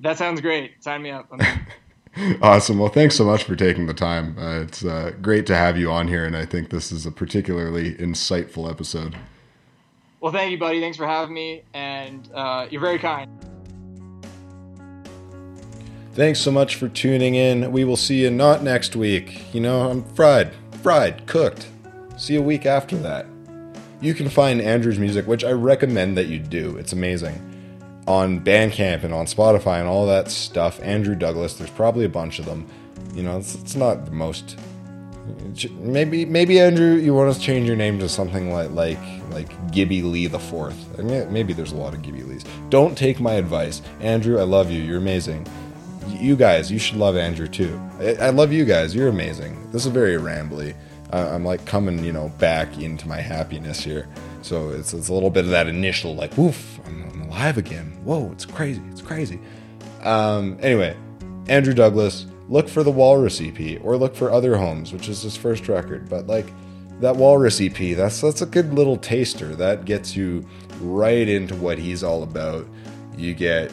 That 0.00 0.18
sounds 0.18 0.40
great. 0.40 0.82
Sign 0.82 1.02
me 1.02 1.10
up. 1.10 1.32
awesome. 2.42 2.78
Well, 2.78 2.88
thanks 2.88 3.16
so 3.16 3.24
much 3.24 3.44
for 3.44 3.56
taking 3.56 3.86
the 3.86 3.94
time. 3.94 4.36
Uh, 4.38 4.60
it's 4.60 4.84
uh, 4.84 5.12
great 5.20 5.46
to 5.46 5.56
have 5.56 5.76
you 5.76 5.90
on 5.90 6.08
here, 6.08 6.24
and 6.24 6.36
I 6.36 6.44
think 6.44 6.70
this 6.70 6.90
is 6.90 7.06
a 7.06 7.10
particularly 7.10 7.94
insightful 7.94 8.70
episode. 8.70 9.16
Well, 10.20 10.32
thank 10.32 10.50
you, 10.50 10.58
buddy. 10.58 10.80
Thanks 10.80 10.96
for 10.96 11.06
having 11.06 11.34
me, 11.34 11.62
and 11.74 12.28
uh, 12.34 12.66
you're 12.70 12.80
very 12.80 12.98
kind. 12.98 13.30
Thanks 16.14 16.40
so 16.40 16.50
much 16.50 16.76
for 16.76 16.88
tuning 16.88 17.34
in. 17.34 17.70
We 17.70 17.84
will 17.84 17.98
see 17.98 18.22
you 18.22 18.30
not 18.30 18.62
next 18.62 18.96
week. 18.96 19.54
You 19.54 19.60
know, 19.60 19.90
I'm 19.90 20.02
fried, 20.14 20.52
fried, 20.82 21.26
cooked. 21.26 21.68
See 22.16 22.32
you 22.32 22.40
a 22.40 22.42
week 22.42 22.64
after 22.64 22.96
that. 22.98 23.26
You 24.00 24.14
can 24.14 24.30
find 24.30 24.62
Andrew's 24.62 24.98
music, 24.98 25.26
which 25.26 25.44
I 25.44 25.52
recommend 25.52 26.16
that 26.16 26.26
you 26.26 26.38
do. 26.38 26.76
It's 26.78 26.94
amazing. 26.94 27.45
On 28.06 28.40
Bandcamp 28.40 29.02
and 29.02 29.12
on 29.12 29.26
Spotify 29.26 29.80
and 29.80 29.88
all 29.88 30.06
that 30.06 30.30
stuff. 30.30 30.80
Andrew 30.82 31.14
Douglas, 31.14 31.54
there's 31.54 31.70
probably 31.70 32.04
a 32.04 32.08
bunch 32.08 32.38
of 32.38 32.44
them. 32.44 32.66
You 33.14 33.22
know, 33.22 33.38
it's, 33.38 33.54
it's 33.56 33.74
not 33.74 34.04
the 34.04 34.12
most. 34.12 34.58
Maybe, 35.80 36.24
maybe 36.24 36.60
Andrew, 36.60 36.94
you 36.94 37.12
want 37.12 37.34
to 37.34 37.40
change 37.40 37.66
your 37.66 37.74
name 37.74 37.98
to 37.98 38.08
something 38.08 38.52
like 38.52 38.70
like 38.70 38.98
like 39.30 39.72
Gibby 39.72 40.02
Lee 40.02 40.28
the 40.28 40.38
Fourth. 40.38 40.98
I 40.98 41.02
mean, 41.02 41.32
maybe 41.32 41.52
there's 41.52 41.72
a 41.72 41.76
lot 41.76 41.94
of 41.94 42.02
Gibby 42.02 42.22
Lees. 42.22 42.44
Don't 42.68 42.96
take 42.96 43.18
my 43.18 43.34
advice, 43.34 43.82
Andrew. 44.00 44.38
I 44.38 44.44
love 44.44 44.70
you. 44.70 44.80
You're 44.80 44.98
amazing 44.98 45.46
you 46.08 46.36
guys, 46.36 46.70
you 46.70 46.78
should 46.78 46.96
love 46.96 47.16
Andrew 47.16 47.46
too. 47.46 47.80
I, 47.98 48.14
I 48.14 48.30
love 48.30 48.52
you 48.52 48.64
guys. 48.64 48.94
You're 48.94 49.08
amazing. 49.08 49.70
This 49.72 49.86
is 49.86 49.92
very 49.92 50.14
rambly. 50.14 50.74
Uh, 51.12 51.30
I'm 51.32 51.44
like 51.44 51.64
coming, 51.66 52.04
you 52.04 52.12
know, 52.12 52.30
back 52.38 52.78
into 52.78 53.06
my 53.08 53.20
happiness 53.20 53.80
here. 53.80 54.08
So 54.42 54.70
it's, 54.70 54.92
it's 54.92 55.08
a 55.08 55.12
little 55.12 55.30
bit 55.30 55.44
of 55.44 55.50
that 55.50 55.66
initial 55.66 56.14
like, 56.14 56.36
woof, 56.36 56.80
I'm 56.86 57.05
alive 57.36 57.58
again. 57.58 57.92
Whoa, 58.02 58.30
it's 58.32 58.46
crazy. 58.46 58.82
It's 58.90 59.02
crazy. 59.02 59.38
Um, 60.02 60.56
anyway, 60.60 60.96
Andrew 61.48 61.74
Douglas, 61.74 62.26
look 62.48 62.68
for 62.68 62.82
the 62.82 62.90
Walrus 62.90 63.40
EP 63.40 63.80
or 63.82 63.96
look 63.96 64.16
for 64.16 64.30
Other 64.30 64.56
Homes, 64.56 64.92
which 64.92 65.08
is 65.08 65.22
his 65.22 65.36
first 65.36 65.68
record. 65.68 66.08
But 66.08 66.26
like 66.26 66.46
that 67.00 67.16
Walrus 67.16 67.60
EP, 67.60 67.96
that's 67.96 68.20
that's 68.20 68.42
a 68.42 68.46
good 68.46 68.72
little 68.72 68.96
taster. 68.96 69.54
That 69.54 69.84
gets 69.84 70.16
you 70.16 70.46
right 70.80 71.28
into 71.28 71.54
what 71.56 71.78
he's 71.78 72.02
all 72.02 72.22
about. 72.22 72.66
You 73.16 73.34
get 73.34 73.70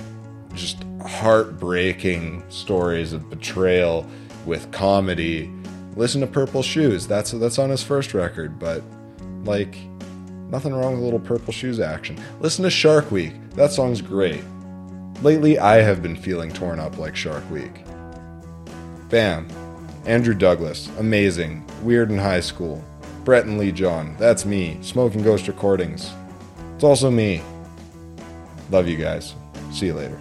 just 0.53 0.83
heartbreaking 1.05 2.43
stories 2.49 3.13
of 3.13 3.29
betrayal 3.29 4.07
with 4.45 4.71
comedy. 4.71 5.51
Listen 5.95 6.19
to 6.21 6.27
Purple 6.27 6.63
Shoes. 6.63 7.07
That's 7.07 7.31
that's 7.31 7.59
on 7.59 7.69
his 7.69 7.83
first 7.83 8.13
record, 8.13 8.59
but 8.59 8.83
like 9.45 9.77
nothing 10.49 10.73
wrong 10.73 10.93
with 10.93 11.01
a 11.01 11.05
little 11.05 11.19
Purple 11.19 11.53
Shoes 11.53 11.79
action. 11.79 12.19
Listen 12.41 12.63
to 12.63 12.69
Shark 12.69 13.09
Week. 13.09 13.33
That 13.53 13.71
song's 13.71 14.01
great. 14.01 14.43
Lately, 15.21 15.59
I 15.59 15.77
have 15.77 16.01
been 16.01 16.15
feeling 16.15 16.51
torn 16.51 16.79
up 16.79 16.97
like 16.97 17.15
Shark 17.15 17.49
Week. 17.51 17.83
Bam. 19.09 19.47
Andrew 20.05 20.33
Douglas, 20.33 20.89
amazing. 20.97 21.65
Weird 21.81 22.11
in 22.11 22.17
high 22.17 22.41
school. 22.41 22.83
Brett 23.23 23.45
and 23.45 23.57
Lee 23.57 23.71
John, 23.71 24.17
that's 24.19 24.43
me. 24.43 24.77
Smoking 24.81 25.23
Ghost 25.23 25.47
Recordings. 25.47 26.11
It's 26.75 26.83
also 26.83 27.09
me. 27.09 27.41
Love 28.69 28.87
you 28.87 28.97
guys. 28.97 29.35
See 29.71 29.85
you 29.85 29.93
later. 29.93 30.19